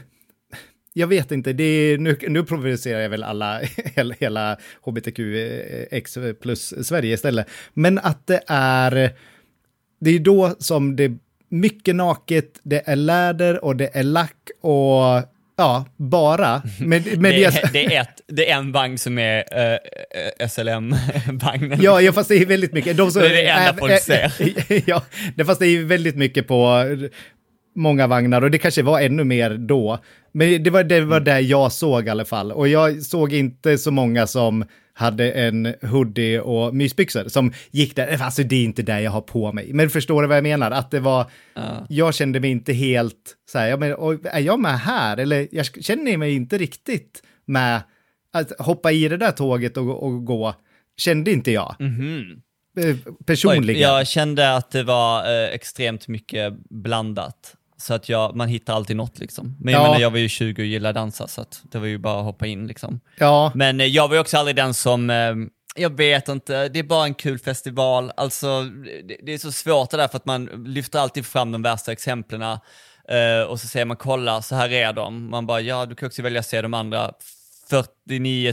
Jag 0.94 1.06
vet 1.06 1.32
inte, 1.32 1.52
det 1.52 1.64
är, 1.64 1.98
nu, 1.98 2.18
nu 2.28 2.44
provocerar 2.44 3.00
jag 3.00 3.10
väl 3.10 3.22
alla, 3.22 3.60
hela, 3.76 4.14
hela 4.20 4.58
hbtqx 4.82 6.18
plus 6.40 6.86
Sverige 6.86 7.14
istället. 7.14 7.46
Men 7.74 7.98
att 7.98 8.26
det 8.26 8.42
är 8.46 9.12
det 10.00 10.10
är 10.10 10.18
då 10.18 10.54
som 10.58 10.96
det 10.96 11.04
är 11.04 11.18
mycket 11.48 11.96
naket, 11.96 12.60
det 12.62 12.88
är 12.88 12.96
läder 12.96 13.64
och 13.64 13.76
det 13.76 13.96
är 13.96 14.02
lack 14.02 14.50
och 14.60 15.22
ja, 15.62 15.84
bara. 15.96 16.62
Med, 16.80 17.18
med 17.20 17.32
Det 17.32 17.44
är, 17.44 17.72
det, 17.72 17.96
är 17.96 18.00
ett, 18.00 18.20
det 18.28 18.50
är 18.50 18.56
en 18.56 18.72
vagn 18.72 18.98
som 18.98 19.18
är 19.18 19.38
uh, 19.38 20.48
SLM-vagnen. 20.48 21.78
ja, 21.82 22.00
ja, 22.00 22.12
fast 22.12 22.28
det 22.28 22.36
är 22.36 22.46
väldigt 22.46 22.72
mycket. 22.72 22.96
De 22.96 23.10
som, 23.10 23.22
Det 23.22 23.28
är 23.28 23.32
det 23.32 23.48
enda 23.48 23.74
folk 23.78 24.00
ser. 24.02 24.32
ja, 24.86 25.02
det, 25.34 25.44
fast 25.44 25.60
det 25.60 25.66
är 25.66 25.84
väldigt 25.84 26.16
mycket 26.16 26.48
på 26.48 26.84
många 27.74 28.06
vagnar 28.06 28.42
och 28.42 28.50
det 28.50 28.58
kanske 28.58 28.82
var 28.82 29.00
ännu 29.00 29.24
mer 29.24 29.50
då. 29.50 29.98
Men 30.32 30.62
det 30.62 30.70
var, 30.70 30.84
det 30.84 31.00
var 31.00 31.20
det 31.20 31.40
jag 31.40 31.72
såg 31.72 32.06
i 32.06 32.10
alla 32.10 32.24
fall. 32.24 32.52
Och 32.52 32.68
jag 32.68 33.02
såg 33.02 33.32
inte 33.32 33.78
så 33.78 33.90
många 33.90 34.26
som 34.26 34.64
hade 35.02 35.32
en 35.32 35.74
hoodie 35.82 36.40
och 36.40 36.74
mysbyxor 36.74 37.28
som 37.28 37.52
gick 37.70 37.96
där. 37.96 38.22
Alltså 38.22 38.42
det 38.42 38.56
är 38.56 38.64
inte 38.64 38.82
det 38.82 39.00
jag 39.00 39.10
har 39.10 39.20
på 39.20 39.52
mig. 39.52 39.72
Men 39.72 39.90
förstår 39.90 40.22
du 40.22 40.28
vad 40.28 40.36
jag 40.36 40.42
menar? 40.42 40.70
Att 40.70 40.90
det 40.90 41.00
var, 41.00 41.30
jag 41.88 42.14
kände 42.14 42.40
mig 42.40 42.50
inte 42.50 42.72
helt 42.72 43.36
så 43.50 43.58
här, 43.58 43.68
ja, 43.68 43.76
men, 43.76 43.90
är 44.24 44.40
jag 44.40 44.60
med 44.60 44.78
här? 44.78 45.16
Eller 45.16 45.48
jag 45.52 45.66
känner 45.66 46.16
mig 46.16 46.34
inte 46.34 46.58
riktigt 46.58 47.22
med 47.44 47.82
att 48.32 48.52
hoppa 48.58 48.92
i 48.92 49.08
det 49.08 49.16
där 49.16 49.32
tåget 49.32 49.76
och, 49.76 50.02
och 50.02 50.24
gå. 50.24 50.54
Kände 50.96 51.30
inte 51.30 51.50
jag. 51.50 51.76
Eh, 52.78 52.96
Personligen. 53.26 53.76
Oj, 53.76 53.82
jag 53.82 54.06
kände 54.06 54.56
att 54.56 54.70
det 54.70 54.82
var 54.82 55.18
eh, 55.18 55.54
extremt 55.54 56.08
mycket 56.08 56.54
blandat. 56.70 57.54
Så 57.82 57.94
att 57.94 58.08
jag, 58.08 58.36
man 58.36 58.48
hittar 58.48 58.74
alltid 58.74 58.96
något 58.96 59.18
liksom. 59.18 59.56
Men 59.60 59.72
jag 59.74 59.80
Ja. 59.82 59.86
menar, 59.86 60.00
jag 60.00 60.10
var 60.10 60.18
ju 60.18 60.28
20 60.28 60.62
och 60.62 60.66
gillade 60.66 61.00
dansa, 61.00 61.28
så 61.28 61.40
att 61.40 61.62
det 61.70 61.78
var 61.78 61.86
ju 61.86 61.98
bara 61.98 62.18
att 62.18 62.24
hoppa 62.24 62.46
in 62.46 62.66
liksom. 62.66 63.00
Ja, 63.18 63.52
Men 63.54 63.80
eh, 63.80 63.86
jag 63.86 64.08
var 64.08 64.14
ju 64.14 64.20
också 64.20 64.38
aldrig 64.38 64.56
den 64.56 64.74
som, 64.74 65.10
eh, 65.10 65.34
Jag 65.76 65.96
vet 65.96 66.28
inte, 66.28 66.68
det 66.68 66.78
är 66.78 66.82
bara 66.82 67.04
en 67.04 67.14
kul 67.14 67.38
festival. 67.38 68.12
Alltså, 68.16 68.62
det, 69.08 69.16
det 69.22 69.34
är 69.34 69.38
så 69.38 69.52
svårt 69.52 69.90
det 69.90 69.96
där 69.96 70.08
för 70.08 70.16
att 70.16 70.26
man 70.26 70.44
lyfter 70.66 70.98
alltid 70.98 71.26
fram 71.26 71.52
de 71.52 71.62
värsta 71.62 71.92
exemplen. 71.92 72.42
eh, 72.42 73.42
och 73.48 73.60
så 73.60 73.66
säger 73.68 73.86
man 73.86 73.96
kolla, 73.96 74.42
så 74.42 74.54
här 74.54 74.72
är 74.72 74.92
de. 74.92 75.30
Man 75.30 75.46
bara, 75.46 75.60
ja 75.60 75.86
du 75.86 75.94
kan 75.94 76.06
också 76.06 76.22
välja 76.22 76.40
att 76.40 76.46
se 76.46 76.62
de 76.62 76.74
andra 76.74 77.12
49 77.70 78.52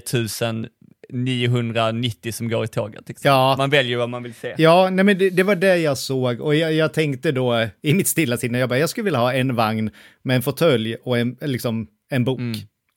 990 1.10 2.32
som 2.32 2.50
går 2.50 2.66
i 2.66 2.68
tåget. 2.68 3.04
Liksom. 3.08 3.30
Ja. 3.32 3.56
Man 3.58 3.70
väljer 3.70 3.98
vad 3.98 4.10
man 4.10 4.24
vill 4.24 4.34
se. 4.34 4.56
Ja, 4.58 4.90
nej 4.90 5.06
men 5.06 5.18
det, 5.18 5.30
det 5.30 5.44
var 5.44 5.56
det 5.56 5.78
jag 5.78 5.98
såg 5.98 6.42
och 6.42 6.56
jag, 6.56 6.74
jag 6.74 6.94
tänkte 6.94 7.32
då 7.32 7.68
i 7.82 7.94
mitt 7.94 8.08
stilla 8.08 8.38
sinne, 8.38 8.60
jag 8.60 8.70
bara, 8.70 8.80
jag 8.80 8.90
skulle 8.90 9.06
vilja 9.06 9.20
ha 9.20 9.34
en 9.34 9.56
vagn 9.56 9.92
med 10.24 10.36
en 10.36 10.42
fåtölj 10.42 10.96
och 10.96 11.18
en, 11.18 11.38
liksom, 11.42 11.88
en 12.10 12.24
bok. 12.24 12.40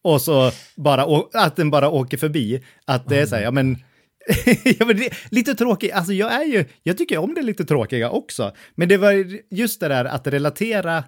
Och 0.04 0.20
så 0.20 0.50
bara, 0.76 1.22
att 1.32 1.56
den 1.56 1.70
bara 1.70 1.90
åker 1.90 2.16
förbi. 2.16 2.62
Att 2.84 3.08
det 3.08 3.20
är 3.20 3.26
så 3.26 3.36
här, 3.36 3.42
ja 3.42 3.50
men, 3.50 3.76
ja, 4.64 4.86
men 4.86 4.96
det, 4.96 5.12
lite 5.30 5.54
tråkigt, 5.54 5.92
alltså 5.92 6.12
jag 6.12 6.32
är 6.32 6.44
ju, 6.44 6.64
jag 6.82 6.98
tycker 6.98 7.18
om 7.18 7.34
det 7.34 7.42
lite 7.42 7.64
tråkiga 7.64 8.10
också. 8.10 8.52
Men 8.74 8.88
det 8.88 8.96
var 8.96 9.26
just 9.50 9.80
det 9.80 9.88
där 9.88 10.04
att 10.04 10.26
relatera 10.26 11.04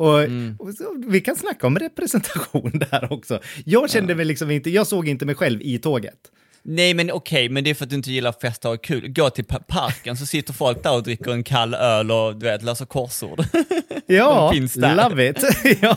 och, 0.00 0.20
och 0.58 0.74
så, 0.74 0.84
vi 1.06 1.20
kan 1.20 1.36
snacka 1.36 1.66
om 1.66 1.78
representation 1.78 2.70
där 2.90 3.12
också. 3.12 3.40
Jag 3.64 3.90
kände 3.90 4.14
mig 4.14 4.24
liksom 4.24 4.50
inte, 4.50 4.70
jag 4.70 4.86
såg 4.86 5.08
inte 5.08 5.26
mig 5.26 5.34
själv 5.34 5.62
i 5.62 5.78
tåget. 5.78 6.18
Nej 6.62 6.94
men 6.94 7.10
okej, 7.12 7.48
men 7.48 7.64
det 7.64 7.70
är 7.70 7.74
för 7.74 7.84
att 7.84 7.90
du 7.90 7.96
inte 7.96 8.10
gillar 8.12 8.30
att 8.30 8.40
festa 8.40 8.68
och 8.68 8.74
ha 8.74 8.78
kul. 8.78 9.08
Gå 9.12 9.30
till 9.30 9.44
pa- 9.44 9.58
parken 9.68 10.16
så 10.16 10.26
sitter 10.26 10.52
folk 10.52 10.82
där 10.82 10.94
och 10.94 11.02
dricker 11.02 11.30
en 11.30 11.44
kall 11.44 11.74
öl 11.74 12.10
och 12.10 12.36
du 12.36 12.46
vet, 12.46 12.62
läser 12.62 12.86
korsord. 12.86 13.44
Ja, 14.06 14.52
love 14.76 15.28
it. 15.28 15.44
ja. 15.82 15.96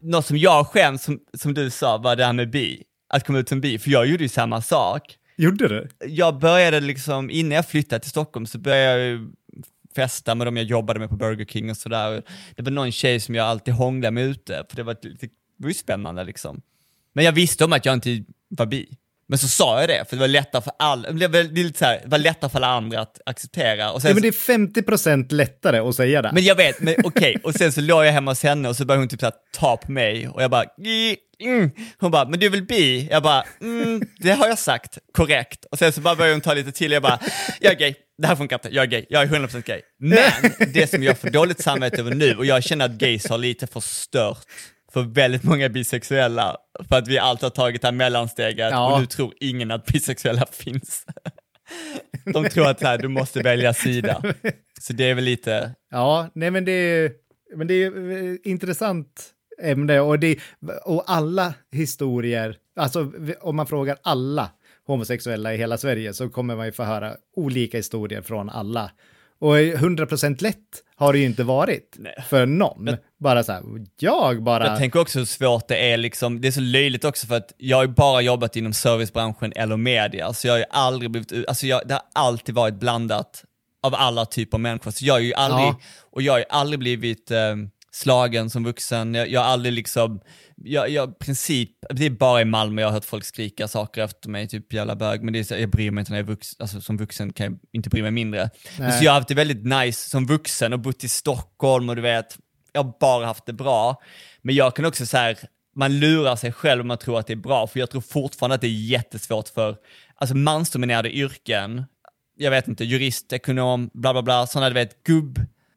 Något 0.00 0.26
som 0.26 0.38
jag 0.38 0.66
skäms, 0.66 1.02
som, 1.02 1.20
som 1.34 1.54
du 1.54 1.70
sa, 1.70 1.98
var 1.98 2.16
det 2.16 2.24
här 2.24 2.32
med 2.32 2.50
bi. 2.50 2.82
Att 3.08 3.26
komma 3.26 3.38
ut 3.38 3.48
som 3.48 3.60
bi, 3.60 3.78
för 3.78 3.90
jag 3.90 4.06
gjorde 4.06 4.22
ju 4.22 4.28
samma 4.28 4.62
sak. 4.62 5.16
Gjorde 5.36 5.68
du? 5.68 5.88
Jag 6.06 6.38
började 6.38 6.80
liksom, 6.80 7.30
innan 7.30 7.52
jag 7.52 7.68
flyttade 7.68 8.00
till 8.00 8.10
Stockholm 8.10 8.46
så 8.46 8.58
började 8.58 8.98
jag 8.98 9.08
ju 9.08 9.28
festa 9.94 10.34
med 10.34 10.46
dem 10.46 10.56
jag 10.56 10.66
jobbade 10.66 11.00
med 11.00 11.08
på 11.08 11.16
Burger 11.16 11.44
King 11.44 11.70
och 11.70 11.76
sådär. 11.76 12.22
Det 12.56 12.62
var 12.62 12.70
någon 12.70 12.92
tjej 12.92 13.20
som 13.20 13.34
jag 13.34 13.46
alltid 13.46 13.74
hånglade 13.74 14.10
med 14.10 14.24
ute, 14.24 14.64
för 14.68 14.76
det 14.76 14.82
var, 14.82 14.96
det 15.02 15.30
var 15.56 15.68
ju 15.68 15.74
spännande 15.74 16.24
liksom. 16.24 16.62
Men 17.12 17.24
jag 17.24 17.32
visste 17.32 17.64
om 17.64 17.72
att 17.72 17.84
jag 17.84 17.94
inte 17.94 18.24
var 18.48 18.66
bi. 18.66 18.96
Men 19.28 19.38
så 19.38 19.48
sa 19.48 19.80
jag 19.80 19.88
det, 19.88 20.04
för 20.08 20.16
det 20.16 20.20
var 20.20 20.28
lättare 20.28 20.62
för 20.62 20.72
alla, 20.78 21.12
det 21.12 21.28
var, 21.28 21.42
lite 21.42 21.78
så 21.78 21.84
här, 21.84 22.00
det 22.02 22.08
var 22.08 22.18
lättare 22.18 22.50
för 22.50 22.58
alla 22.58 22.66
andra 22.66 23.00
att 23.00 23.20
acceptera. 23.26 23.92
Och 23.92 24.02
sen 24.02 24.08
Ja, 24.08 24.14
men 24.14 24.22
det 24.22 24.28
är 24.28 24.32
50 24.32 24.82
procent 24.82 25.32
lättare 25.32 25.78
att 25.78 25.94
säga 25.94 26.22
det. 26.22 26.30
men 26.32 26.44
jag 26.44 26.54
vet, 26.54 26.80
men 26.80 26.94
okej, 27.04 27.36
och 27.42 27.54
sen 27.54 27.72
så 27.72 27.80
låg 27.80 28.04
jag 28.04 28.12
hemma 28.12 28.30
hos 28.30 28.42
henne 28.42 28.68
och 28.68 28.76
så 28.76 28.84
började 28.84 29.02
hon 29.02 29.08
typ 29.08 29.20
så 29.20 29.26
här, 29.26 29.34
ta 29.58 29.76
på 29.76 29.92
mig 29.92 30.28
och 30.28 30.42
jag 30.42 30.50
bara, 30.50 30.64
"Gi, 30.78 31.16
mm. 31.40 31.70
hon 31.98 32.10
bara, 32.10 32.28
men 32.28 32.40
du 32.40 32.48
väl 32.48 32.62
bi? 32.62 33.08
Jag 33.10 33.22
bara, 33.22 33.44
mm, 33.60 34.02
det 34.18 34.30
har 34.30 34.48
jag 34.48 34.58
sagt, 34.58 34.98
korrekt. 35.12 35.64
Och 35.70 35.78
sen 35.78 35.92
så 35.92 36.00
bara 36.00 36.14
började 36.14 36.34
hon 36.34 36.40
ta 36.40 36.54
lite 36.54 36.72
till, 36.72 36.92
jag 36.92 37.02
bara, 37.02 37.18
jag 37.60 37.72
är 37.72 37.78
gay, 37.78 37.94
det 38.18 38.26
här 38.26 38.36
funkar 38.36 38.56
inte, 38.56 38.68
jag 38.72 38.82
är 38.82 38.86
gay, 38.88 39.06
jag 39.08 39.22
är 39.22 39.26
100% 39.26 39.62
gay. 39.66 39.80
Men 39.98 40.52
det 40.72 40.90
som 40.90 41.02
jag 41.02 41.18
får 41.18 41.30
dåligt 41.30 41.62
samvete 41.62 41.96
över 42.00 42.14
nu, 42.14 42.34
och 42.36 42.46
jag 42.46 42.64
känner 42.64 42.84
att 42.84 42.92
gays 42.92 43.28
har 43.28 43.38
lite 43.38 43.66
förstört 43.66 44.38
för 44.96 45.02
väldigt 45.14 45.42
många 45.44 45.68
bisexuella, 45.68 46.56
för 46.88 46.96
att 46.96 47.08
vi 47.08 47.18
alltid 47.18 47.42
har 47.42 47.50
tagit 47.50 47.80
det 47.82 47.86
här 47.86 47.92
mellansteget 47.92 48.70
Ja. 48.70 48.94
och 48.94 49.00
nu 49.00 49.06
tror 49.06 49.32
ingen 49.40 49.70
att 49.70 49.86
bisexuella 49.86 50.46
finns. 50.52 51.06
De 52.32 52.48
tror 52.48 52.66
att 52.68 52.80
så 52.80 52.86
här, 52.86 52.98
du 52.98 53.08
måste 53.08 53.40
välja 53.42 53.74
sida. 53.74 54.22
Så 54.80 54.92
det 54.92 55.10
är 55.10 55.14
väl 55.14 55.24
lite, 55.24 55.74
Ja, 55.90 56.28
nej 56.34 56.50
men 56.50 56.64
det 56.64 56.72
är, 56.72 57.12
men 57.56 57.66
det 57.66 57.74
är 57.74 58.10
eh, 58.10 58.34
intressant 58.44 59.30
ämne 59.62 60.00
och, 60.00 60.18
det, 60.18 60.38
och 60.84 61.04
alla 61.06 61.54
historier, 61.72 62.56
alltså 62.76 63.12
om 63.40 63.56
man 63.56 63.66
frågar 63.66 63.96
alla 64.02 64.50
homosexuella 64.86 65.54
i 65.54 65.56
hela 65.56 65.78
Sverige 65.78 66.14
så 66.14 66.28
kommer 66.28 66.56
man 66.56 66.66
ju 66.66 66.72
få 66.72 66.82
höra 66.82 67.16
olika 67.36 67.76
historier 67.76 68.22
från 68.22 68.50
alla. 68.50 68.90
Och 69.38 69.56
100% 69.58 70.42
lätt 70.42 70.56
har 70.96 71.12
det 71.12 71.18
ju 71.18 71.24
inte 71.24 71.44
varit 71.44 71.96
för 72.28 72.46
någon. 72.46 72.96
bara 73.20 73.42
så 73.42 73.52
här, 73.52 73.62
jag 74.00 74.42
bara... 74.42 74.66
Jag 74.66 74.78
tänker 74.78 75.00
också 75.00 75.18
hur 75.18 75.26
svårt 75.26 75.68
det 75.68 75.90
är, 75.92 75.96
liksom, 75.96 76.40
det 76.40 76.48
är 76.48 76.52
så 76.52 76.60
löjligt 76.60 77.04
också 77.04 77.26
för 77.26 77.34
att 77.36 77.52
jag 77.56 77.76
har 77.76 77.84
ju 77.84 77.90
bara 77.90 78.20
jobbat 78.20 78.56
inom 78.56 78.72
servicebranschen 78.72 79.52
eller 79.56 79.76
media, 79.76 80.32
så 80.32 80.46
jag 80.46 80.54
har 80.54 80.58
ju 80.58 80.64
aldrig 80.70 81.10
blivit, 81.10 81.48
alltså 81.48 81.66
jag, 81.66 81.82
det 81.88 81.94
har 81.94 82.02
alltid 82.14 82.54
varit 82.54 82.74
blandat 82.74 83.44
av 83.82 83.94
alla 83.94 84.26
typer 84.26 84.56
av 84.56 84.60
människor, 84.60 84.90
så 84.90 85.04
jag 85.04 85.14
har 85.14 85.20
ju 85.20 85.34
aldrig, 85.34 85.66
Ja. 85.66 85.80
och 86.12 86.22
jag 86.22 86.32
har 86.32 86.38
ju 86.38 86.44
aldrig 86.50 86.78
blivit 86.78 87.30
eh, 87.30 87.38
slagen 87.96 88.50
som 88.50 88.64
vuxen, 88.64 89.14
jag, 89.14 89.28
jag 89.28 89.40
har 89.40 89.46
aldrig 89.46 89.74
liksom, 89.74 90.20
jag, 90.56 90.88
jag 90.88 91.18
princip, 91.18 91.70
det 91.90 92.06
är 92.06 92.10
bara 92.10 92.40
i 92.40 92.44
Malmö 92.44 92.82
jag 92.82 92.88
har 92.88 92.92
hört 92.92 93.04
folk 93.04 93.24
skrika 93.24 93.68
saker 93.68 94.04
efter 94.04 94.28
mig, 94.28 94.48
typ 94.48 94.72
jävla 94.72 94.96
bög, 94.96 95.22
men 95.22 95.32
det 95.32 95.38
är 95.38 95.44
så, 95.44 95.54
jag 95.54 95.70
bryr 95.70 95.90
mig 95.90 96.02
inte 96.02 96.12
när 96.12 96.18
jag 96.18 96.24
är 96.24 96.28
vuxen, 96.28 96.56
alltså 96.60 96.80
som 96.80 96.96
vuxen 96.96 97.32
kan 97.32 97.46
jag 97.46 97.58
inte 97.72 97.90
bry 97.90 98.02
mig 98.02 98.10
mindre. 98.10 98.50
Men 98.78 98.92
så 98.92 99.04
jag 99.04 99.12
har 99.12 99.18
haft 99.18 99.28
det 99.28 99.34
väldigt 99.34 99.64
nice 99.64 100.10
som 100.10 100.26
vuxen 100.26 100.72
och 100.72 100.80
bott 100.80 101.04
i 101.04 101.08
Stockholm 101.08 101.88
och 101.88 101.96
du 101.96 102.02
vet, 102.02 102.38
jag 102.72 102.82
har 102.82 102.92
bara 103.00 103.26
haft 103.26 103.46
det 103.46 103.52
bra. 103.52 104.02
Men 104.42 104.54
jag 104.54 104.76
kan 104.76 104.84
också 104.84 105.06
säga, 105.06 105.36
man 105.76 106.00
lurar 106.00 106.36
sig 106.36 106.52
själv 106.52 106.80
om 106.80 106.86
man 106.86 106.98
tror 106.98 107.18
att 107.18 107.26
det 107.26 107.32
är 107.32 107.36
bra, 107.36 107.66
för 107.66 107.80
jag 107.80 107.90
tror 107.90 108.00
fortfarande 108.00 108.54
att 108.54 108.60
det 108.60 108.66
är 108.66 108.88
jättesvårt 108.88 109.48
för, 109.48 109.76
alltså 110.14 110.36
mansdominerade 110.36 111.16
yrken, 111.16 111.84
jag 112.36 112.50
vet 112.50 112.68
inte, 112.68 112.84
jurist, 112.84 113.32
ekonom, 113.32 113.90
bla 113.94 114.12
bla 114.12 114.22
bla, 114.22 114.46
sådana 114.46 114.68
du 114.68 114.74
vet, 114.74 115.04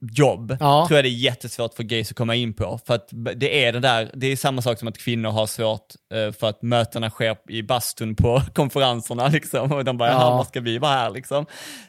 gubbjobb, 0.01 0.57
Ja. 0.59 0.85
tror 0.88 0.97
jag 0.97 1.05
det 1.05 1.09
är 1.09 1.12
jättesvårt 1.12 1.73
för 1.73 1.83
gays 1.83 2.12
att 2.12 2.17
komma 2.17 2.35
in 2.35 2.53
på. 2.53 2.79
För 2.85 2.93
att 2.95 3.09
det 3.35 3.65
är 3.65 3.73
det 3.73 3.79
där, 3.79 4.12
det 4.13 4.27
är 4.27 4.35
samma 4.35 4.62
sak 4.62 4.79
som 4.79 4.88
att 4.88 4.97
kvinnor 4.97 5.29
har 5.29 5.47
svårt 5.47 5.93
eh, 6.13 6.31
för 6.31 6.49
att 6.49 6.62
mötena 6.62 7.09
sker 7.09 7.35
i 7.49 7.63
bastun 7.63 8.15
på 8.15 8.41
konferenserna 8.53 9.27
liksom. 9.27 9.71
Och 9.71 9.85
de 9.85 9.97
bara, 9.97 10.09
Ja. 10.12 10.29
vad 10.38 10.47
ska 10.47 10.59
vi 10.62 10.77
vara 10.77 10.91
här 10.91 11.09
liksom? 11.12 11.45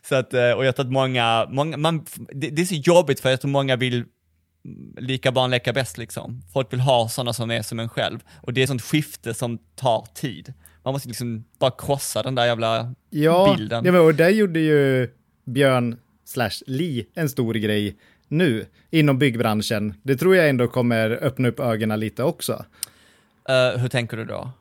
Så 0.08 0.14
att, 0.14 0.34
eh, 0.34 0.50
och 0.50 0.64
jag 0.64 0.76
tror 0.76 0.86
att 0.86 0.92
många, 0.92 1.46
många 1.50 1.76
man, 1.76 2.04
det, 2.34 2.50
det 2.50 2.62
är 2.62 2.66
så 2.66 2.74
jobbigt 2.74 3.20
för 3.20 3.30
jag 3.30 3.40
tror 3.40 3.50
många 3.50 3.76
vill 3.76 4.04
lika 4.98 5.32
barn 5.32 5.50
leka 5.50 5.72
bäst 5.72 5.98
liksom. 5.98 6.42
Folk 6.52 6.72
vill 6.72 6.80
ha 6.80 7.08
sådana 7.08 7.32
som 7.32 7.50
är 7.50 7.62
som 7.62 7.80
en 7.80 7.88
själv. 7.88 8.18
Och 8.42 8.52
det 8.52 8.60
är 8.60 8.62
ett 8.62 8.68
sånt 8.68 8.82
skifte 8.82 9.34
som 9.34 9.58
tar 9.76 10.06
tid. 10.14 10.52
Man 10.84 10.92
måste 10.94 11.08
liksom 11.08 11.44
bara 11.58 11.70
krossa 11.70 12.22
den 12.22 12.34
där 12.34 12.46
jävla 12.46 12.94
ja, 13.10 13.54
bilden. 13.56 13.84
Ja, 13.84 14.00
och 14.00 14.14
där 14.14 14.28
gjorde 14.28 14.60
ju 14.60 15.10
Björn 15.46 15.96
slash 16.30 16.62
Li 16.66 17.06
en 17.14 17.28
stor 17.28 17.54
grej 17.54 17.96
nu 18.28 18.66
inom 18.90 19.18
byggbranschen. 19.18 19.94
Det 20.02 20.16
tror 20.16 20.36
jag 20.36 20.48
ändå 20.48 20.68
kommer 20.68 21.10
öppna 21.10 21.48
upp 21.48 21.60
ögonen 21.60 22.00
lite 22.00 22.22
också. 22.22 22.64
Eh, 23.48 23.80
hur 23.80 23.88
tänker 23.88 24.16
du 24.16 24.24
då? 24.24 24.52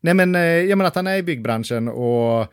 Nej 0.00 0.14
men, 0.14 0.34
eh, 0.34 0.42
jag 0.42 0.78
menar 0.78 0.88
att 0.88 0.94
han 0.94 1.06
är 1.06 1.16
i 1.16 1.22
byggbranschen 1.22 1.88
och 1.88 2.52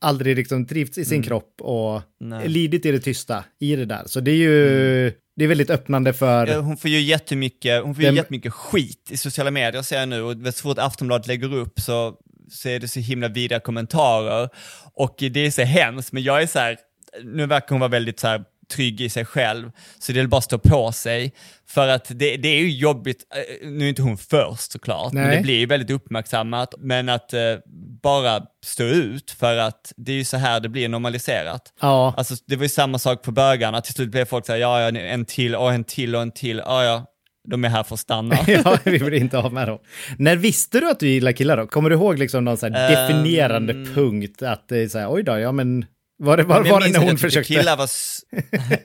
aldrig 0.00 0.36
liksom 0.36 0.66
trivts 0.66 0.98
i 0.98 1.04
sin 1.04 1.22
kropp 1.22 1.60
och 1.60 2.02
Nej. 2.20 2.48
lidit 2.48 2.86
i 2.86 2.90
det 2.90 3.00
tysta 3.00 3.44
i 3.60 3.76
det 3.76 3.84
där. 3.84 4.02
Så 4.06 4.20
det 4.20 4.30
är 4.30 4.36
ju, 4.36 5.12
det 5.36 5.44
är 5.44 5.48
väldigt 5.48 5.70
öppnande 5.70 6.12
för... 6.12 6.60
Hon 6.60 6.76
får 6.76 6.90
ju 6.90 7.00
jättemycket, 7.00 7.82
hon 7.82 7.94
får 7.94 8.04
ju 8.04 8.14
jättemycket 8.14 8.52
skit 8.52 9.08
i 9.10 9.16
sociala 9.16 9.50
medier 9.50 9.82
ser 9.82 9.98
jag 9.98 10.08
nu 10.08 10.22
och 10.22 10.36
så 10.54 10.62
fort 10.62 10.78
Aftonbladet 10.78 11.26
lägger 11.26 11.54
upp 11.54 11.80
så, 11.80 12.14
så 12.50 12.68
är 12.68 12.80
det 12.80 12.88
så 12.88 13.00
himla 13.00 13.28
vidriga 13.28 13.60
kommentarer 13.60 14.48
och 14.94 15.14
det 15.18 15.46
är 15.46 15.50
så 15.50 15.62
hemskt 15.62 16.12
men 16.12 16.22
jag 16.22 16.42
är 16.42 16.46
så 16.46 16.58
här, 16.58 16.76
nu 17.22 17.46
verkar 17.46 17.68
hon 17.68 17.80
vara 17.80 17.90
väldigt 17.90 18.20
så 18.20 18.26
här 18.28 18.44
trygg 18.72 19.00
i 19.00 19.08
sig 19.08 19.24
själv, 19.24 19.70
så 19.98 20.12
det 20.12 20.20
är 20.20 20.26
bara 20.26 20.38
att 20.38 20.44
stå 20.44 20.58
på 20.58 20.92
sig. 20.92 21.32
För 21.68 21.88
att 21.88 22.04
det, 22.08 22.36
det 22.36 22.48
är 22.48 22.60
ju 22.60 22.70
jobbigt, 22.70 23.24
eh, 23.62 23.68
nu 23.68 23.84
är 23.84 23.88
inte 23.88 24.02
hon 24.02 24.18
först 24.18 24.72
såklart, 24.72 25.12
men 25.12 25.22
Nej. 25.26 25.36
det 25.36 25.42
blir 25.42 25.58
ju 25.58 25.66
väldigt 25.66 25.90
uppmärksammat, 25.90 26.74
men 26.78 27.08
att 27.08 27.32
eh, 27.32 27.40
bara 28.02 28.42
stå 28.64 28.84
ut 28.84 29.30
för 29.30 29.56
att 29.56 29.92
det 29.96 30.12
är 30.12 30.16
ju 30.16 30.24
så 30.24 30.36
här 30.36 30.60
det 30.60 30.68
blir 30.68 30.88
normaliserat. 30.88 31.62
Ja. 31.80 32.14
Alltså 32.16 32.34
det 32.46 32.56
var 32.56 32.62
ju 32.62 32.68
samma 32.68 32.98
sak 32.98 33.22
på 33.22 33.32
bögarna, 33.32 33.80
till 33.80 33.94
slut 33.94 34.10
blev 34.10 34.24
folk 34.24 34.46
såhär, 34.46 34.58
ja, 34.58 34.80
ja, 34.80 34.88
en 35.00 35.24
till 35.24 35.54
och 35.56 35.72
en 35.72 35.84
till 35.84 36.16
och 36.16 36.22
en 36.22 36.32
till, 36.32 36.62
ja, 36.66 36.84
ja, 36.84 37.04
de 37.48 37.64
är 37.64 37.68
här 37.68 37.82
för 37.82 37.94
att 37.94 38.00
stanna. 38.00 38.38
ja, 38.46 38.78
vi 38.84 38.98
blir 38.98 39.14
inte 39.14 39.38
av 39.38 39.52
med 39.52 39.68
dem. 39.68 39.78
När 40.18 40.36
visste 40.36 40.80
du 40.80 40.90
att 40.90 41.00
du 41.00 41.08
gillar 41.08 41.32
killar 41.32 41.56
då? 41.56 41.66
Kommer 41.66 41.90
du 41.90 41.96
ihåg 41.96 42.18
liksom 42.18 42.44
någon 42.44 42.56
så 42.56 42.66
Ehm. 42.66 42.72
definierande 42.72 43.72
punkt 43.94 44.42
att 44.42 44.68
det 44.68 44.78
är 44.78 44.88
så 44.88 44.98
här, 44.98 45.12
oj 45.14 45.22
då, 45.22 45.38
ja 45.38 45.52
men 45.52 45.84
var 46.24 46.36
det, 46.36 46.42
jag 46.42 46.48
var 46.48 46.64
det 46.64 46.70
minns 46.70 46.80
när 46.80 46.88
att 46.88 46.96
hon 46.96 47.06
jag 47.06 47.16
tyckte 47.16 47.26
försökte? 47.26 47.54
Killar 47.54 47.76
var... 47.76 47.90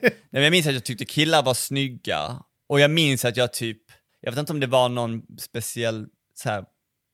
Nej, 0.02 0.12
men 0.30 0.42
jag 0.42 0.50
minns 0.50 0.66
att 0.66 0.74
jag 0.74 0.84
tyckte 0.84 1.04
killar 1.04 1.42
var 1.42 1.54
snygga. 1.54 2.36
Och 2.68 2.80
jag 2.80 2.90
minns 2.90 3.24
att 3.24 3.36
jag 3.36 3.52
typ, 3.52 3.78
jag 4.20 4.32
vet 4.32 4.38
inte 4.38 4.52
om 4.52 4.60
det 4.60 4.66
var 4.66 4.88
någon 4.88 5.22
speciell 5.38 6.06
så 6.34 6.48
här, 6.48 6.64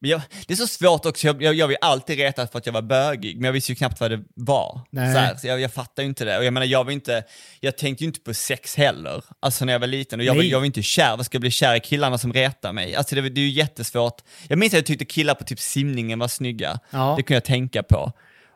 jag, 0.01 0.20
det 0.47 0.55
är 0.55 0.57
så 0.57 0.66
svårt 0.66 1.07
också, 1.07 1.27
jag, 1.27 1.43
jag, 1.43 1.55
jag 1.55 1.68
vill 1.68 1.77
alltid 1.81 2.18
reta 2.18 2.47
för 2.47 2.59
att 2.59 2.66
jag 2.66 2.72
var 2.72 2.83
bögig, 2.83 3.37
men 3.37 3.45
jag 3.45 3.53
visste 3.53 3.72
ju 3.72 3.77
knappt 3.77 4.01
vad 4.01 4.11
det 4.11 4.24
var. 4.35 4.81
Nej. 4.91 5.14
Så, 5.14 5.18
här, 5.18 5.37
så 5.37 5.47
jag, 5.47 5.61
jag 5.61 5.72
fattar 5.72 6.03
ju 6.03 6.09
inte 6.09 6.24
det. 6.24 6.39
Och 6.39 6.45
jag 6.45 6.53
menar, 6.53 6.66
jag 6.66 6.85
var 6.85 6.93
inte, 6.93 7.24
jag 7.61 7.77
tänkte 7.79 8.05
ju 8.05 8.09
inte 8.09 8.20
på 8.20 8.35
sex 8.35 8.77
heller, 8.77 9.24
alltså 9.41 9.64
när 9.64 9.72
jag 9.72 9.81
var 9.81 9.87
liten. 9.87 10.20
Och 10.20 10.27
jag, 10.27 10.35
var, 10.35 10.43
jag 10.43 10.59
var 10.59 10.66
inte 10.66 10.83
kär, 10.83 11.16
vad 11.16 11.27
ska 11.27 11.37
jag 11.37 11.41
bli 11.41 11.51
kär 11.51 11.74
i 11.74 11.81
killarna 11.81 12.18
som 12.18 12.33
retar 12.33 12.72
mig? 12.72 12.95
Alltså 12.95 13.14
det, 13.14 13.20
det 13.20 13.41
är 13.41 13.43
ju 13.43 13.51
jättesvårt. 13.51 14.22
Jag 14.49 14.59
minns 14.59 14.72
att 14.72 14.79
jag 14.79 14.87
tyckte 14.87 15.05
killar 15.05 15.35
på 15.35 15.45
typ 15.45 15.61
simningen 15.61 16.18
var 16.18 16.29
snygga. 16.29 16.79
Ja. 16.91 17.14
Det 17.16 17.22
kunde 17.22 17.37
jag 17.37 17.45
tänka 17.45 17.83
på. 17.83 18.12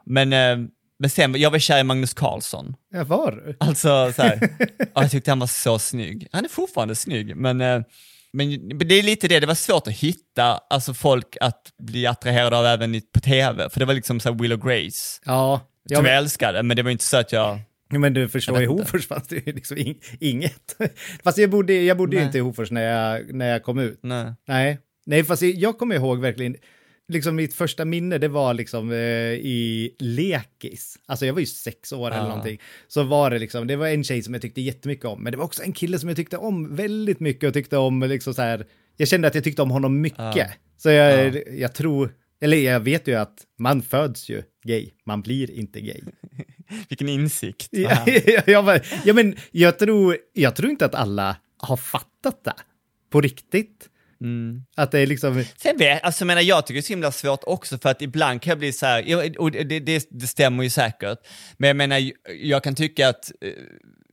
Men, 0.07 0.33
eh, 0.33 0.69
men 1.01 1.11
sen, 1.11 1.35
jag 1.41 1.51
var 1.51 1.59
kär 1.59 1.81
i 1.81 1.85
Magnus 1.85 2.15
Carlsson. 2.15 2.75
Ja, 2.93 3.05
var 3.05 3.33
du? 3.33 3.57
Alltså 3.61 4.13
så 4.13 4.23
här, 4.23 4.49
ja, 4.79 5.03
jag 5.03 5.11
tyckte 5.11 5.31
han 5.31 5.39
var 5.39 5.47
så 5.47 5.79
snygg. 5.79 6.29
Han 6.33 6.45
är 6.45 6.49
fortfarande 6.49 6.95
snygg, 6.95 7.37
men, 7.37 7.61
eh, 7.61 7.83
men 8.33 8.79
det 8.79 8.95
är 8.95 9.03
lite 9.03 9.29
det, 9.29 9.41
det 9.41 9.47
var 9.47 9.55
svårt 9.55 9.87
att 9.87 9.93
hitta 9.95 10.61
alltså 10.71 10.95
folk 10.95 11.37
att 11.41 11.63
bli 11.83 12.07
attraherade 12.07 12.57
av 12.59 12.67
även 12.67 13.01
på 13.13 13.21
tv, 13.21 13.71
för 13.71 13.81
det 13.81 13.87
var 13.87 13.95
liksom 13.95 14.21
så 14.21 14.33
här 14.33 14.39
Will 14.39 14.53
och 14.53 14.63
Grace, 14.63 15.21
Ja. 15.25 15.61
Ja, 15.85 15.97
som 15.97 16.07
jag 16.07 16.13
men, 16.13 16.19
älskade, 16.19 16.63
men 16.63 16.77
det 16.77 16.83
var 16.83 16.91
inte 16.91 17.05
så 17.05 17.17
att 17.17 17.33
jag... 17.33 17.59
ja, 17.91 17.99
men 17.99 18.15
du 18.15 18.29
förstår, 18.29 18.55
Jag 18.55 18.63
i. 18.63 18.67
Hofors 18.67 19.07
fanns 19.07 19.29
det 19.29 19.47
ju 19.47 19.53
liksom 19.53 19.79
ing, 19.79 20.01
inget. 20.21 20.77
Fast 21.25 21.39
jag 21.39 21.51
bodde, 21.51 21.73
jag 21.75 21.97
bodde 21.97 22.17
ju 22.17 22.23
inte 22.23 22.39
i 22.39 22.41
Hofors 22.41 22.71
när 22.71 22.83
jag, 22.83 23.35
när 23.35 23.47
jag 23.47 23.63
kom 23.63 23.79
ut. 23.79 24.01
Nej. 24.03 24.35
Nej, 24.49 24.79
nej, 25.07 25.25
fast 25.25 25.43
jag 25.43 25.79
kommer 25.79 25.95
ihåg 25.95 26.21
verkligen, 26.21 26.57
liksom 27.11 27.37
mitt 27.37 27.55
första 27.55 27.85
minne, 27.85 28.19
det 28.19 28.29
var 28.29 28.55
liksom 28.55 28.93
eh, 28.93 28.97
i 29.33 29.95
lekis. 29.99 30.99
Alltså 31.07 31.27
jag 31.27 31.33
var 31.33 31.41
ju 31.41 31.47
sex 31.47 31.93
år 31.93 32.11
eller 32.11 32.29
någonting. 32.29 32.61
Så 32.89 33.03
var 33.03 33.31
det 33.31 33.39
liksom, 33.39 33.67
det 33.67 33.77
var 33.77 33.89
en 33.89 34.05
tjej 34.05 34.23
som 34.23 34.35
jag 34.35 34.43
tyckte 34.43 34.61
jättemycket 34.61 35.05
om, 35.05 35.23
men 35.23 35.33
det 35.33 35.37
var 35.37 35.45
också 35.45 35.63
en 35.63 35.73
kille 35.73 35.99
som 35.99 36.09
jag 36.09 36.17
tyckte 36.17 36.37
om 36.37 36.77
väldigt 36.77 37.21
mycket 37.21 37.49
och 37.49 37.55
tyckte 37.55 37.77
om 37.77 38.01
liksom 38.03 38.35
så 38.35 38.43
här, 38.43 38.67
jag 38.97 39.09
kände 39.09 39.29
att 39.29 39.35
jag 39.35 39.45
tyckte 39.45 39.63
om 39.63 39.71
honom 39.71 40.01
mycket. 40.01 40.37
Ja. 40.37 40.47
Så 40.77 40.91
jag, 40.91 41.43
jag 41.59 41.75
tror, 41.75 42.15
eller 42.41 42.57
jag 42.57 42.81
vet 42.81 43.09
ju 43.09 43.15
att 43.15 43.47
man 43.59 43.83
föds 43.83 44.29
ju 44.29 44.43
gay, 44.65 44.91
man 45.05 45.23
blir 45.23 45.51
inte 45.51 45.81
gay. 45.81 46.01
Vilken 46.89 47.09
insikt. 47.09 47.69
Ja, 47.71 48.07
jag, 48.47 48.65
bara, 48.65 48.81
ja, 49.05 49.15
men 49.15 49.37
jag 49.51 49.79
tror, 49.79 50.17
jag 50.33 50.57
tror 50.57 50.71
inte 50.71 50.85
att 50.85 50.95
alla 50.95 51.37
har 51.57 51.77
fattat 51.77 52.45
det 52.45 52.55
på 53.11 53.21
riktigt. 53.21 53.89
Mm. 54.21 54.65
Att 54.77 54.91
det 54.91 54.99
är 54.99 55.07
liksom, 55.07 55.45
Sen 55.57 55.77
vet, 55.77 56.05
alltså 56.05 56.23
jag 56.23 56.27
menar 56.27 56.43
jag 56.43 56.67
tycker 56.67 56.75
det 56.75 56.81
är 56.81 56.87
så 56.87 56.93
himla 56.93 57.13
svårt 57.13 57.41
också 57.43 57.79
för 57.79 57.89
att 57.89 58.03
ibland 58.03 58.43
kan 58.43 58.51
jag 58.51 58.59
bli 58.59 58.73
så 58.73 58.87
här, 58.87 59.39
och 59.41 59.51
det, 59.51 59.81
det, 59.81 60.09
det 60.11 60.27
stämmer 60.27 60.63
ju 60.63 60.71
säkert, 60.71 61.19
men 61.57 61.69
jag 61.69 61.77
menar 61.77 62.11
jag 62.41 62.65
kan 62.65 62.75
tycka 62.75 63.09
att 63.09 63.33
eh, 63.41 63.53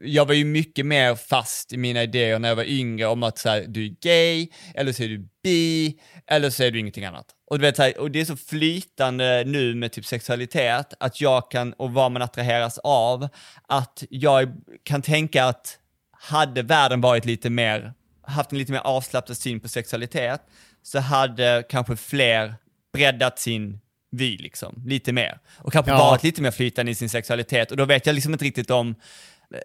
jag 0.01 0.26
var 0.26 0.34
ju 0.34 0.45
mycket 0.45 0.86
mer 0.86 1.16
fast 1.16 1.74
i 1.74 1.78
mina 1.78 2.03
idéer 2.03 2.39
när 2.39 2.49
jag 2.49 2.55
var 2.55 2.64
yngre 2.64 3.08
om 3.08 3.24
att 3.24 3.38
så 3.38 3.49
här, 3.49 3.66
du 3.68 3.86
är 3.86 3.95
gay, 4.01 4.49
eller 4.76 4.91
så 4.91 5.03
är 5.03 5.08
du 5.08 5.30
bi, 5.43 5.99
eller 6.28 6.49
så 6.49 6.64
är 6.64 6.72
du 6.72 6.80
ingenting 6.80 7.05
annat. 7.05 7.26
Och, 7.49 7.60
du 7.60 7.62
vet, 7.62 7.76
så 7.76 7.84
här, 7.84 7.99
och 7.99 8.12
det 8.12 8.22
är 8.22 8.26
så 8.26 8.38
flytande 8.38 9.43
nu 9.45 9.76
med 9.76 9.91
typ 9.91 10.05
sexualitet, 10.05 10.93
att 10.99 11.22
jag 11.22 11.51
kan, 11.51 11.74
och 11.74 11.91
vad 11.93 12.12
man 12.12 12.22
attraheras 12.22 12.78
av, 12.78 13.28
att 13.68 14.03
jag 14.10 14.53
kan 14.84 15.01
tänka 15.01 15.45
att 15.45 15.80
hade 16.12 16.62
världen 16.62 17.01
varit 17.01 17.26
lite 17.26 17.49
mer, 17.49 17.93
haft 18.28 18.51
en 18.51 18.57
lite 18.57 18.71
mer 18.71 18.80
avslappnad 18.80 19.38
syn 19.38 19.59
på 19.59 19.67
sexualitet, 19.67 20.41
så 20.84 20.99
hade 20.99 21.63
kanske 21.69 21.95
fler 21.95 22.55
breddat 22.93 23.39
sin 23.39 23.80
vy 24.11 24.38
liksom, 24.38 24.84
lite 24.86 25.13
mer. 25.13 25.39
Och 25.57 25.73
kanske 25.73 25.91
Ja. 25.91 25.97
varit 25.97 26.23
lite 26.23 26.41
mer 26.41 26.51
flytande 26.51 26.91
i 26.91 26.95
sin 26.95 27.09
sexualitet. 27.09 27.71
Och 27.71 27.78
då 27.78 27.86
vet 27.86 28.05
jag 28.05 28.13
liksom 28.13 28.34
inte 28.34 28.45
riktigt 28.45 28.71
om, 28.71 28.95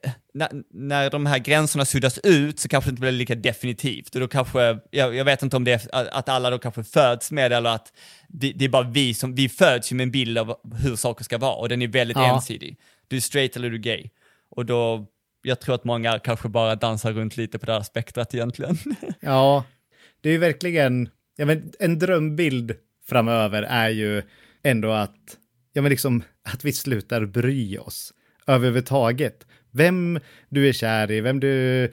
eh, 0.02 0.10
när, 0.34 0.48
när 0.70 1.10
de 1.10 1.26
här 1.26 1.38
gränserna 1.38 1.84
suddas 1.84 2.18
ut 2.18 2.60
så 2.60 2.68
kanske 2.68 2.90
det 2.90 2.92
inte 2.92 3.00
blir 3.00 3.12
lika 3.12 3.34
definitivt. 3.34 4.14
Och 4.14 4.20
då 4.20 4.28
kanske, 4.28 4.78
jag, 4.90 5.14
jag 5.14 5.24
vet 5.24 5.42
inte 5.42 5.56
om 5.56 5.64
det 5.64 5.72
är 5.72 5.94
att 5.94 6.08
att 6.08 6.28
alla 6.28 6.50
då 6.50 6.58
kanske 6.58 6.84
föds 6.84 7.30
med 7.30 7.50
det 7.50 7.56
eller 7.56 7.70
att 7.70 7.92
det, 8.28 8.52
det 8.52 8.64
är 8.64 8.68
bara 8.68 8.82
vi 8.88 9.14
som, 9.14 9.34
vi 9.34 9.48
föds 9.48 9.92
ju 9.92 9.96
med 9.96 10.04
en 10.04 10.10
bild 10.10 10.38
av 10.38 10.56
hur 10.82 10.96
saker 10.96 11.24
ska 11.24 11.38
vara 11.38 11.54
och 11.54 11.68
den 11.68 11.82
är 11.82 11.88
väldigt 11.88 12.16
Ja. 12.16 12.34
ensidig. 12.34 12.76
Du 13.08 13.16
är 13.16 13.20
straight 13.20 13.56
eller 13.56 13.70
du 13.70 13.76
är 13.76 13.80
gay. 13.80 14.08
Och 14.50 14.66
då, 14.66 15.06
jag 15.42 15.60
tror 15.60 15.74
att 15.74 15.84
många 15.84 16.18
kanske 16.18 16.48
bara 16.48 16.74
dansar 16.76 17.12
runt 17.12 17.36
lite 17.36 17.58
på 17.58 17.66
det 17.66 17.72
här 17.72 17.82
spektrat 17.82 18.34
egentligen. 18.34 18.78
Ja, 19.20 19.64
det 20.20 20.28
är 20.28 20.32
ju 20.32 20.38
verkligen, 20.38 21.08
ja, 21.36 21.44
men 21.46 21.72
en 21.78 21.98
drömbild 21.98 22.74
framöver 23.08 23.62
är 23.62 23.88
ju 23.90 24.22
ändå 24.62 24.90
att, 24.92 25.36
ja 25.72 25.82
men 25.82 25.90
liksom, 25.90 26.22
att 26.42 26.64
vi 26.64 26.72
slutar 26.72 27.24
bry 27.24 27.78
oss 27.78 28.12
överhuvudtaget. 28.46 29.46
Vem 29.72 30.20
du 30.48 30.68
är 30.68 30.72
kär 30.72 31.10
i, 31.10 31.20
vem 31.20 31.40
du 31.40 31.92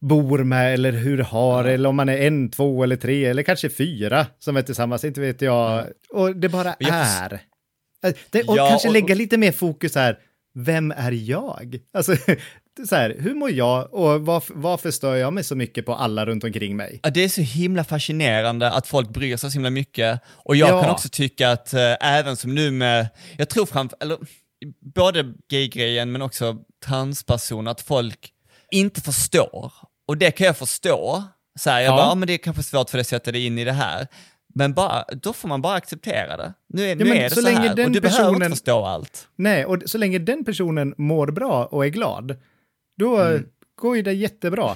bor 0.00 0.44
med 0.44 0.74
eller 0.74 0.92
hur 0.92 1.18
har 1.18 1.64
eller 1.64 1.88
om 1.88 1.96
man 1.96 2.08
är 2.08 2.18
en, 2.18 2.50
två 2.50 2.82
eller 2.84 2.96
tre 2.96 3.24
eller 3.24 3.42
kanske 3.42 3.68
fyra 3.70 4.26
som 4.38 4.56
är 4.56 4.62
tillsammans, 4.62 5.04
inte 5.04 5.20
vet 5.20 5.42
jag. 5.42 5.86
Och 6.10 6.36
det 6.36 6.48
bara 6.48 6.74
Jag 6.78 6.90
är. 6.94 7.32
Äh, 8.04 8.12
Det, 8.30 8.42
och 8.42 8.56
Ja, 8.56 8.68
kanske 8.68 8.88
och- 8.88 8.94
lägga 8.94 9.14
lite 9.14 9.38
mer 9.38 9.52
fokus 9.52 9.94
här, 9.94 10.18
vem 10.54 10.90
är 10.96 11.12
jag? 11.12 11.78
Alltså, 11.92 12.14
så 12.88 12.94
här, 12.96 13.16
hur 13.18 13.34
mår 13.34 13.50
jag 13.50 13.94
och 13.94 14.20
varför, 14.26 14.54
varför 14.56 14.90
stör 14.90 15.16
jag 15.16 15.32
mig 15.32 15.44
så 15.44 15.56
mycket 15.56 15.86
på 15.86 15.94
alla 15.94 16.26
runt 16.26 16.44
omkring 16.44 16.76
mig? 16.76 17.00
Ja, 17.02 17.10
det 17.10 17.24
är 17.24 17.28
så 17.28 17.40
himla 17.40 17.84
fascinerande 17.84 18.70
att 18.70 18.86
folk 18.86 19.08
bryr 19.08 19.36
sig 19.36 19.50
så 19.50 19.54
himla 19.54 19.70
mycket. 19.70 20.20
Och 20.26 20.56
jag 20.56 20.68
Ja. 20.70 20.82
kan 20.82 20.90
också 20.90 21.08
tycka 21.08 21.50
att 21.50 21.74
eh, 21.74 21.94
även 22.00 22.36
som 22.36 22.54
nu 22.54 22.70
med, 22.70 23.08
jag 23.38 23.48
tror 23.48 23.66
framför, 23.66 23.98
eller 24.00 24.18
både 24.94 25.32
gay-grejen 25.50 26.12
men 26.12 26.22
också 26.22 26.56
transpersoner, 26.86 27.70
att 27.70 27.80
folk 27.80 28.32
inte 28.70 29.00
förstår. 29.00 29.72
Och 30.08 30.16
det 30.16 30.30
kan 30.30 30.46
jag 30.46 30.56
förstå. 30.56 31.22
Så 31.58 31.70
här, 31.70 31.80
jag 31.80 31.92
Ja. 31.92 31.96
bara, 31.96 32.06
ja, 32.06 32.14
men 32.14 32.26
det 32.26 32.32
är 32.34 32.38
kanske 32.38 32.62
svårt 32.62 32.90
för 32.90 32.96
dig 32.98 33.00
att 33.00 33.06
sätta 33.06 33.32
dig 33.32 33.46
in 33.46 33.58
i 33.58 33.64
det 33.64 33.72
här. 33.72 34.06
Men 34.54 34.74
bara, 34.74 35.04
då 35.22 35.32
får 35.32 35.48
man 35.48 35.62
bara 35.62 35.74
acceptera 35.74 36.36
det. 36.36 36.52
Nu 36.68 36.84
är, 36.90 36.96
nu 36.96 37.04
men 37.04 37.16
är 37.16 37.22
det 37.22 37.30
så 37.30 37.34
så, 37.34 37.40
länge 37.42 37.58
här 37.68 37.74
den 37.74 37.86
och 37.86 37.92
du 37.92 38.00
behöver 38.00 38.22
inte 38.28 38.34
personen- 38.38 38.50
förstå 38.50 38.84
allt. 38.84 39.28
Nej, 39.36 39.64
och 39.64 39.82
så 39.86 39.98
länge 39.98 40.18
den 40.18 40.44
personen 40.44 40.94
mår 40.98 41.26
bra 41.30 41.64
och 41.64 41.84
är 41.84 41.88
glad, 41.88 42.36
då 43.00 43.18
Mm. 43.20 43.44
går 43.80 43.96
ju 43.96 44.02
det 44.02 44.12
jättebra. 44.12 44.74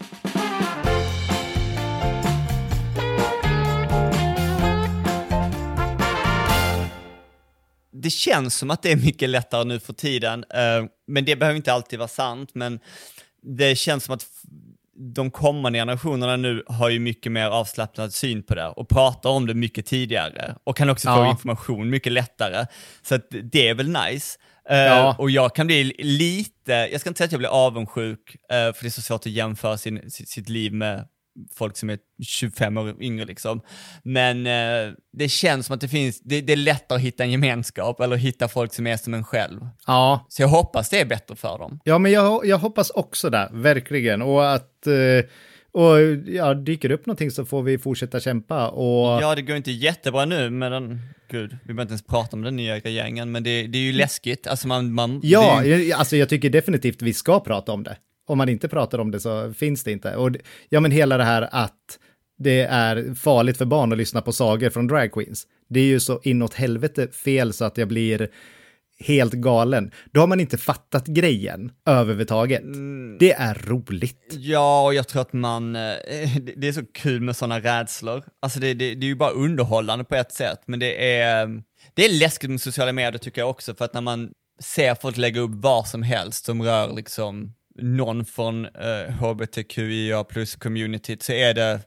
det 7.93 8.11
känns 8.11 8.55
som 8.57 8.71
att 8.71 8.83
det 8.83 8.93
är 8.93 8.97
mycket 8.97 9.29
lättare 9.31 9.65
nu 9.65 9.81
för 9.81 9.93
tiden, 9.93 10.45
eh, 10.55 10.85
men 11.07 11.25
det 11.25 11.37
behöver 11.37 11.57
inte 11.57 11.73
alltid 11.73 11.99
vara 11.99 12.09
sant, 12.09 12.51
men 12.55 12.81
det 13.43 13.77
känns 13.79 14.05
som 14.05 14.15
att 14.15 14.27
de 15.15 15.31
kommande 15.31 15.79
generationerna 15.79 16.37
nu 16.37 16.63
har 16.67 16.89
ju 16.91 16.99
mycket 16.99 17.33
mer 17.33 17.47
avslappnad 17.47 18.13
syn 18.15 18.43
på 18.43 18.55
det 18.55 18.67
och 18.67 18.89
pratar 18.89 19.31
om 19.31 19.47
det 19.47 19.55
mycket 19.55 19.87
tidigare 19.87 20.55
och 20.65 20.77
kan 20.77 20.91
också 20.91 21.09
få 21.09 21.21
Ja. 21.21 21.31
information 21.31 21.91
mycket 21.91 22.13
lättare. 22.13 22.67
Så 23.03 23.19
det 23.43 23.69
är 23.69 23.75
väl 23.75 23.89
nice. 23.89 24.39
Eh, 24.71 24.77
Ja. 24.77 25.17
Och 25.19 25.31
jag 25.31 25.55
kan 25.55 25.67
bli 25.67 25.95
lite, 25.99 26.73
jag 26.73 27.01
ska 27.01 27.11
inte 27.11 27.19
säga 27.19 27.27
att 27.27 27.33
jag 27.33 27.39
blir 27.39 27.49
avundsjuk, 27.67 28.37
eh, 28.51 28.57
för 28.57 28.83
det 28.83 28.89
är 28.89 28.91
så 28.91 29.03
svårt 29.03 29.21
att 29.21 29.33
jämföra 29.33 29.77
sin, 29.77 30.11
sitt, 30.11 30.29
sitt 30.29 30.49
liv 30.49 30.73
med 30.73 31.09
folk 31.55 31.77
som 31.77 31.91
är 31.91 31.99
25 32.27 32.77
år 32.79 33.03
yngre 33.03 33.25
liksom. 33.25 33.61
Men 34.03 34.47
eh, 34.47 34.93
det 35.13 35.29
känns 35.29 35.67
som 35.67 35.75
att 35.75 35.81
det 35.81 35.89
finns, 35.89 36.21
det, 36.21 36.41
det 36.41 36.53
är 36.53 36.57
lättare 36.57 36.97
att 36.97 37.03
hitta 37.03 37.23
en 37.25 37.31
gemenskap 37.31 38.01
eller 38.01 38.17
hitta 38.17 38.49
folk 38.49 38.75
som 38.75 38.87
är 38.87 38.97
som 38.97 39.15
en 39.15 39.25
själv. 39.25 39.61
Ja, 39.87 40.27
Så 40.29 40.43
jag 40.43 40.49
hoppas 40.49 40.89
det 40.89 41.01
är 41.01 41.05
bättre 41.05 41.37
för 41.37 41.59
dem. 41.59 41.81
ja 41.85 41.99
men 41.99 42.13
jag, 42.13 42.47
jag 42.47 42.59
hoppas 42.59 42.91
också 42.91 43.31
det, 43.31 43.49
verkligen. 43.53 44.23
Och 44.23 44.53
att, 44.55 44.87
eh, 44.87 45.25
och 45.75 45.99
ja, 46.27 46.55
dyker 46.55 46.91
upp 46.91 47.07
någonting 47.07 47.31
så 47.31 47.45
får 47.45 47.63
vi 47.63 47.79
fortsätta 47.79 48.21
kämpa. 48.21 48.69
Och 48.69 49.23
Ja, 49.23 49.35
det 49.35 49.43
går 49.43 49.57
inte 49.57 49.73
jättebra 49.73 50.25
nu 50.25 50.51
med 50.51 50.73
den, 50.73 51.01
gud, 51.31 51.51
vi 51.51 51.67
behöver 51.67 51.83
inte 51.83 51.93
ens 51.93 52.07
prata 52.07 52.37
om 52.37 52.43
den 52.43 52.57
nya 52.57 52.79
regeringen, 52.79 53.33
men 53.33 53.43
det, 53.43 53.67
det 53.67 53.79
är 53.79 53.83
ju 53.83 53.93
läskigt. 53.93 54.47
Alltså 54.47 54.69
man, 54.69 54.93
man 54.93 55.21
Ja, 55.23 55.65
ju, 55.65 55.93
alltså 55.93 56.17
jag 56.17 56.29
tycker 56.29 56.51
definitivt 56.51 57.03
vi 57.03 57.15
ska 57.15 57.41
prata 57.41 57.73
om 57.73 57.83
det. 57.83 57.97
Om 58.27 58.39
man 58.39 58.49
inte 58.49 58.69
pratar 58.69 58.99
om 58.99 59.11
det 59.11 59.21
så 59.21 59.53
finns 59.53 59.85
det 59.85 59.93
inte. 59.93 60.17
Och 60.17 60.31
ja, 60.69 60.81
men 60.81 60.91
hela 60.91 61.17
det 61.17 61.25
här 61.25 61.49
att 61.53 61.99
det 62.39 62.61
är 62.61 63.15
farligt 63.15 63.57
för 63.59 63.65
barn 63.65 63.93
att 63.93 63.99
lyssna 63.99 64.21
på 64.21 64.33
sagor 64.33 64.71
från 64.71 64.87
drag 64.87 65.13
queens. 65.13 65.47
Det 65.69 65.81
är 65.81 65.85
ju 65.85 66.01
så 66.01 66.21
inåt 66.23 66.55
helvete 66.55 67.09
fel 67.09 67.53
så 67.53 67.65
att 67.65 67.79
jag 67.79 67.89
blir 67.89 68.29
helt 68.99 69.33
galen, 69.33 69.91
då 70.13 70.21
har 70.21 70.27
man 70.27 70.41
inte 70.41 70.59
fattat 70.59 71.07
grejen 71.07 71.73
överhuvudtaget. 71.87 72.63
Det 73.19 73.33
är 73.33 73.55
roligt. 73.55 74.27
Ja, 74.31 74.85
och 74.85 74.95
jag 74.95 75.09
tror 75.09 75.23
att 75.23 75.33
man, 75.33 75.77
eh, 75.77 75.83
det 76.57 76.69
är 76.69 76.73
så 76.73 76.85
kul 76.95 77.21
med 77.21 77.37
sådana 77.37 77.61
rädslor. 77.61 78.25
Alltså 78.43 78.61
det, 78.61 78.75
det, 78.75 78.95
det 78.95 79.07
är 79.07 79.09
ju 79.09 79.15
bara 79.15 79.31
underhållande 79.31 80.05
på 80.05 80.15
ett 80.15 80.33
sätt, 80.33 80.63
men 80.67 80.81
det 80.81 81.19
är, 81.19 81.63
det 81.95 82.05
är 82.05 82.13
läskigt 82.13 82.51
med 82.51 82.61
sociala 82.61 82.93
medier 82.93 83.19
tycker 83.19 83.41
jag 83.41 83.51
också, 83.51 83.75
för 83.75 83.85
att 83.85 83.95
när 83.95 84.01
man 84.01 84.31
ser 84.61 84.95
folk 84.95 85.17
lägga 85.17 85.41
upp 85.41 85.55
vad 85.55 85.89
som 85.89 86.03
helst 86.03 86.45
som 86.45 86.63
rör 86.63 86.93
liksom 86.97 87.53
någon 87.83 88.25
från 88.25 88.65
eh, 88.65 89.13
hbtqia 89.21 90.25
plus 90.25 90.57
communityt 90.57 91.23
så 91.23 91.33
är 91.33 91.55
det, 91.55 91.81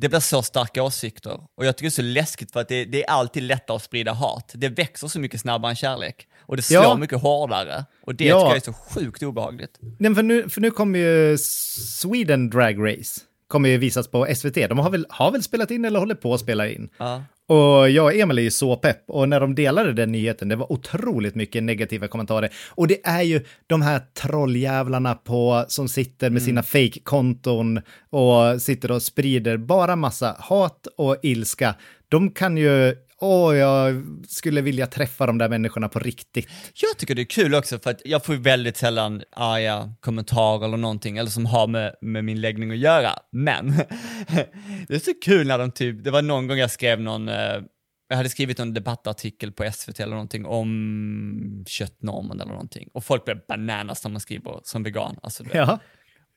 det 0.00 0.08
blir 0.08 0.20
så 0.20 0.42
starka 0.42 0.82
åsikter. 0.82 1.40
Och 1.56 1.66
jag 1.66 1.76
tycker 1.76 1.84
det 1.84 1.88
är 1.88 1.90
så 1.90 2.02
läskigt 2.02 2.52
för 2.52 2.60
att 2.60 2.68
det, 2.68 2.84
det 2.84 3.04
är 3.04 3.10
alltid 3.10 3.42
lättare 3.42 3.76
att 3.76 3.82
sprida 3.82 4.12
hat. 4.12 4.52
Det 4.54 4.68
växer 4.68 5.08
så 5.08 5.20
mycket 5.20 5.40
snabbare 5.40 5.70
än 5.72 5.76
kärlek. 5.76 6.26
Och 6.40 6.56
det 6.56 6.62
slår 6.62 6.82
Ja. 6.82 6.96
mycket 6.96 7.20
hårdare. 7.20 7.84
Och 8.02 8.14
det 8.14 8.24
Ja. 8.24 8.38
tycker 8.40 8.48
jag 8.48 8.56
är 8.56 8.60
så 8.60 8.72
sjukt 8.72 9.22
obehagligt. 9.22 9.78
Nej, 9.98 10.14
för, 10.14 10.22
nu, 10.22 10.48
för 10.48 10.60
nu 10.60 10.70
kommer 10.70 10.98
ju 10.98 11.38
Sweden 11.38 12.50
Drag 12.50 12.76
Race, 12.98 13.20
kommer 13.48 13.68
ju 13.68 13.78
visas 13.78 14.08
på 14.08 14.26
SVT. 14.36 14.54
De 14.68 14.78
har 14.78 14.90
väl, 14.90 15.06
har 15.08 15.30
väl 15.32 15.42
spelat 15.42 15.70
in 15.70 15.84
eller 15.84 15.98
håller 15.98 16.14
på 16.14 16.34
att 16.34 16.40
spela 16.40 16.68
in. 16.68 16.88
Ja. 16.98 17.22
Och 17.48 17.90
jag 17.90 18.04
och 18.04 18.14
Emil 18.14 18.38
är 18.38 18.42
ju 18.42 18.50
så 18.50 18.76
pepp. 18.76 19.02
Och 19.06 19.28
när 19.28 19.40
de 19.40 19.54
delade 19.54 19.92
den 19.92 20.12
nyheten, 20.12 20.48
det 20.48 20.56
var 20.56 20.72
otroligt 20.72 21.34
mycket 21.34 21.62
negativa 21.62 22.08
kommentarer. 22.08 22.50
Och 22.68 22.86
det 22.88 23.06
är 23.06 23.22
ju 23.22 23.44
de 23.66 23.82
här 23.82 24.00
trolljävlarna 24.14 25.14
på, 25.14 25.64
som 25.68 25.88
sitter 25.88 26.30
med 26.30 26.42
sina 26.42 26.62
fake-konton 26.62 27.80
och 28.10 28.62
sitter 28.62 28.90
och 28.90 29.02
sprider 29.02 29.56
bara 29.56 29.96
massa 29.96 30.36
hat 30.38 30.86
och 30.96 31.16
ilska. 31.22 31.74
De 32.08 32.30
kan 32.30 32.56
ju, 32.56 32.94
åh, 33.20 33.56
jag 33.56 34.04
skulle 34.28 34.60
vilja 34.60 34.86
träffa 34.86 35.26
de 35.26 35.38
där 35.38 35.48
människorna 35.48 35.88
på 35.88 35.98
riktigt. 35.98 36.48
Jag 36.74 36.98
tycker 36.98 37.14
det 37.14 37.22
är 37.22 37.24
kul 37.24 37.54
också 37.54 37.78
för 37.78 37.90
att 37.90 38.02
jag 38.04 38.24
får 38.24 38.34
väldigt 38.34 38.76
sällan 38.76 39.22
arga 39.32 39.92
kommentarer 40.00 40.64
eller 40.64 40.76
någonting, 40.76 41.18
eller 41.18 41.30
som 41.30 41.46
har 41.46 41.66
med, 41.66 41.94
med 42.00 42.24
min 42.24 42.40
läggning 42.40 42.70
att 42.70 42.78
göra. 42.78 43.12
Men 43.32 43.68
det 44.88 44.94
är 44.94 44.98
så 44.98 45.12
kul 45.24 45.46
när 45.46 45.58
de 45.58 45.70
typ, 45.70 46.04
det 46.04 46.10
var 46.10 46.22
någon 46.22 46.46
gång 46.46 46.58
jag 46.58 46.70
skrev 46.70 47.00
någon, 47.00 47.28
eh, 47.28 47.62
jag 48.08 48.16
hade 48.16 48.28
skrivit 48.28 48.60
en 48.60 48.74
debattartikel 48.74 49.52
på 49.52 49.70
SVT 49.72 50.00
eller 50.00 50.12
någonting 50.12 50.46
om 50.46 51.64
köttnormen 51.68 52.40
eller 52.40 52.52
någonting. 52.52 52.88
Och 52.94 53.04
folk 53.04 53.24
blev 53.24 53.38
bananas 53.48 54.04
när 54.04 54.10
man 54.10 54.20
skriver 54.20 54.60
som 54.62 54.82
vegan. 54.82 55.18
Alltså. 55.22 55.44
Ja. 55.52 55.78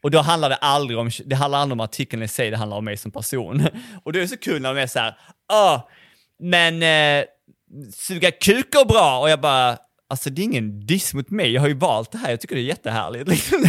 Och 0.03 0.11
då 0.11 0.19
handlar 0.19 0.49
det 0.49 0.55
aldrig 0.55 0.99
om, 0.99 1.09
det 1.25 1.35
handlar 1.35 1.59
aldrig 1.59 1.73
om 1.73 1.79
artikeln 1.79 2.23
i 2.23 2.27
sig, 2.27 2.51
det 2.51 2.57
handlar 2.57 2.77
om 2.77 2.85
mig 2.85 2.97
som 2.97 3.11
person. 3.11 3.67
Och 4.03 4.13
det 4.13 4.21
är 4.21 4.27
så 4.27 4.37
kul 4.37 4.61
när 4.61 4.73
de 4.73 4.81
är 4.81 4.87
så 4.87 4.99
här, 4.99 5.17
ah, 5.53 5.81
men 6.41 6.83
eh, 6.83 7.25
suga 7.93 8.31
kuk 8.31 8.73
går 8.73 8.85
bra. 8.85 9.19
Och 9.19 9.29
jag 9.29 9.41
bara, 9.41 9.77
alltså 10.09 10.29
det 10.29 10.41
är 10.41 10.43
ingen 10.43 10.85
diss 10.85 11.13
mot 11.13 11.29
mig, 11.29 11.51
jag 11.51 11.61
har 11.61 11.67
ju 11.67 11.73
valt 11.73 12.11
det 12.11 12.17
här, 12.17 12.29
jag 12.29 12.41
tycker 12.41 12.55
det 12.55 12.61
är 12.61 12.63
jättehärligt. 12.63 13.27
Liksom 13.29 13.65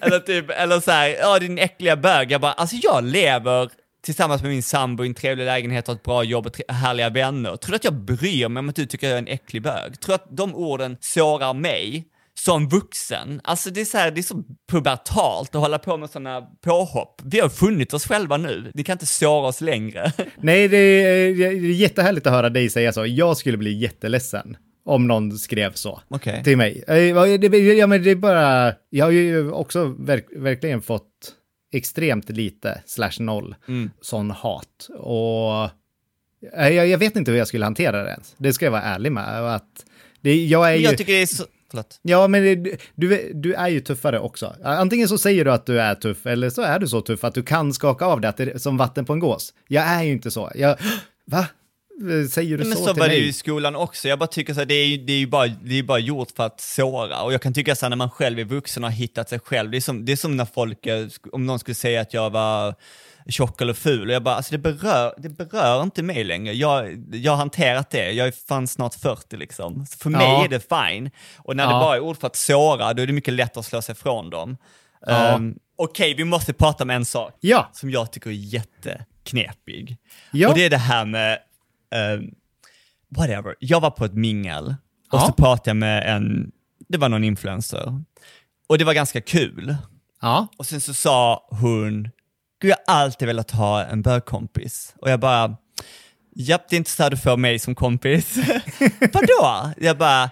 eller 0.00 0.18
typ, 0.18 0.50
eller 0.50 0.80
så 0.80 0.90
här, 0.90 1.08
ja 1.08 1.38
din 1.38 1.58
äckliga 1.58 1.96
bög. 1.96 2.30
Jag 2.30 2.40
bara, 2.40 2.52
alltså 2.52 2.76
jag 2.76 3.04
lever 3.04 3.70
tillsammans 4.02 4.42
med 4.42 4.50
min 4.50 4.62
sambo 4.62 5.04
i 5.04 5.06
en 5.06 5.14
trevlig 5.14 5.44
lägenhet, 5.44 5.86
har 5.86 5.94
ett 5.94 6.02
bra 6.02 6.24
jobb 6.24 6.46
och 6.46 6.60
härliga 6.68 7.10
vänner. 7.10 7.56
Tror 7.56 7.70
du 7.70 7.76
att 7.76 7.84
jag 7.84 7.94
bryr 7.94 8.48
mig 8.48 8.60
om 8.60 8.68
att 8.68 8.76
du 8.76 8.86
tycker 8.86 9.06
jag 9.06 9.14
är 9.14 9.18
en 9.18 9.28
äcklig 9.28 9.62
bög? 9.62 10.00
Tror 10.00 10.08
du 10.08 10.14
att 10.14 10.36
de 10.36 10.54
orden 10.54 10.96
sårar 11.00 11.54
mig? 11.54 12.04
Som 12.46 12.68
vuxen. 12.68 13.40
Alltså 13.44 13.70
det 13.70 13.80
är 13.80 13.84
så 13.84 13.98
här, 13.98 14.10
det 14.10 14.20
är 14.20 14.22
så 14.22 14.42
pubertalt 14.70 15.54
att 15.54 15.60
hålla 15.60 15.78
på 15.78 15.96
med 15.96 16.10
sådana 16.10 16.40
påhopp. 16.40 17.20
Vi 17.24 17.40
har 17.40 17.48
funnit 17.48 17.94
oss 17.94 18.06
själva 18.06 18.36
nu, 18.36 18.70
vi 18.74 18.84
kan 18.84 18.92
inte 18.94 19.06
såra 19.06 19.48
oss 19.48 19.60
längre. 19.60 20.12
Nej, 20.36 20.68
det 20.68 20.76
är, 20.76 21.34
det 21.34 21.44
är 21.44 21.52
jättehärligt 21.72 22.26
att 22.26 22.32
höra 22.32 22.50
dig 22.50 22.70
säga 22.70 22.92
så. 22.92 23.06
Jag 23.06 23.36
skulle 23.36 23.56
bli 23.56 23.72
jätteledsen 23.78 24.56
om 24.84 25.06
någon 25.06 25.38
skrev 25.38 25.72
så 25.72 26.00
Okej. 26.08 26.44
till 26.44 26.56
mig. 26.56 26.84
Eh, 26.88 26.96
ja, 26.98 27.26
det, 27.38 27.58
ja, 27.58 27.86
men 27.86 28.02
det 28.02 28.10
är 28.10 28.16
bara, 28.16 28.74
jag 28.90 29.04
har 29.04 29.12
ju 29.12 29.50
också 29.50 29.94
verk, 29.98 30.26
verkligen 30.36 30.82
fått 30.82 31.32
extremt 31.72 32.28
lite, 32.28 32.82
slash 32.86 33.12
noll, 33.20 33.54
Mm. 33.68 33.90
sån 34.00 34.30
hat. 34.30 34.88
Och 34.98 35.64
eh, 36.58 36.68
jag, 36.68 36.88
jag 36.88 36.98
vet 36.98 37.16
inte 37.16 37.30
hur 37.30 37.38
jag 37.38 37.48
skulle 37.48 37.64
hantera 37.64 38.02
det 38.04 38.10
ens. 38.10 38.34
Det 38.38 38.52
ska 38.52 38.64
jag 38.64 38.72
vara 38.72 38.82
ärlig 38.82 39.12
med. 39.12 39.54
Att 39.54 39.84
det, 40.20 40.44
jag 40.46 40.68
är 40.68 40.72
Men 40.72 40.80
ju... 40.80 40.84
jag 40.84 40.98
tycker 40.98 41.12
det 41.12 41.22
är 41.22 41.26
så... 41.26 41.44
Förlåt. 41.70 42.00
Ja, 42.02 42.28
men 42.28 42.42
det, 42.42 42.78
du, 42.94 43.32
du 43.34 43.54
är 43.54 43.68
ju 43.68 43.80
tuffare 43.80 44.20
också. 44.20 44.56
Antingen 44.64 45.08
så 45.08 45.18
säger 45.18 45.44
du 45.44 45.52
att 45.52 45.66
du 45.66 45.80
är 45.80 45.94
tuff, 45.94 46.26
eller 46.26 46.50
så 46.50 46.62
är 46.62 46.78
du 46.78 46.88
så 46.88 47.00
tuff 47.00 47.24
att 47.24 47.34
du 47.34 47.42
kan 47.42 47.74
skaka 47.74 48.04
av 48.04 48.20
det, 48.20 48.28
att 48.28 48.36
det 48.36 48.54
är 48.54 48.58
som 48.58 48.76
vatten 48.76 49.04
på 49.04 49.12
en 49.12 49.18
gås. 49.18 49.54
Jag 49.68 49.84
är 49.84 50.02
ju 50.02 50.12
inte 50.12 50.30
så. 50.30 50.52
Jag, 50.54 50.76
va? 51.26 51.46
Säger 52.30 52.58
du 52.58 52.64
Men 52.64 52.76
så, 52.76 52.84
så 52.84 52.92
till 52.92 53.00
var 53.00 53.08
det 53.08 53.14
ju 53.14 53.28
i 53.28 53.32
skolan 53.32 53.76
också. 53.76 54.08
Jag 54.08 54.18
bara 54.18 54.26
tycker 54.26 54.54
så 54.54 54.60
här, 54.60 54.66
det 54.66 54.74
är 54.74 54.86
ju, 54.86 54.96
det 54.96 55.12
är 55.12 55.18
ju 55.18 55.26
bara, 55.26 55.46
det 55.46 55.78
är 55.78 55.82
bara 55.82 55.98
gjort 55.98 56.30
för 56.36 56.46
att 56.46 56.60
såra. 56.60 57.22
Och 57.22 57.32
jag 57.32 57.42
kan 57.42 57.54
tycka 57.54 57.74
så 57.74 57.86
här, 57.86 57.90
när 57.90 57.96
man 57.96 58.10
själv 58.10 58.38
är 58.38 58.44
vuxen 58.44 58.84
och 58.84 58.90
har 58.90 58.96
hittat 58.96 59.28
sig 59.28 59.38
själv, 59.38 59.70
det 59.70 59.76
är 59.76 59.80
som, 59.80 60.04
det 60.04 60.12
är 60.12 60.16
som 60.16 60.36
när 60.36 60.44
folk, 60.44 60.86
eh, 60.86 61.06
om 61.32 61.46
någon 61.46 61.58
skulle 61.58 61.74
säga 61.74 62.00
att 62.00 62.14
jag 62.14 62.30
var 62.30 62.74
tjock 63.28 63.60
eller 63.60 63.72
ful, 63.74 64.08
och 64.08 64.14
jag 64.14 64.22
bara, 64.22 64.34
alltså 64.34 64.52
det 64.52 64.58
berör, 64.58 65.14
det 65.18 65.28
berör 65.28 65.82
inte 65.82 66.02
mig 66.02 66.24
längre. 66.24 66.52
Jag, 66.54 67.04
jag 67.14 67.32
har 67.32 67.36
hanterat 67.38 67.90
det, 67.90 68.12
jag 68.12 68.26
är 68.26 68.32
fan 68.48 68.66
snart 68.66 68.94
40 68.94 69.36
liksom. 69.36 69.86
Så 69.86 69.98
för 69.98 70.10
mig 70.10 70.26
Ja. 70.26 70.44
är 70.44 70.48
det 70.48 70.68
fine. 70.68 71.10
Och 71.38 71.56
när 71.56 71.64
Ja. 71.64 71.68
det 71.68 71.74
bara 71.74 71.96
är 71.96 72.00
ord 72.00 72.16
för 72.20 72.26
att 72.26 72.36
såra, 72.36 72.94
då 72.94 73.02
är 73.02 73.06
det 73.06 73.12
mycket 73.12 73.34
lättare 73.34 73.60
att 73.60 73.66
slå 73.66 73.82
sig 73.82 73.94
från 73.94 74.30
dem. 74.30 74.56
Ja. 75.06 75.34
Um, 75.34 75.58
Okej, 75.78 76.14
vi 76.14 76.24
måste 76.24 76.52
prata 76.52 76.84
om 76.84 76.90
en 76.90 77.04
sak 77.04 77.34
Ja. 77.40 77.70
som 77.72 77.90
jag 77.90 78.12
tycker 78.12 78.30
är 78.30 78.34
jätteknepig. 78.34 79.96
Ja. 80.32 80.48
Och 80.48 80.54
det 80.54 80.64
är 80.64 80.70
det 80.70 80.76
här 80.76 81.04
med, 81.04 81.38
ehm, 81.94 82.30
whatever, 83.16 83.54
jag 83.58 83.80
var 83.80 83.90
på 83.90 84.04
ett 84.04 84.14
mingel 84.14 84.74
och 85.12 85.20
så 85.20 85.32
pratade 85.32 85.70
jag 85.70 85.76
med 85.76 86.16
en, 86.16 86.50
det 86.88 86.98
var 86.98 87.08
någon 87.08 87.24
influencer. 87.24 88.02
Och 88.68 88.78
det 88.78 88.84
var 88.84 88.94
ganska 88.94 89.20
kul. 89.20 89.76
Och 90.58 90.66
sen 90.66 90.80
så 90.80 90.94
sa 90.94 91.46
hon, 91.50 92.08
jag 92.68 92.76
har 92.86 92.94
alltid 92.94 93.28
velat 93.28 93.50
ha 93.50 93.84
en 93.84 94.02
bögkompis. 94.02 94.94
Och 95.00 95.10
jag 95.10 95.20
bara, 95.20 95.56
japp 96.36 96.68
det 96.68 96.76
är 96.76 96.78
inte 96.78 96.90
så 96.90 97.02
här 97.02 97.10
du 97.10 97.16
får 97.16 97.36
mig 97.36 97.58
som 97.58 97.74
kompis. 97.74 98.36
Vadå? 99.12 99.72
Jag 99.76 99.98
bara, 99.98 100.30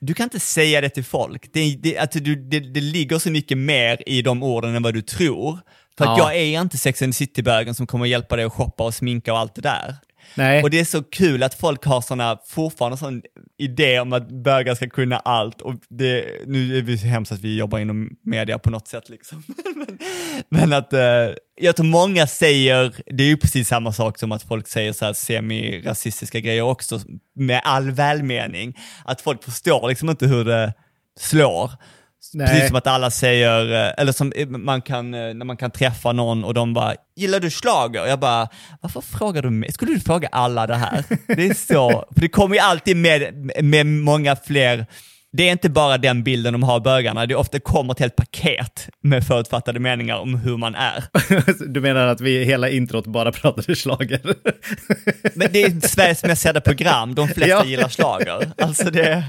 du 0.00 0.14
kan 0.14 0.24
inte 0.24 0.40
säga 0.40 0.80
det 0.80 0.88
till 0.88 1.04
folk. 1.04 1.52
Det, 1.52 1.76
det, 1.82 1.98
att 1.98 2.12
du, 2.12 2.36
det, 2.36 2.60
det 2.60 2.80
ligger 2.80 3.18
så 3.18 3.30
mycket 3.30 3.58
mer 3.58 4.02
i 4.08 4.22
de 4.22 4.42
orden 4.42 4.74
än 4.76 4.82
vad 4.82 4.94
du 4.94 5.02
tror. 5.02 5.58
För 5.98 6.04
att 6.04 6.18
Ja. 6.18 6.32
jag 6.32 6.36
är 6.40 6.60
inte 6.60 6.78
Sex 6.78 7.02
and 7.02 7.14
City-bögen 7.14 7.74
som 7.74 7.86
kommer 7.86 8.06
hjälpa 8.06 8.36
dig 8.36 8.44
att 8.44 8.52
shoppa 8.52 8.84
och 8.84 8.94
sminka 8.94 9.32
och 9.32 9.38
allt 9.38 9.54
det 9.54 9.62
där. 9.62 9.94
Nej. 10.34 10.62
Och 10.62 10.70
det 10.70 10.80
är 10.80 10.84
så 10.84 11.02
kul 11.02 11.42
att 11.42 11.54
folk 11.54 11.84
har 11.84 12.00
såna, 12.00 12.38
fortfarande 12.46 12.96
sån 12.96 13.22
idé 13.58 14.00
om 14.00 14.12
att 14.12 14.28
bögar 14.28 14.74
ska 14.74 14.88
kunna 14.88 15.16
allt. 15.16 15.60
Och 15.60 15.74
det, 15.88 16.26
nu 16.46 16.78
är 16.78 16.82
det 16.82 16.98
så 16.98 17.06
hemskt 17.06 17.32
att 17.32 17.40
vi 17.40 17.56
jobbar 17.56 17.78
inom 17.78 18.10
media 18.22 18.58
på 18.58 18.70
något 18.70 18.88
sätt 18.88 19.08
liksom. 19.08 19.42
men, 19.76 19.98
men 20.48 20.72
att 20.72 20.92
eh, 20.92 21.34
jag 21.60 21.76
tror 21.76 21.86
många 21.86 22.26
säger, 22.26 22.94
det 23.06 23.24
är 23.24 23.28
ju 23.28 23.36
precis 23.36 23.68
samma 23.68 23.92
sak 23.92 24.18
som 24.18 24.32
att 24.32 24.42
folk 24.42 24.68
säger 24.68 24.92
så 24.92 25.04
här 25.04 25.12
semi-rasistiska 25.12 26.40
grejer 26.40 26.62
också, 26.62 27.00
med 27.34 27.60
all 27.64 27.90
välmening. 27.90 28.78
Att 29.04 29.20
folk 29.20 29.44
förstår 29.44 29.88
liksom 29.88 30.10
inte 30.10 30.26
hur 30.26 30.44
det 30.44 30.72
slår. 31.20 31.70
Nej. 32.32 32.46
Precis 32.46 32.66
som 32.68 32.76
att 32.76 32.86
alla 32.86 33.10
säger, 33.10 33.72
eh, 33.86 33.92
eller 33.98 34.12
som 34.12 34.32
eh, 34.32 34.46
man 34.48 34.82
kan, 34.82 35.14
eh, 35.14 35.34
när 35.34 35.44
man 35.44 35.56
kan 35.56 35.70
träffa 35.70 36.12
någon 36.12 36.44
och 36.44 36.54
de 36.54 36.74
bara, 36.74 36.94
gillar 37.16 37.40
du 37.40 37.50
schlager? 37.50 38.06
Jag 38.06 38.18
bara, 38.20 38.48
varför 38.80 39.00
frågar 39.00 39.42
du 39.42 39.50
mig? 39.50 39.72
Skulle 39.72 39.92
du 39.94 40.00
fråga 40.00 40.28
alla 40.32 40.66
det 40.66 40.74
här? 40.76 41.04
Det 41.26 41.46
är 41.46 41.54
så, 41.54 42.04
för 42.14 42.20
det 42.20 42.28
kommer 42.28 42.54
ju 42.54 42.60
alltid 42.60 42.96
med, 42.96 43.50
med 43.64 43.86
många 43.86 44.36
fler, 44.36 44.86
det 45.32 45.48
är 45.48 45.52
inte 45.52 45.68
bara 45.70 45.98
den 45.98 46.22
bilden 46.22 46.52
de 46.52 46.62
har 46.62 46.74
av 46.74 46.82
bögarna, 46.82 47.26
det 47.26 47.34
ofta 47.34 47.60
kommer 47.60 47.92
ett 47.92 47.98
helt 48.00 48.16
paket 48.16 48.88
med 49.02 49.26
förutfattade 49.26 49.80
meningar 49.80 50.16
om 50.16 50.34
hur 50.34 50.56
man 50.56 50.74
är. 50.74 51.04
Du 51.72 51.80
menar 51.80 52.06
att 52.06 52.20
vi 52.20 52.44
hela 52.44 52.68
introt 52.68 53.06
bara 53.06 53.32
pratade 53.32 53.76
slager? 53.76 54.20
Men 55.34 55.48
det 55.52 55.62
är 55.62 55.88
Sveriges 55.88 56.24
mest 56.24 56.42
sedda 56.42 56.60
program, 56.60 57.14
de 57.14 57.28
flesta 57.28 57.48
Ja. 57.48 57.64
gillar 57.64 57.88
schlager. 57.88 58.50
Alltså 58.58 58.90
det, 58.90 59.24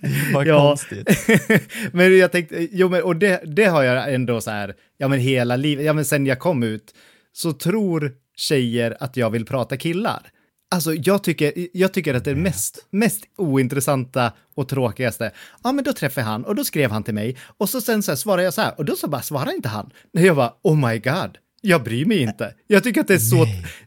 bara 0.32 0.46
Ja. 0.46 0.58
konstigt. 0.68 1.08
men 1.92 2.18
jag 2.18 2.32
tänkte, 2.32 2.68
jo 2.72 2.88
men 2.88 3.02
och 3.02 3.16
det, 3.16 3.42
det 3.56 3.64
har 3.64 3.82
jag 3.82 4.14
ändå 4.14 4.40
så 4.40 4.50
här, 4.50 4.74
ja 4.96 5.08
men 5.08 5.18
hela 5.18 5.56
livet, 5.56 5.84
ja 5.84 5.92
men 5.92 6.04
sen 6.04 6.26
jag 6.26 6.38
kom 6.38 6.62
ut, 6.62 6.94
så 7.32 7.52
tror 7.52 8.12
tjejer 8.36 8.96
att 9.00 9.16
jag 9.16 9.30
vill 9.30 9.46
prata 9.46 9.76
killar. 9.76 10.30
Alltså 10.74 10.94
jag 10.94 11.24
tycker, 11.24 11.52
jag 11.72 11.92
tycker 11.92 12.14
att 12.14 12.24
det 12.24 12.34
mest, 12.34 12.86
mest 12.90 13.24
ointressanta 13.38 14.32
och 14.54 14.68
tråkigaste, 14.68 15.30
ja 15.64 15.72
men 15.72 15.84
då 15.84 15.92
träffade 15.92 16.26
han 16.26 16.44
och 16.44 16.54
då 16.54 16.64
skrev 16.64 16.90
han 16.90 17.02
till 17.02 17.14
mig 17.14 17.36
och 17.58 17.68
så 17.68 17.80
sen 17.80 18.02
så 18.02 18.10
här 18.10 18.16
svarade 18.16 18.42
jag 18.42 18.54
så 18.54 18.60
här 18.60 18.74
och 18.78 18.84
då 18.84 18.96
så 18.96 19.08
bara 19.08 19.22
svarade 19.22 19.54
inte 19.54 19.68
han. 19.68 19.90
Nej, 20.12 20.26
Jag 20.26 20.36
bara, 20.36 20.52
oh 20.62 20.88
my 20.88 20.98
god, 20.98 21.38
jag 21.60 21.82
bryr 21.82 22.04
mig 22.04 22.22
inte. 22.22 22.54
Jag 22.66 22.84
tycker 22.84 23.00
att 23.00 23.08
det 23.08 23.14
är 23.14 23.18
så, 23.18 23.46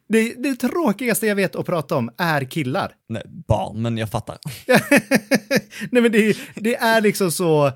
det, 0.09 0.33
det 0.43 0.55
tråkigaste 0.55 1.27
jag 1.27 1.35
vet 1.35 1.55
att 1.55 1.65
prata 1.65 1.95
om 1.95 2.09
är 2.17 2.43
killar. 2.43 2.91
Nej, 3.09 3.23
barn, 3.47 3.81
men 3.81 3.97
jag 3.97 4.11
fattar. 4.11 4.37
Nej 5.91 6.01
men 6.01 6.11
det, 6.11 6.37
det 6.55 6.75
är 6.75 7.01
liksom 7.01 7.31
så, 7.31 7.71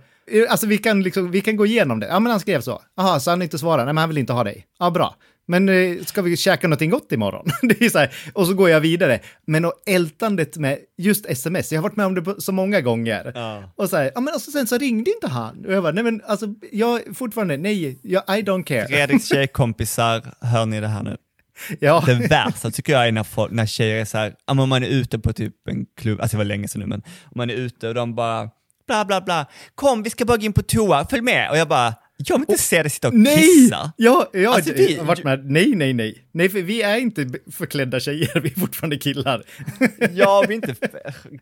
Alltså 0.50 0.68
vi 0.68 0.78
kan, 0.78 1.04
liksom, 1.04 1.32
vi 1.32 1.42
kan 1.42 1.56
gå 1.56 1.66
igenom 1.66 2.00
det. 2.00 2.08
Ja, 2.08 2.20
men 2.20 2.32
han 2.32 2.40
skrev 2.40 2.62
så. 2.62 2.82
Jaha, 2.98 3.20
så 3.20 3.30
han 3.30 3.42
inte 3.42 3.58
svarar. 3.58 3.86
Nej, 3.86 3.94
men 3.94 4.02
han 4.02 4.10
vill 4.10 4.18
inte 4.18 4.34
ha 4.34 4.44
dig. 4.44 4.66
Ja, 4.80 4.90
bra. 4.90 5.16
Men 5.48 5.70
eh, 5.70 6.04
ska 6.06 6.22
vi 6.22 6.38
käka 6.38 6.68
någonting 6.68 6.90
gott 6.90 7.12
imorgon? 7.12 7.46
det 7.62 7.82
är 7.82 7.90
så 7.90 7.98
här, 7.98 8.12
och 8.34 8.48
så 8.48 8.54
går 8.54 8.70
jag 8.70 8.80
vidare. 8.80 9.20
Men 9.46 9.66
och 9.66 9.74
ältandet 9.86 10.58
med 10.58 10.78
just 10.98 11.26
sms, 11.26 11.72
jag 11.72 11.80
har 11.80 11.84
varit 11.84 11.96
med 11.96 12.06
om 12.06 12.16
det 12.16 12.42
så 12.42 12.52
många 12.52 12.82
gånger. 12.82 13.32
Ja. 13.36 13.74
Och 13.76 13.90
så 13.90 13.98
här, 13.98 14.12
ja 14.16 14.22
men 14.22 14.34
alltså 14.34 14.52
sen 14.52 14.68
så 14.68 14.78
ringde 14.78 15.12
inte 15.12 15.28
han. 15.28 15.66
Och 15.66 15.74
jag 15.74 15.84
bara, 15.84 15.94
nej 15.94 16.04
men 16.04 16.22
alltså, 16.28 16.48
jag 16.72 17.02
fortfarande, 17.14 17.58
nej, 17.58 18.00
jag, 18.04 18.24
I 18.24 18.42
don't 18.42 18.64
care. 18.64 18.88
Fredriks 18.88 19.28
tjejkompisar, 19.30 20.22
hör 20.42 20.66
ni 20.66 20.82
det 20.82 20.88
här 20.88 21.04
nu? 21.04 21.18
Ja, 21.80 22.04
Det 22.06 22.14
värsta 22.14 22.72
tycker 22.72 22.94
jag 22.94 23.08
är 23.08 23.12
när, 23.12 23.24
folk, 23.24 23.52
när 23.52 23.66
tjejer 23.66 24.02
är 24.02 24.06
så 24.06 24.18
här, 24.18 24.36
om 24.46 24.70
man 24.70 24.84
är 24.84 24.88
ute 24.88 25.20
på 25.20 25.34
typ 25.34 25.54
en 25.70 25.86
klubb, 25.98 26.22
alltså 26.22 26.38
det 26.38 26.38
var 26.38 26.46
länge 26.46 26.68
sedan 26.68 26.82
nu, 26.82 26.86
men 26.88 27.02
om 27.24 27.34
man 27.36 27.50
är 27.50 27.54
ute 27.54 27.88
och 27.88 27.94
de 27.94 28.16
bara 28.16 28.50
bla 28.88 29.06
bla 29.06 29.22
bla, 29.22 29.46
kom 29.76 30.04
vi 30.04 30.10
ska 30.10 30.26
bara 30.26 30.38
gå 30.38 30.44
in 30.46 30.54
på 30.54 30.62
toa, 30.64 31.08
följ 31.10 31.22
med. 31.22 31.50
Och 31.50 31.58
jag 31.58 31.68
bara, 31.68 31.94
jag 32.18 32.36
vill 32.40 32.46
inte 32.50 32.62
se 32.64 32.82
dig 32.84 32.90
sitta 32.90 33.08
och 33.08 33.14
nej! 33.14 33.38
kissa. 33.38 33.92
Ja, 33.98 34.30
ja 34.34 34.54
Alltså, 34.56 34.70
jag 34.72 34.78
vi- 34.78 34.96
har 34.98 35.06
varit 35.06 35.24
med, 35.24 35.52
nej, 35.52 35.76
nej, 35.76 35.94
nej. 35.94 36.28
Nej, 36.32 36.50
för 36.50 36.62
vi 36.62 36.82
är 36.82 36.98
inte 36.98 37.30
förklädda 37.52 38.00
tjejer, 38.00 38.40
vi 38.44 38.50
är 38.50 38.60
fortfarande 38.60 38.98
killar. 38.98 39.44
Jag 40.14 40.48
vill 40.48 40.56
inte, 40.56 40.76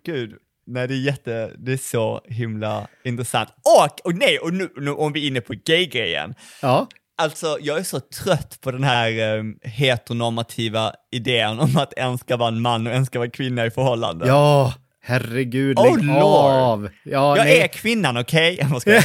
gud. 0.05 0.33
Nej, 0.67 0.87
det 0.87 0.93
är 0.93 0.97
jätte, 0.97 1.51
det 1.57 1.73
är 1.73 1.77
så 1.77 2.21
himla 2.27 2.87
intressant. 3.03 3.49
Och, 3.63 4.05
och 4.05 4.15
nej, 4.15 4.37
och 4.39 4.53
nu, 4.53 4.69
nu 4.77 4.91
om 4.91 5.13
vi 5.13 5.23
är 5.23 5.27
inne 5.27 5.41
på 5.41 5.53
gay-grejen. 5.65 6.35
Ja, 6.61 6.87
Alltså, 7.17 7.57
jag 7.61 7.77
är 7.79 7.83
så 7.83 7.99
trött 7.99 8.57
på 8.61 8.71
den 8.71 8.83
här 8.83 9.37
um, 9.39 9.59
heteronormativa 9.63 10.93
idén 11.11 11.59
om 11.59 11.77
att 11.77 11.93
en 11.97 12.17
ska 12.17 12.37
vara 12.37 12.47
en 12.47 12.61
man 12.61 12.87
och 12.87 12.93
en 12.93 13.05
ska 13.05 13.19
vara 13.19 13.29
kvinna 13.29 13.65
i 13.65 13.71
förhållande. 13.71 14.27
ja, 14.27 14.73
herregud, 15.05 15.79
Oh, 15.79 15.97
lägg 15.97 16.15
av. 16.23 16.89
Ja, 17.03 17.37
jag 17.37 17.45
nej, 17.45 17.61
är 17.61 17.67
kvinnan, 17.67 18.17
okej? 18.17 18.59
Okay? 18.75 19.01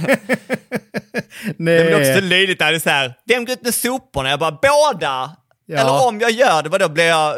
Nej. 1.56 1.86
Det 1.86 1.92
är 1.92 2.00
också 2.00 2.26
löjligt 2.26 2.60
när 2.60 2.70
det 2.70 2.76
är 2.76 2.80
så 2.80 2.90
här, 2.90 3.14
vem 3.26 3.44
går 3.44 3.52
ut 3.52 3.62
med 3.62 3.74
soporna? 3.74 4.30
Jag 4.30 4.38
bara, 4.38 4.58
båda! 4.62 5.36
Ja. 5.66 5.78
Eller 5.80 6.08
om 6.08 6.20
jag 6.20 6.30
gör 6.30 6.62
det, 6.62 6.68
vadå 6.68 6.88
blir 6.88 7.04
jag, 7.04 7.34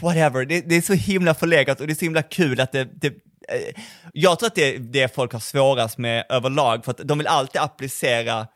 whatever. 0.00 0.44
Det, 0.44 0.60
det 0.60 0.76
är 0.76 0.80
så 0.80 0.92
himla 0.92 1.34
förlegat 1.34 1.80
och 1.80 1.86
det 1.86 1.92
är 1.92 1.94
så 1.94 2.04
himla 2.04 2.22
kul 2.22 2.60
att 2.60 2.72
det, 2.72 2.84
det 3.00 3.06
eh, 3.06 3.82
jag 4.12 4.38
tror 4.38 4.46
att 4.46 4.54
det 4.54 4.74
är 4.74 4.78
det 4.78 5.14
folk 5.14 5.32
har 5.32 5.40
svårast 5.40 5.98
med 5.98 6.24
överlag, 6.28 6.84
för 6.84 6.90
att 6.90 6.98
de 6.98 7.18
vill 7.18 7.26
alltid 7.26 7.60
applicera 7.60 8.46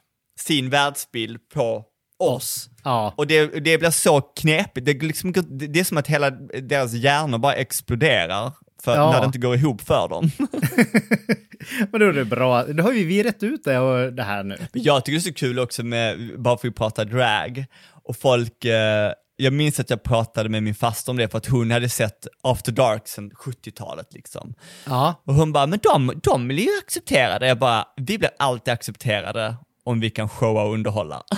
sin 0.41 0.71
världsbild 0.71 1.49
på 1.55 1.85
oss. 2.23 2.71
Ja. 2.85 3.15
Och 3.17 3.27
det, 3.27 3.47
det 3.47 3.79
blir 3.79 3.91
så 3.91 4.21
knepigt, 4.21 4.87
det, 4.87 5.03
liksom, 5.03 5.33
det 5.51 5.81
är 5.81 5.85
som 5.85 5.99
att 5.99 6.07
hela 6.07 6.31
deras 6.31 6.93
hjärnor 6.93 7.39
bara 7.39 7.55
exploderar 7.55 8.53
för 8.85 8.97
Ja. 8.97 9.13
när 9.13 9.21
det 9.21 9.27
inte 9.27 9.39
går 9.39 9.55
ihop 9.55 9.83
för 9.83 10.09
dem. 10.09 10.31
Men 11.93 12.01
då 12.01 12.07
är 12.07 12.13
det 12.13 12.25
bra, 12.25 12.65
då 12.65 12.83
har 12.83 12.93
ju 12.93 13.05
vi 13.05 13.23
rätt 13.23 13.43
ut 13.43 13.65
det, 13.65 13.79
och 13.79 14.13
det 14.13 14.23
här 14.23 14.43
nu. 14.45 14.57
Men 14.73 14.83
jag 14.83 15.05
tycker 15.05 15.19
det 15.19 15.21
är 15.29 15.33
så 15.33 15.35
kul 15.35 15.59
också 15.59 15.83
med, 15.83 16.33
bara 16.41 16.57
för 16.59 16.69
att 16.69 16.73
vi 16.73 16.77
pratar 16.77 17.05
drag, 17.05 17.65
och 18.05 18.17
folk, 18.17 18.65
eh, 18.65 19.13
jag 19.37 19.53
minns 19.53 19.81
att 19.81 19.91
jag 19.91 20.03
pratade 20.03 20.49
med 20.49 20.63
min 20.63 20.75
faster 20.75 21.13
om 21.13 21.17
det 21.17 21.29
för 21.29 21.39
att 21.39 21.47
hon 21.47 21.71
hade 21.71 21.89
sett 21.89 22.27
After 22.43 22.73
Dark 22.73 23.09
sedan 23.09 23.31
70-talet 23.31 24.07
liksom. 24.11 24.55
Ja, 24.87 25.23
Och 25.27 25.35
hon 25.35 25.53
bara, 25.53 25.67
men 25.67 25.79
de, 25.83 26.21
de 26.23 26.49
blir 26.49 26.65
ju 26.65 26.79
accepterade. 26.85 27.47
Jag 27.49 27.59
bara, 27.59 27.85
vi 27.97 28.19
blir 28.19 28.31
alltid 28.39 28.73
accepterade 28.75 29.57
om 29.85 30.01
vi 30.01 30.11
kan 30.11 30.29
showa 30.29 30.63
och 30.63 30.73
underhålla. 30.73 31.23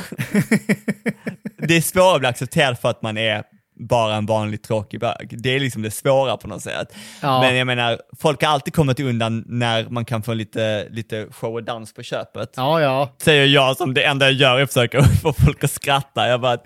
det 1.59 1.76
är 1.76 1.80
svårare 1.80 2.14
att 2.14 2.20
bli 2.20 2.28
accepterad 2.28 2.78
för 2.78 2.88
att 2.90 3.03
man 3.03 3.16
är 3.16 3.45
bara 3.89 4.16
en 4.16 4.26
vanlig 4.26 4.62
tråkig 4.62 5.01
bög. 5.01 5.35
Det 5.43 5.57
är 5.57 5.61
liksom 5.61 5.83
det 5.83 5.91
svåra 5.91 6.37
på 6.37 6.49
något 6.49 6.62
sätt. 6.62 6.95
Ja. 7.20 7.41
Men 7.41 7.57
jag 7.57 7.66
menar, 7.66 7.99
folk 8.18 8.43
har 8.43 8.51
alltid 8.51 8.74
kommit 8.74 9.01
undan 9.01 9.45
när 9.47 9.89
man 9.89 10.05
kan 10.05 10.22
få 10.22 10.35
lite, 10.35 10.89
lite 10.91 11.26
show 11.30 11.55
och 11.55 11.64
dans 11.64 11.95
på 11.95 12.03
köpet. 12.03 12.53
ja, 12.57 12.80
ja. 12.80 13.16
Säger 13.22 13.47
jag 13.47 13.76
som 13.76 13.95
det 13.95 14.05
enda 14.05 14.26
jag 14.26 14.33
gör 14.35 14.59
är 14.59 14.62
att 14.62 14.72
försöka 14.72 15.03
få 15.22 15.33
folk 15.33 15.64
att 15.64 15.70
skratta. 15.70 16.28
Jag 16.28 16.41
bara... 16.41 16.59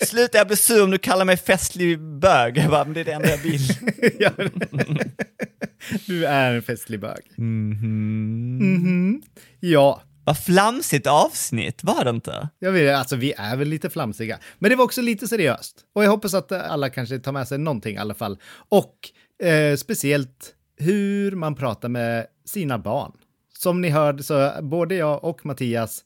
Sluta, 0.00 0.38
jag 0.38 0.46
blir 0.46 0.56
sur 0.56 0.84
om 0.84 0.90
du 0.90 0.98
kallar 0.98 1.24
mig 1.24 1.36
festlig 1.36 2.00
bög. 2.00 2.58
Jag 2.58 2.70
bara, 2.70 2.84
men 2.84 2.94
det 2.94 3.00
är 3.00 3.04
det 3.04 3.12
enda 3.12 3.30
jag 3.30 3.38
vill. 3.38 3.60
Du 6.06 6.26
är 6.26 6.54
en 6.54 6.62
festlig 6.62 7.00
bög. 7.00 7.20
Mhm. 7.36 8.58
Mhm. 8.58 9.22
Ja, 9.60 10.02
Vad 10.30 10.38
flamsigt 10.38 11.06
avsnitt, 11.06 11.84
var 11.84 12.04
det 12.04 12.10
inte? 12.10 12.48
jag 12.58 12.72
vet, 12.72 12.96
alltså 12.96 13.16
vi 13.16 13.32
är 13.36 13.56
väl 13.56 13.68
lite 13.68 13.90
flamsiga. 13.90 14.38
Men 14.58 14.70
det 14.70 14.76
var 14.76 14.84
också 14.84 15.02
lite 15.02 15.28
seriöst. 15.28 15.76
Och 15.94 16.04
jag 16.04 16.10
hoppas 16.10 16.34
att 16.34 16.52
alla 16.52 16.90
kanske 16.90 17.18
tar 17.18 17.32
med 17.32 17.48
sig 17.48 17.58
någonting 17.58 17.94
i 17.94 17.98
alla 17.98 18.14
fall. 18.14 18.38
Och 18.68 18.94
eh, 19.46 19.76
speciellt 19.76 20.54
hur 20.76 21.32
man 21.32 21.54
pratar 21.54 21.88
med 21.88 22.26
sina 22.44 22.78
barn. 22.78 23.12
Som 23.58 23.80
ni 23.80 23.88
hörde 23.88 24.22
så 24.22 24.52
både 24.62 24.94
jag 24.94 25.24
och 25.24 25.46
Mattias 25.46 26.04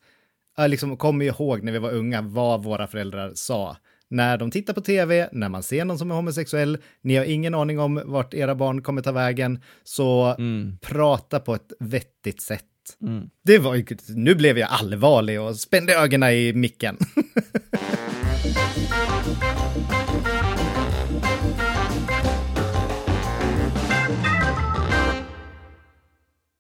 eh, 0.59 0.69
liksom 0.69 0.97
kommer 0.97 1.25
ihåg 1.25 1.63
när 1.63 1.73
vi 1.73 1.79
var 1.79 1.93
unga 1.93 2.23
vad 2.23 2.63
våra 2.63 2.87
föräldrar 2.87 3.33
sa. 3.35 3.77
När 4.11 4.39
de 4.39 4.51
tittar 4.51 4.75
på 4.75 4.81
tv, 4.81 5.29
när 5.33 5.49
man 5.49 5.63
ser 5.63 5.85
någon 5.85 5.99
som 5.99 6.11
är 6.11 6.15
homosexuell, 6.15 6.79
ni 7.01 7.17
har 7.17 7.25
ingen 7.25 7.55
aning 7.55 7.79
om 7.79 8.03
vart 8.05 8.35
era 8.35 8.55
barn 8.55 8.83
kommer 8.83 9.03
ta 9.03 9.13
vägen, 9.13 9.63
så 9.83 10.37
prata 10.81 11.41
på 11.41 11.55
ett 11.55 11.73
vettigt 11.79 12.41
sätt. 12.41 12.65
Det 13.45 13.59
var 13.59 13.75
ju, 13.75 13.87
nu 14.09 14.35
blev 14.35 14.59
jag 14.59 14.69
allvarlig 14.71 15.41
och 15.41 15.57
spände 15.57 15.95
ögonen 15.95 16.31
i 16.31 16.53
micken. 16.53 16.99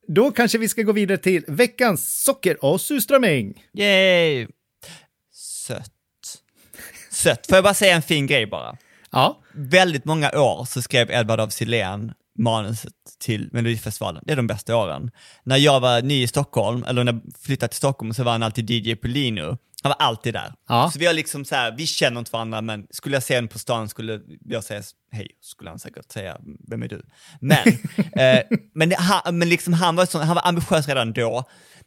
Då 0.09 0.31
kanske 0.31 0.59
vi 0.59 0.69
ska 0.69 0.83
gå 0.83 0.93
vidare 0.93 1.19
till 1.19 1.45
veckans 1.49 2.25
socker 2.25 2.65
och 2.65 2.81
surströmming. 2.81 3.65
Yay! 3.73 4.47
Sött. 5.33 5.93
Sött. 7.11 7.47
Får 7.47 7.57
jag 7.57 7.65
bara 7.65 7.75
säga 7.75 7.95
en 7.95 8.03
fin 8.03 8.27
grej 8.27 8.47
bara? 8.47 8.77
Ja, 9.11 9.41
Väldigt 9.57 10.05
många 10.05 10.31
år 10.31 10.65
så 10.65 10.83
skrev 10.83 11.11
Edvard 11.11 11.41
af 11.41 11.53
Sillén 11.53 12.13
manuset 12.39 12.93
till 13.19 13.49
Melodifestivalen. 13.53 14.23
Det 14.27 14.33
är 14.33 14.37
de 14.37 14.47
bästa 14.47 14.77
åren. 14.77 15.11
När 15.45 15.57
jag 15.57 15.81
var 15.81 16.03
ny 16.03 16.23
i 16.23 16.27
Stockholm, 16.27 16.85
eller 16.89 17.05
när 17.05 17.13
jag 17.13 17.23
flyttade 17.41 17.69
till 17.69 17.77
Stockholm, 17.77 18.15
så 18.15 18.23
var 18.25 18.33
han 18.33 18.43
alltid 18.43 18.71
DJ 18.71 18.95
på 18.95 19.09
Lino. 19.09 19.59
Han 19.85 19.95
var 19.99 20.07
alltid 20.07 20.35
där. 20.35 20.53
Ja. 20.69 20.91
Så 20.93 20.99
vi 20.99 21.07
har 21.07 21.13
liksom 21.13 21.45
så 21.45 21.55
här, 21.55 21.75
vi 21.77 21.87
känner 21.87 22.19
inte 22.19 22.33
varandra, 22.33 22.61
men 22.61 22.87
skulle 22.91 23.17
jag 23.17 23.23
se 23.23 23.35
honom 23.35 23.49
på 23.49 23.59
stan 23.59 23.89
skulle 23.89 24.21
jag 24.45 24.65
säga 24.65 24.83
hej, 25.13 25.29
skulle 25.41 25.71
han 25.71 25.79
säkert 25.79 26.13
säga, 26.13 26.37
vem 26.69 26.83
är 26.83 26.89
du? 26.89 27.03
Men, 27.41 27.59
eh, 28.17 28.43
men, 28.75 28.93
han, 28.93 29.39
men 29.39 29.49
liksom 29.49 29.73
han 29.73 29.97
var, 29.97 30.07
så, 30.07 30.19
han 30.19 30.35
var 30.35 30.49
ambitiös 30.49 30.89
redan 30.89 31.13
då. 31.13 31.45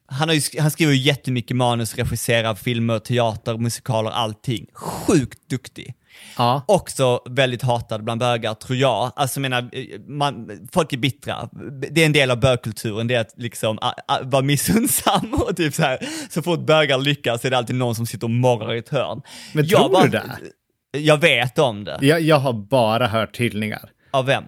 Han, 0.09 0.29
har 0.29 0.35
ju, 0.35 0.41
han 0.59 0.71
skriver 0.71 0.93
ju 0.93 0.99
jättemycket 0.99 1.57
manus, 1.57 1.95
regisserar 1.95 2.55
filmer, 2.55 2.99
teater, 2.99 3.57
musikaler, 3.57 4.11
allting. 4.11 4.65
Sjukt 4.73 5.49
duktig. 5.49 5.93
ja, 6.37 6.65
Också 6.67 7.21
väldigt 7.29 7.61
hatad 7.61 8.03
bland 8.03 8.19
bögar, 8.19 8.53
tror 8.53 8.77
jag. 8.77 9.11
Alltså 9.15 9.39
menar, 9.39 9.69
eh, 9.71 9.99
man, 10.07 10.49
folk 10.71 10.93
är 10.93 10.97
bittra. 10.97 11.49
Det 11.91 12.01
är 12.01 12.05
en 12.05 12.13
del 12.13 12.31
av 12.31 12.39
bögkulturen, 12.39 13.07
det 13.07 13.15
är 13.15 13.19
att 13.19 13.33
liksom 13.37 13.77
a, 13.81 13.93
a, 14.07 14.19
vara 14.23 14.41
missunnsam 14.41 15.33
och 15.47 15.55
typ 15.55 15.73
så 15.73 15.81
här. 15.81 15.99
Så 16.29 16.41
fort 16.41 16.65
bögar 16.65 16.97
lyckas 16.97 17.45
är 17.45 17.49
det 17.49 17.57
alltid 17.57 17.75
någon 17.75 17.86
som 17.95 18.05
sitter 18.05 18.25
och 18.27 18.31
morrar 18.31 18.73
i 18.73 18.77
ett 18.77 18.89
hörn. 18.89 19.21
Men 19.53 19.65
Jag 19.67 19.79
tror 19.79 19.89
bara- 19.93 20.03
du 20.03 20.09
det? 20.09 20.99
Jag 20.99 21.17
vet 21.21 21.59
om 21.59 21.83
det. 21.83 21.97
jag, 22.01 22.21
jag 22.21 22.39
har 22.39 22.53
bara 22.53 23.07
hört 23.07 23.37
hyllningar. 23.37 23.89
Av 24.11 24.25
vem? 24.25 24.43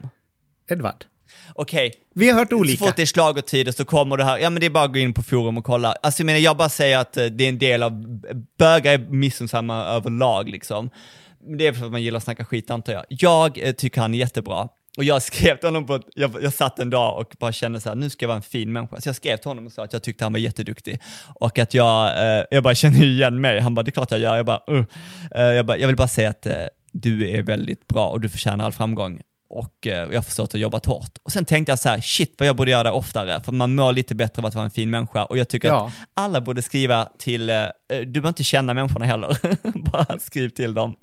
Edvard. 0.71 1.05
Okej, 1.53 1.93
Vi 2.15 2.29
har 2.29 2.39
hört 2.39 2.49
så 2.49 2.55
olika. 2.55 2.85
fort 2.85 2.95
det 2.95 3.01
är 3.01 3.05
schlagertider 3.05 3.71
så 3.71 3.85
kommer 3.85 4.17
det 4.17 4.23
här, 4.23 4.37
ja 4.37 4.49
men 4.49 4.59
det 4.59 4.65
är 4.65 4.69
bara 4.69 4.83
att 4.83 4.93
gå 4.93 4.99
in 4.99 5.13
på 5.13 5.23
forum 5.23 5.57
och 5.57 5.63
kolla. 5.63 5.91
Alltså 6.03 6.21
jag 6.21 6.25
menar, 6.25 6.39
jag 6.39 6.57
bara 6.57 6.69
säger 6.69 6.97
att 6.97 7.17
eh, 7.17 7.25
det 7.25 7.43
är 7.43 7.49
en 7.49 7.57
del 7.57 7.83
av, 7.83 7.91
bögar 8.59 8.93
är 8.93 8.97
missunnsamma 8.97 9.83
överlag 9.85 10.49
liksom. 10.49 10.89
Det 11.57 11.67
är 11.67 11.73
för 11.73 11.85
att 11.85 11.91
man 11.91 12.01
gillar 12.03 12.17
att 12.17 12.23
snacka 12.23 12.45
skit 12.45 12.71
antar 12.71 12.93
jag. 12.93 13.03
Jag 13.09 13.57
eh, 13.67 13.71
tycker 13.71 14.01
han 14.01 14.13
är 14.13 14.17
jättebra. 14.17 14.67
Och 14.99 15.05
jag 15.05 15.21
skrev 15.21 15.57
till 15.57 15.67
honom 15.67 15.85
på, 15.85 15.95
ett- 15.95 16.07
jag, 16.15 16.35
jag 16.43 16.53
satt 16.53 16.79
en 16.79 16.89
dag 16.89 17.19
och 17.19 17.35
bara 17.39 17.51
kände 17.51 17.81
så 17.81 17.89
här, 17.89 17.95
nu 17.95 18.09
ska 18.09 18.23
jag 18.23 18.27
vara 18.27 18.35
en 18.35 18.41
fin 18.41 18.71
människa. 18.71 19.01
Så 19.01 19.09
jag 19.09 19.15
skrev 19.15 19.37
till 19.37 19.49
honom 19.49 19.65
och 19.65 19.71
sa 19.71 19.83
att 19.83 19.93
jag 19.93 20.03
tyckte 20.03 20.25
han 20.25 20.33
var 20.33 20.39
jätteduktig. 20.39 20.99
Och 21.35 21.59
att 21.59 21.73
jag, 21.73 22.07
eh, 22.39 22.43
jag 22.51 22.63
bara 22.63 22.75
känner 22.75 23.03
igen 23.03 23.41
mig. 23.41 23.59
Han 23.59 23.75
bara, 23.75 23.83
det 23.83 23.89
är 23.89 23.91
klart 23.91 24.11
jag 24.11 24.19
gör. 24.19 24.35
Jag 24.37 24.45
bara, 24.45 24.61
uh. 24.71 24.85
Eh, 25.35 25.41
jag, 25.43 25.65
bara 25.65 25.77
jag 25.77 25.87
vill 25.87 25.95
bara 25.95 26.07
säga 26.07 26.29
att 26.29 26.45
eh, 26.45 26.53
du 26.91 27.29
är 27.29 27.41
väldigt 27.43 27.87
bra 27.87 28.09
och 28.09 28.21
du 28.21 28.29
förtjänar 28.29 28.65
all 28.65 28.71
framgång. 28.71 29.21
Och 29.49 29.87
eh, 29.87 29.93
jag 29.93 30.15
har 30.15 30.21
förstått 30.21 30.53
har 30.53 30.59
jobbat 30.59 30.85
hårt. 30.85 31.11
Och 31.23 31.31
sen 31.31 31.45
tänkte 31.45 31.71
jag 31.71 31.79
så 31.79 31.89
här, 31.89 32.01
shit 32.01 32.35
vad 32.37 32.47
jag 32.47 32.55
borde 32.55 32.71
göra 32.71 32.83
det 32.83 32.91
oftare, 32.91 33.41
för 33.43 33.51
man 33.51 33.75
mår 33.75 33.93
lite 33.93 34.15
bättre 34.15 34.41
av 34.41 34.45
att 34.45 34.55
vara 34.55 34.65
en 34.65 34.71
fin 34.71 34.89
människa. 34.89 35.25
Och 35.25 35.37
jag 35.37 35.47
tycker 35.49 35.67
Ja. 35.67 35.85
att 35.87 35.93
alla 36.13 36.41
borde 36.41 36.61
skriva 36.61 37.05
till, 37.19 37.49
eh, 37.49 37.55
du 37.89 38.05
behöver 38.05 38.27
inte 38.29 38.43
känna 38.43 38.73
människorna 38.73 39.05
heller, 39.05 39.37
bara 39.91 40.19
skriv 40.19 40.49
till 40.49 40.73
dem. 40.73 40.95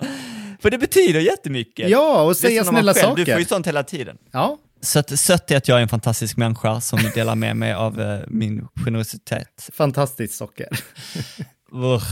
För 0.59 0.69
det 0.69 0.77
betyder 0.77 1.19
jättemycket. 1.19 1.89
Ja, 1.89 2.21
och 2.21 2.27
Det 2.27 2.31
är 2.31 2.49
säga 2.49 2.63
snälla 2.63 2.93
själv, 2.93 3.15
Du 3.15 3.25
får 3.25 3.33
ju 3.33 3.43
saker. 3.45 3.55
sånt 3.55 3.67
hela 3.67 3.83
tiden. 3.83 4.17
Ja, 4.31 4.57
Så 4.81 4.99
att, 4.99 5.19
sött 5.19 5.51
är 5.51 5.57
att 5.57 5.67
jag 5.67 5.77
är 5.77 5.81
en 5.81 5.89
fantastisk 5.89 6.37
människa 6.37 6.81
som 6.81 6.99
delar 7.15 7.35
med 7.35 7.55
mig 7.55 7.73
av 7.73 8.01
eh, 8.01 8.19
min 8.27 8.67
generositet. 8.85 9.69
fantastiskt 9.73 10.35
socker. 10.37 10.67
Urgh, 11.71 12.07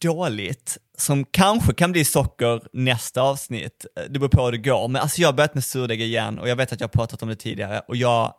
dåligt, 0.00 0.78
som 0.98 1.24
kanske 1.24 1.72
kan 1.74 1.92
bli 1.92 2.04
socker 2.04 2.60
nästa 2.72 3.22
avsnitt. 3.22 3.86
Eh, 3.98 4.02
Det 4.10 4.18
beror 4.18 4.28
på 4.28 4.44
hur 4.44 4.52
det 4.52 4.58
går. 4.58 4.88
Men 4.88 5.02
alltså 5.02 5.20
jag 5.20 5.28
har 5.28 5.32
börjat 5.32 5.54
med 5.54 5.64
surdeg 5.64 6.02
igen 6.02 6.38
och 6.38 6.48
jag 6.48 6.56
vet 6.56 6.72
att 6.72 6.80
jag 6.80 6.88
har 6.88 6.92
pratat 6.92 7.22
om 7.22 7.28
det 7.28 7.36
tidigare 7.36 7.80
och 7.88 7.96
jag 7.96 8.34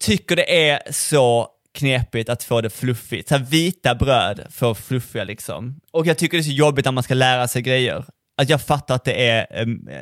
tycker 0.00 0.36
det 0.36 0.68
är 0.70 0.92
så 0.92 1.48
knepigt 1.78 2.28
att 2.28 2.44
få 2.44 2.60
det 2.60 2.70
fluffigt. 2.70 3.28
Så 3.28 3.36
här 3.36 3.44
vita 3.44 3.94
bröd 3.94 4.46
för 4.50 4.74
fluffiga 4.74 5.24
liksom. 5.24 5.80
Och 5.92 6.06
jag 6.06 6.18
tycker 6.18 6.36
det 6.38 6.40
är 6.40 6.44
så 6.44 6.50
jobbigt 6.50 6.84
när 6.84 6.92
man 6.92 7.02
ska 7.04 7.14
lära 7.14 7.48
sig 7.48 7.62
grejer. 7.62 8.04
Att 8.40 8.48
jag 8.48 8.62
fattar 8.62 8.94
att 8.94 9.04
det 9.04 9.28
är 9.28 9.46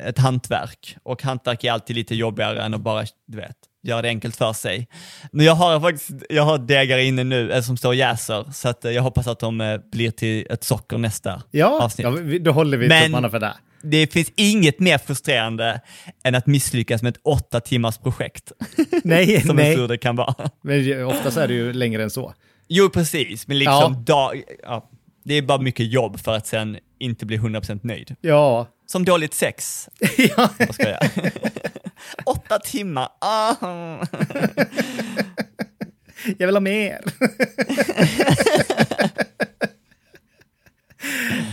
ett 0.07 0.17
hantverk 0.17 0.95
och 1.03 1.23
hantverk 1.23 1.63
är 1.63 1.71
alltid 1.71 1.95
lite 1.95 2.15
jobbigare 2.15 2.61
än 2.63 2.73
att 2.73 2.81
bara, 2.81 3.05
du 3.27 3.37
vet, 3.37 3.55
göra 3.83 4.01
det 4.01 4.07
enkelt 4.07 4.35
för 4.35 4.53
sig. 4.53 4.87
Men 5.31 5.45
jag 5.45 5.55
har 5.55 5.79
faktiskt, 5.79 6.09
jag 6.29 6.43
har 6.43 6.57
degar 6.57 6.97
inne 6.97 7.23
nu 7.23 7.51
eh, 7.51 7.61
som 7.61 7.77
står 7.77 7.89
och 7.89 7.95
jäser, 7.95 8.45
så 8.53 8.69
att 8.69 8.85
eh, 8.85 8.91
jag 8.91 9.01
hoppas 9.03 9.27
att 9.27 9.39
de 9.39 9.61
eh, 9.61 9.77
blir 9.91 10.11
till 10.11 10.47
ett 10.49 10.63
socker 10.63 10.97
nästa 10.97 11.43
Ja, 11.51 11.83
avsnitt. 11.83 12.07
ja 12.31 12.39
då 12.39 12.51
håller 12.51 12.77
vi 12.77 12.89
tummarna 13.05 13.29
för 13.29 13.39
det. 13.39 13.53
Det 13.81 14.13
finns 14.13 14.31
inget 14.35 14.79
mer 14.79 14.97
frustrerande 14.97 15.81
än 16.23 16.35
att 16.35 16.47
misslyckas 16.47 17.01
med 17.01 17.09
ett 17.15 17.21
åtta 17.23 17.59
timmars 17.59 17.97
projekt. 17.97 18.51
Nej, 19.03 19.41
som 19.47 19.55
nej. 19.55 19.75
sur 19.75 19.87
det 19.87 19.97
kan 19.97 20.15
vara. 20.15 20.49
Men 20.61 21.05
oftast 21.05 21.37
är 21.37 21.47
det 21.47 21.53
ju 21.53 21.73
längre 21.73 22.03
än 22.03 22.09
så. 22.09 22.33
Jo, 22.67 22.89
precis, 22.89 23.47
men 23.47 23.57
liksom 23.59 23.93
Ja. 23.93 24.13
dag, 24.13 24.41
ja, 24.63 24.89
det 25.23 25.33
är 25.33 25.41
bara 25.41 25.61
mycket 25.61 25.91
jobb 25.91 26.19
för 26.19 26.35
att 26.35 26.47
sen 26.47 26.77
inte 26.99 27.25
bli 27.25 27.37
100% 27.37 27.79
nöjd. 27.83 28.15
Ja, 28.21 28.67
Som 28.85 29.05
dåligt 29.05 29.33
sex. 29.33 29.89
ja. 30.17 30.49
Vad 30.59 30.75
ska 30.75 30.89
jag? 30.89 31.09
Åtta 32.25 32.59
timmar, 32.59 33.09
ah. 33.19 33.55
jag 36.37 36.47
vill 36.47 36.55
ha 36.55 36.59
mer. 36.59 36.99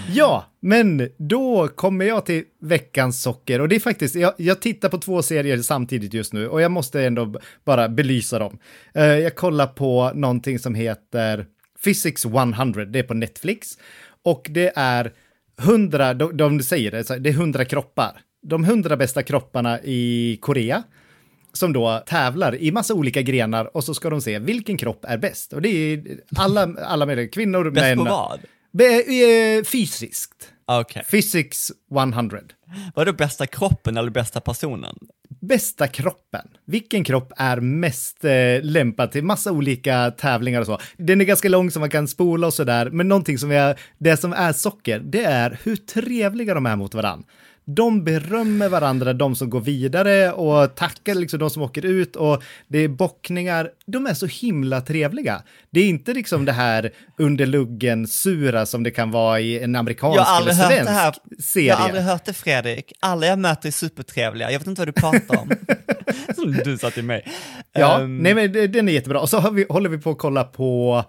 ja, 0.12 0.44
men 0.60 1.08
då 1.16 1.68
kommer 1.68 2.04
jag 2.04 2.26
till 2.26 2.44
veckans 2.60 3.22
socker 3.22 3.60
och 3.60 3.68
det 3.68 3.76
är 3.76 3.80
faktiskt, 3.80 4.14
jag, 4.14 4.34
jag 4.36 4.60
tittar 4.62 4.88
på 4.88 4.98
två 4.98 5.22
serier 5.22 5.62
samtidigt 5.62 6.14
just 6.14 6.32
nu 6.32 6.48
och 6.48 6.60
jag 6.60 6.70
måste 6.70 7.02
ändå 7.02 7.34
bara 7.64 7.88
belysa 7.88 8.38
dem. 8.38 8.58
Eh, 8.94 9.04
jag 9.04 9.34
kollar 9.34 9.66
på 9.66 10.12
någonting 10.14 10.58
som 10.58 10.74
heter 10.74 11.46
Physics 11.84 12.24
100, 12.24 12.84
det 12.84 12.98
är 12.98 13.02
på 13.02 13.14
Netflix 13.14 13.78
och 14.22 14.46
det 14.50 14.72
är 14.76 15.12
100, 15.62 16.14
de, 16.14 16.36
de 16.36 16.62
säger 16.62 16.90
det, 16.90 17.18
det 17.18 17.28
är 17.30 17.34
100 17.34 17.64
kroppar. 17.64 18.20
De 18.42 18.64
100 18.64 18.96
bästa 18.96 19.22
kropparna 19.22 19.80
i 19.82 20.38
Korea 20.40 20.82
som 21.52 21.72
då 21.72 22.02
tävlar 22.06 22.54
i 22.54 22.72
massa 22.72 22.94
olika 22.94 23.22
grenar 23.22 23.76
och 23.76 23.84
så 23.84 23.94
ska 23.94 24.10
de 24.10 24.20
se 24.20 24.38
vilken 24.38 24.76
kropp 24.76 25.04
är 25.08 25.18
bäst. 25.18 25.52
Och 25.52 25.62
det 25.62 25.68
är 25.68 26.02
alla, 26.36 26.74
alla 26.86 27.06
med 27.06 27.32
kvinnor, 27.32 27.70
Bäst 27.70 27.84
män. 27.84 27.98
på 27.98 28.04
vad? 28.04 28.40
Be, 28.72 29.02
eh, 29.02 29.64
fysiskt. 29.64 30.52
Okej. 30.66 31.04
Physics 31.10 31.72
100. 31.90 32.38
Vad 32.94 33.08
är 33.08 33.12
då 33.12 33.16
bästa 33.16 33.46
kroppen 33.46 33.96
eller 33.96 34.10
bästa 34.10 34.40
personen? 34.40 34.96
Bästa 35.40 35.88
kroppen. 35.88 36.48
Vilken 36.64 37.04
kropp 37.04 37.32
är 37.36 37.60
mest 37.60 38.24
eh, 38.24 38.62
lämpad 38.62 39.12
till 39.12 39.24
massa 39.24 39.52
olika 39.52 40.10
tävlingar 40.10 40.60
och 40.60 40.66
så. 40.66 40.78
Den 40.96 41.20
är 41.20 41.24
ganska 41.24 41.48
lång 41.48 41.70
så 41.70 41.80
man 41.80 41.90
kan 41.90 42.08
spola 42.08 42.46
och 42.46 42.54
sådär, 42.54 42.90
men 42.90 43.08
någonting 43.08 43.38
som 43.38 43.50
är, 43.50 43.78
det 43.98 44.16
som 44.16 44.32
är 44.32 44.52
socker, 44.52 44.98
det 44.98 45.24
är 45.24 45.58
hur 45.62 45.76
trevliga 45.76 46.54
de 46.54 46.66
är 46.66 46.76
mot 46.76 46.94
varandra. 46.94 47.26
De 47.68 48.04
berömmer 48.04 48.68
varandra, 48.68 49.12
de 49.12 49.36
som 49.36 49.50
går 49.50 49.60
vidare 49.60 50.32
och 50.32 50.74
tackar 50.74 51.14
liksom 51.14 51.38
de 51.38 51.50
som 51.50 51.62
åker 51.62 51.84
ut 51.84 52.16
och 52.16 52.42
det 52.68 52.78
är 52.78 52.88
bockningar. 52.88 53.70
De 53.86 54.06
är 54.06 54.14
så 54.14 54.26
himla 54.26 54.80
trevliga. 54.80 55.42
Det 55.70 55.80
är 55.80 55.88
inte 55.88 56.14
liksom 56.14 56.44
det 56.44 56.52
här 56.52 56.90
under 57.18 57.46
luggen 57.46 58.06
sura 58.06 58.66
som 58.66 58.82
det 58.82 58.90
kan 58.90 59.10
vara 59.10 59.40
i 59.40 59.62
en 59.62 59.76
amerikansk 59.76 60.18
Jag 60.18 60.22
har 60.22 60.36
aldrig 60.36 60.54
eller 60.54 60.64
hört 60.64 60.72
svensk 60.72 60.90
det 60.90 60.92
här. 60.92 61.14
serie. 61.42 61.66
Jag 61.66 61.76
har 61.76 61.84
aldrig 61.84 62.04
hört 62.04 62.24
det 62.24 62.32
Fredrik. 62.32 62.55
Alla 63.00 63.26
jag 63.26 63.38
möter 63.38 63.68
är 63.68 63.72
supertrevliga. 63.72 64.50
Jag 64.52 64.58
vet 64.58 64.68
inte 64.68 64.80
vad 64.80 64.88
du 64.88 64.92
pratar 64.92 65.38
om. 65.40 65.50
Som 66.34 66.52
du 66.52 66.78
sa 66.78 66.90
till 66.90 67.04
mig. 67.04 67.24
Ja, 67.72 68.00
Ehm, 68.00 68.18
nej 68.18 68.34
men 68.34 68.52
det- 68.52 68.66
den 68.66 68.88
är 68.88 68.92
jättebra. 68.92 69.20
Och 69.20 69.28
så 69.28 69.50
vi, 69.50 69.66
håller 69.68 69.90
vi 69.90 69.98
på 69.98 70.10
att 70.10 70.18
kolla 70.18 70.44
på 70.44 71.04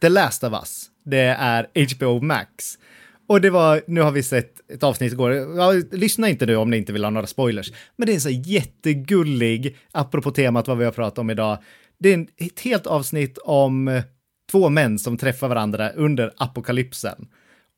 The 0.00 0.08
Last 0.08 0.44
of 0.44 0.52
Us. 0.52 0.86
Det 1.04 1.18
är 1.38 1.66
HBO 1.96 2.20
Max. 2.20 2.48
Och 3.28 3.40
det 3.40 3.50
var, 3.50 3.82
nu 3.86 4.00
har 4.00 4.10
vi 4.10 4.22
sett 4.22 4.70
ett 4.72 4.82
avsnitt 4.82 5.12
igår, 5.12 5.32
ja, 5.34 5.72
lyssna 5.92 6.28
inte 6.28 6.46
nu 6.46 6.56
om 6.56 6.70
ni 6.70 6.76
inte 6.76 6.92
vill 6.92 7.04
ha 7.04 7.10
några 7.10 7.26
spoilers, 7.26 7.72
men 7.96 8.06
det 8.06 8.14
är 8.14 8.18
så 8.18 8.30
jättegullig, 8.30 9.76
apropå 9.92 10.30
temat 10.30 10.68
vad 10.68 10.78
vi 10.78 10.84
har 10.84 10.92
pratat 10.92 11.18
om 11.18 11.30
idag. 11.30 11.58
Det 11.98 12.08
är 12.08 12.14
en, 12.14 12.28
ett 12.36 12.60
helt 12.60 12.86
avsnitt 12.86 13.38
om 13.38 13.88
eh, 13.88 14.02
två 14.50 14.68
män 14.68 14.98
som 14.98 15.18
träffar 15.18 15.48
varandra 15.48 15.90
under 15.90 16.32
apokalypsen. 16.36 17.28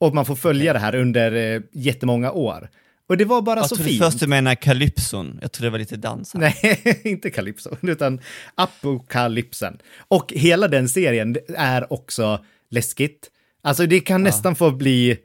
Och 0.00 0.14
man 0.14 0.24
får 0.26 0.34
följa 0.36 0.72
det 0.72 0.78
här 0.78 0.94
under 0.94 1.32
eh, 1.54 1.60
jättemånga 1.72 2.32
år. 2.32 2.68
Och 3.10 3.16
det 3.16 3.24
var 3.24 3.42
bara 3.42 3.60
jag 3.60 3.68
så 3.68 3.76
trodde 3.76 3.90
fint. 3.90 4.04
först 4.04 4.20
du 4.20 4.26
menade 4.26 4.56
Calypson. 4.56 5.38
Jag 5.42 5.52
trodde 5.52 5.66
det 5.66 5.70
var 5.70 5.78
lite 5.78 5.96
dans. 5.96 6.34
Nej, 6.34 6.80
inte 7.04 7.30
Calypso, 7.30 7.76
utan 7.80 8.20
Apokalypsen. 8.54 9.78
Och 10.08 10.32
hela 10.32 10.68
den 10.68 10.88
serien 10.88 11.36
är 11.56 11.92
också 11.92 12.44
läskigt. 12.68 13.30
Alltså 13.62 13.86
det 13.86 14.00
kan 14.00 14.22
nästan 14.22 14.54
få 14.54 14.70
bli 14.70 15.16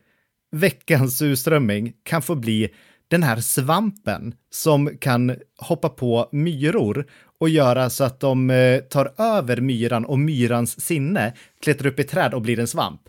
veckans 0.52 1.18
surströmming, 1.18 1.94
kan 2.04 2.22
få 2.22 2.36
bli 2.36 2.70
den 3.08 3.24
här 3.24 3.40
svampen 3.40 4.34
som 4.52 4.98
kan 4.98 5.36
hoppa 5.58 5.90
på 5.90 6.30
myror 6.32 7.06
och 7.40 7.50
göra 7.50 7.90
så 7.90 8.04
att 8.04 8.20
de 8.20 8.50
eh, 8.50 8.80
tar 8.80 9.14
över 9.18 9.62
myran 9.62 10.06
och 10.06 10.20
myrans 10.20 10.82
sinne 10.82 11.34
klättrar 11.62 11.92
upp 11.92 12.00
i 12.00 12.04
träd 12.04 12.34
och 12.34 12.42
blir 12.42 12.60
en 12.60 12.68
svamp. 12.68 13.02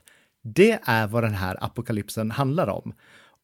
Det 0.44 0.78
är 0.84 1.06
vad 1.06 1.22
den 1.22 1.34
här 1.34 1.64
apokalypsen 1.64 2.30
handlar 2.30 2.66
om. 2.66 2.94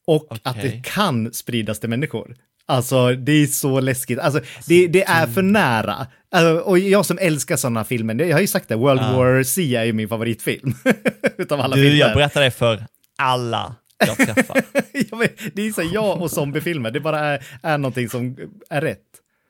Och 0.06 0.38
att 0.42 0.62
det 0.62 0.82
kan 0.84 1.32
spridas 1.32 1.80
till 1.80 1.88
människor. 1.88 2.36
Alltså, 2.66 3.12
det 3.12 3.32
är 3.32 3.46
så 3.46 3.80
läskigt. 3.80 4.18
Alltså, 4.18 4.40
det, 4.66 4.86
det 4.86 5.02
är 5.02 5.26
för 5.26 5.42
nära. 5.42 6.06
Alltså, 6.30 6.64
och 6.64 6.78
jag 6.78 7.06
som 7.06 7.18
älskar 7.18 7.56
sådana 7.56 7.84
filmer, 7.84 8.14
jag 8.14 8.36
har 8.36 8.40
ju 8.40 8.46
sagt 8.46 8.68
det, 8.68 8.76
World 8.76 9.00
War 9.00 9.42
C 9.42 9.76
är 9.76 9.84
ju 9.84 9.92
min 9.92 10.08
favoritfilm. 10.08 10.74
Utav 11.38 11.60
alla 11.60 11.76
Du, 11.76 11.82
filmer. 11.82 11.98
jag 11.98 12.14
berättar 12.16 12.40
det 12.40 12.50
för 12.50 12.86
alla 13.18 13.74
jag 14.06 14.16
träffar. 14.16 14.62
Det 15.54 15.62
är 15.62 15.72
så 15.72 15.82
jag 15.92 16.22
och 16.22 16.30
zombiefilmer, 16.30 16.90
det 16.90 17.00
bara 17.00 17.20
är, 17.20 17.44
är 17.62 17.78
någonting 17.78 18.08
som 18.08 18.36
är 18.70 18.80
rätt. 18.80 18.98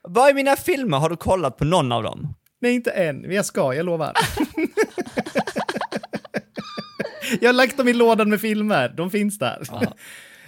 Vad 0.07 0.29
är 0.29 0.33
mina 0.33 0.55
filmer? 0.55 0.97
Har 0.97 1.09
du 1.09 1.15
kollat 1.15 1.57
på 1.57 1.65
någon 1.65 1.91
av 1.91 2.03
dem? 2.03 2.33
Nej, 2.61 2.73
inte 2.73 2.91
än, 2.91 3.31
jag 3.31 3.45
ska, 3.45 3.73
jag 3.73 3.85
lovar. 3.85 4.13
jag 7.41 7.47
har 7.49 7.53
lagt 7.53 7.77
dem 7.77 7.87
i 7.87 7.93
lådan 7.93 8.29
med 8.29 8.41
filmer, 8.41 8.93
de 8.97 9.11
finns 9.11 9.39
där. 9.39 9.63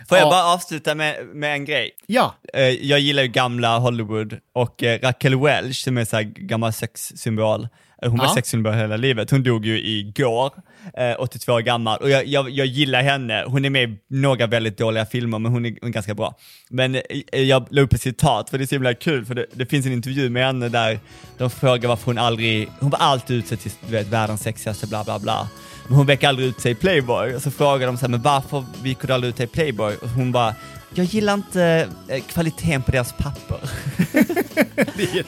Får 0.09 0.17
jag 0.17 0.25
Ja. 0.25 0.29
bara 0.31 0.53
avsluta 0.53 0.95
med, 0.95 1.15
med 1.33 1.53
en 1.53 1.65
grej? 1.65 1.91
Ja, 2.07 2.35
Eh, 2.53 2.63
jag 2.63 2.99
gillar 2.99 3.23
ju 3.23 3.29
gamla 3.29 3.77
Hollywood 3.77 4.37
och 4.53 4.83
eh, 4.83 4.99
Raquel 4.99 5.35
Welch 5.41 5.75
som 5.83 5.97
är 5.97 6.05
så 6.05 6.15
här 6.15 6.23
gammal 6.23 6.73
sexsymbol, 6.73 7.67
eh, 8.03 8.09
hon 8.09 8.17
var 8.19 8.25
Ja. 8.25 8.33
sexsymbol 8.35 8.73
hela 8.73 8.97
livet, 8.97 9.31
hon 9.31 9.43
dog 9.43 9.65
ju 9.65 9.81
igår, 9.85 10.51
eh, 10.97 11.15
82 11.19 11.53
år 11.53 11.59
gammal, 11.61 11.99
och 12.01 12.09
jag, 12.09 12.25
jag, 12.27 12.49
jag 12.49 12.67
gillar 12.67 13.01
henne, 13.03 13.43
hon 13.47 13.65
är 13.65 13.69
med 13.69 13.89
i 13.89 13.97
några 14.07 14.47
väldigt 14.47 14.77
dåliga 14.77 15.05
filmer 15.05 15.39
men 15.39 15.51
hon 15.51 15.65
är, 15.65 15.69
hon 15.81 15.89
är 15.89 15.93
ganska 15.93 16.13
bra. 16.13 16.35
Men 16.69 17.01
jag 17.31 17.67
la 17.69 17.81
upp 17.81 17.93
ett 17.93 18.01
citat 18.01 18.49
för 18.49 18.57
det 18.57 18.63
är 18.63 18.67
så 18.67 18.75
himla 18.75 18.93
kul, 18.93 19.25
för 19.25 19.35
det, 19.35 19.45
det 19.53 19.65
finns 19.65 19.85
en 19.85 19.93
intervju 19.93 20.29
med 20.29 20.45
henne 20.45 20.69
där 20.69 20.99
de 21.37 21.49
frågar 21.49 21.89
varför 21.89 22.05
hon 22.05 22.17
aldrig, 22.17 22.69
hon 22.79 22.89
var 22.89 22.99
alltid 22.99 23.37
utsedd 23.37 23.59
till 23.59 23.71
du 23.87 23.91
vet, 23.91 24.07
världens 24.07 24.41
sexigaste 24.41 24.87
bla 24.87 25.03
bla 25.03 25.19
bla. 25.19 25.47
Men 25.87 25.97
hon 25.97 26.05
väcker 26.05 26.27
aldrig 26.27 26.47
ut 26.47 26.61
sig 26.61 26.71
i 26.71 26.75
Playboy 26.75 27.35
och 27.35 27.41
så 27.41 27.51
frågar 27.51 27.87
de 27.87 27.97
så 27.97 28.01
här, 28.01 28.09
men 28.09 28.21
varför 28.21 28.65
gick 28.83 29.01
du 29.01 29.13
aldrig 29.13 29.29
ut 29.29 29.37
dig 29.37 29.43
i 29.43 29.47
Playboy? 29.47 29.95
Och 29.95 30.09
hon 30.09 30.31
bara, 30.31 30.55
jag 30.93 31.05
gillar 31.05 31.33
inte 31.33 31.89
eh, 32.07 32.23
kvaliteten 32.23 32.83
på 32.83 32.91
deras 32.91 33.13
papper. 33.13 33.59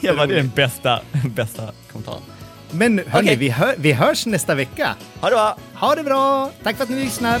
det 0.00 0.12
var 0.12 0.26
den 0.26 0.52
bästa, 0.54 1.00
bästa 1.34 1.72
kommentaren. 1.92 2.22
men 2.70 2.98
hörni, 3.06 3.26
Okej. 3.28 3.36
vi, 3.36 3.48
hör, 3.48 3.74
vi 3.78 3.92
hörs 3.92 4.26
nästa 4.26 4.54
vecka. 4.54 4.94
Ha 5.20 5.28
det 5.28 5.34
bra! 5.34 5.56
Ha 5.74 5.94
det 5.94 6.02
bra! 6.02 6.50
Tack 6.62 6.76
för 6.76 6.84
att 6.84 6.90
ni 6.90 7.04
lyssnar! 7.04 7.40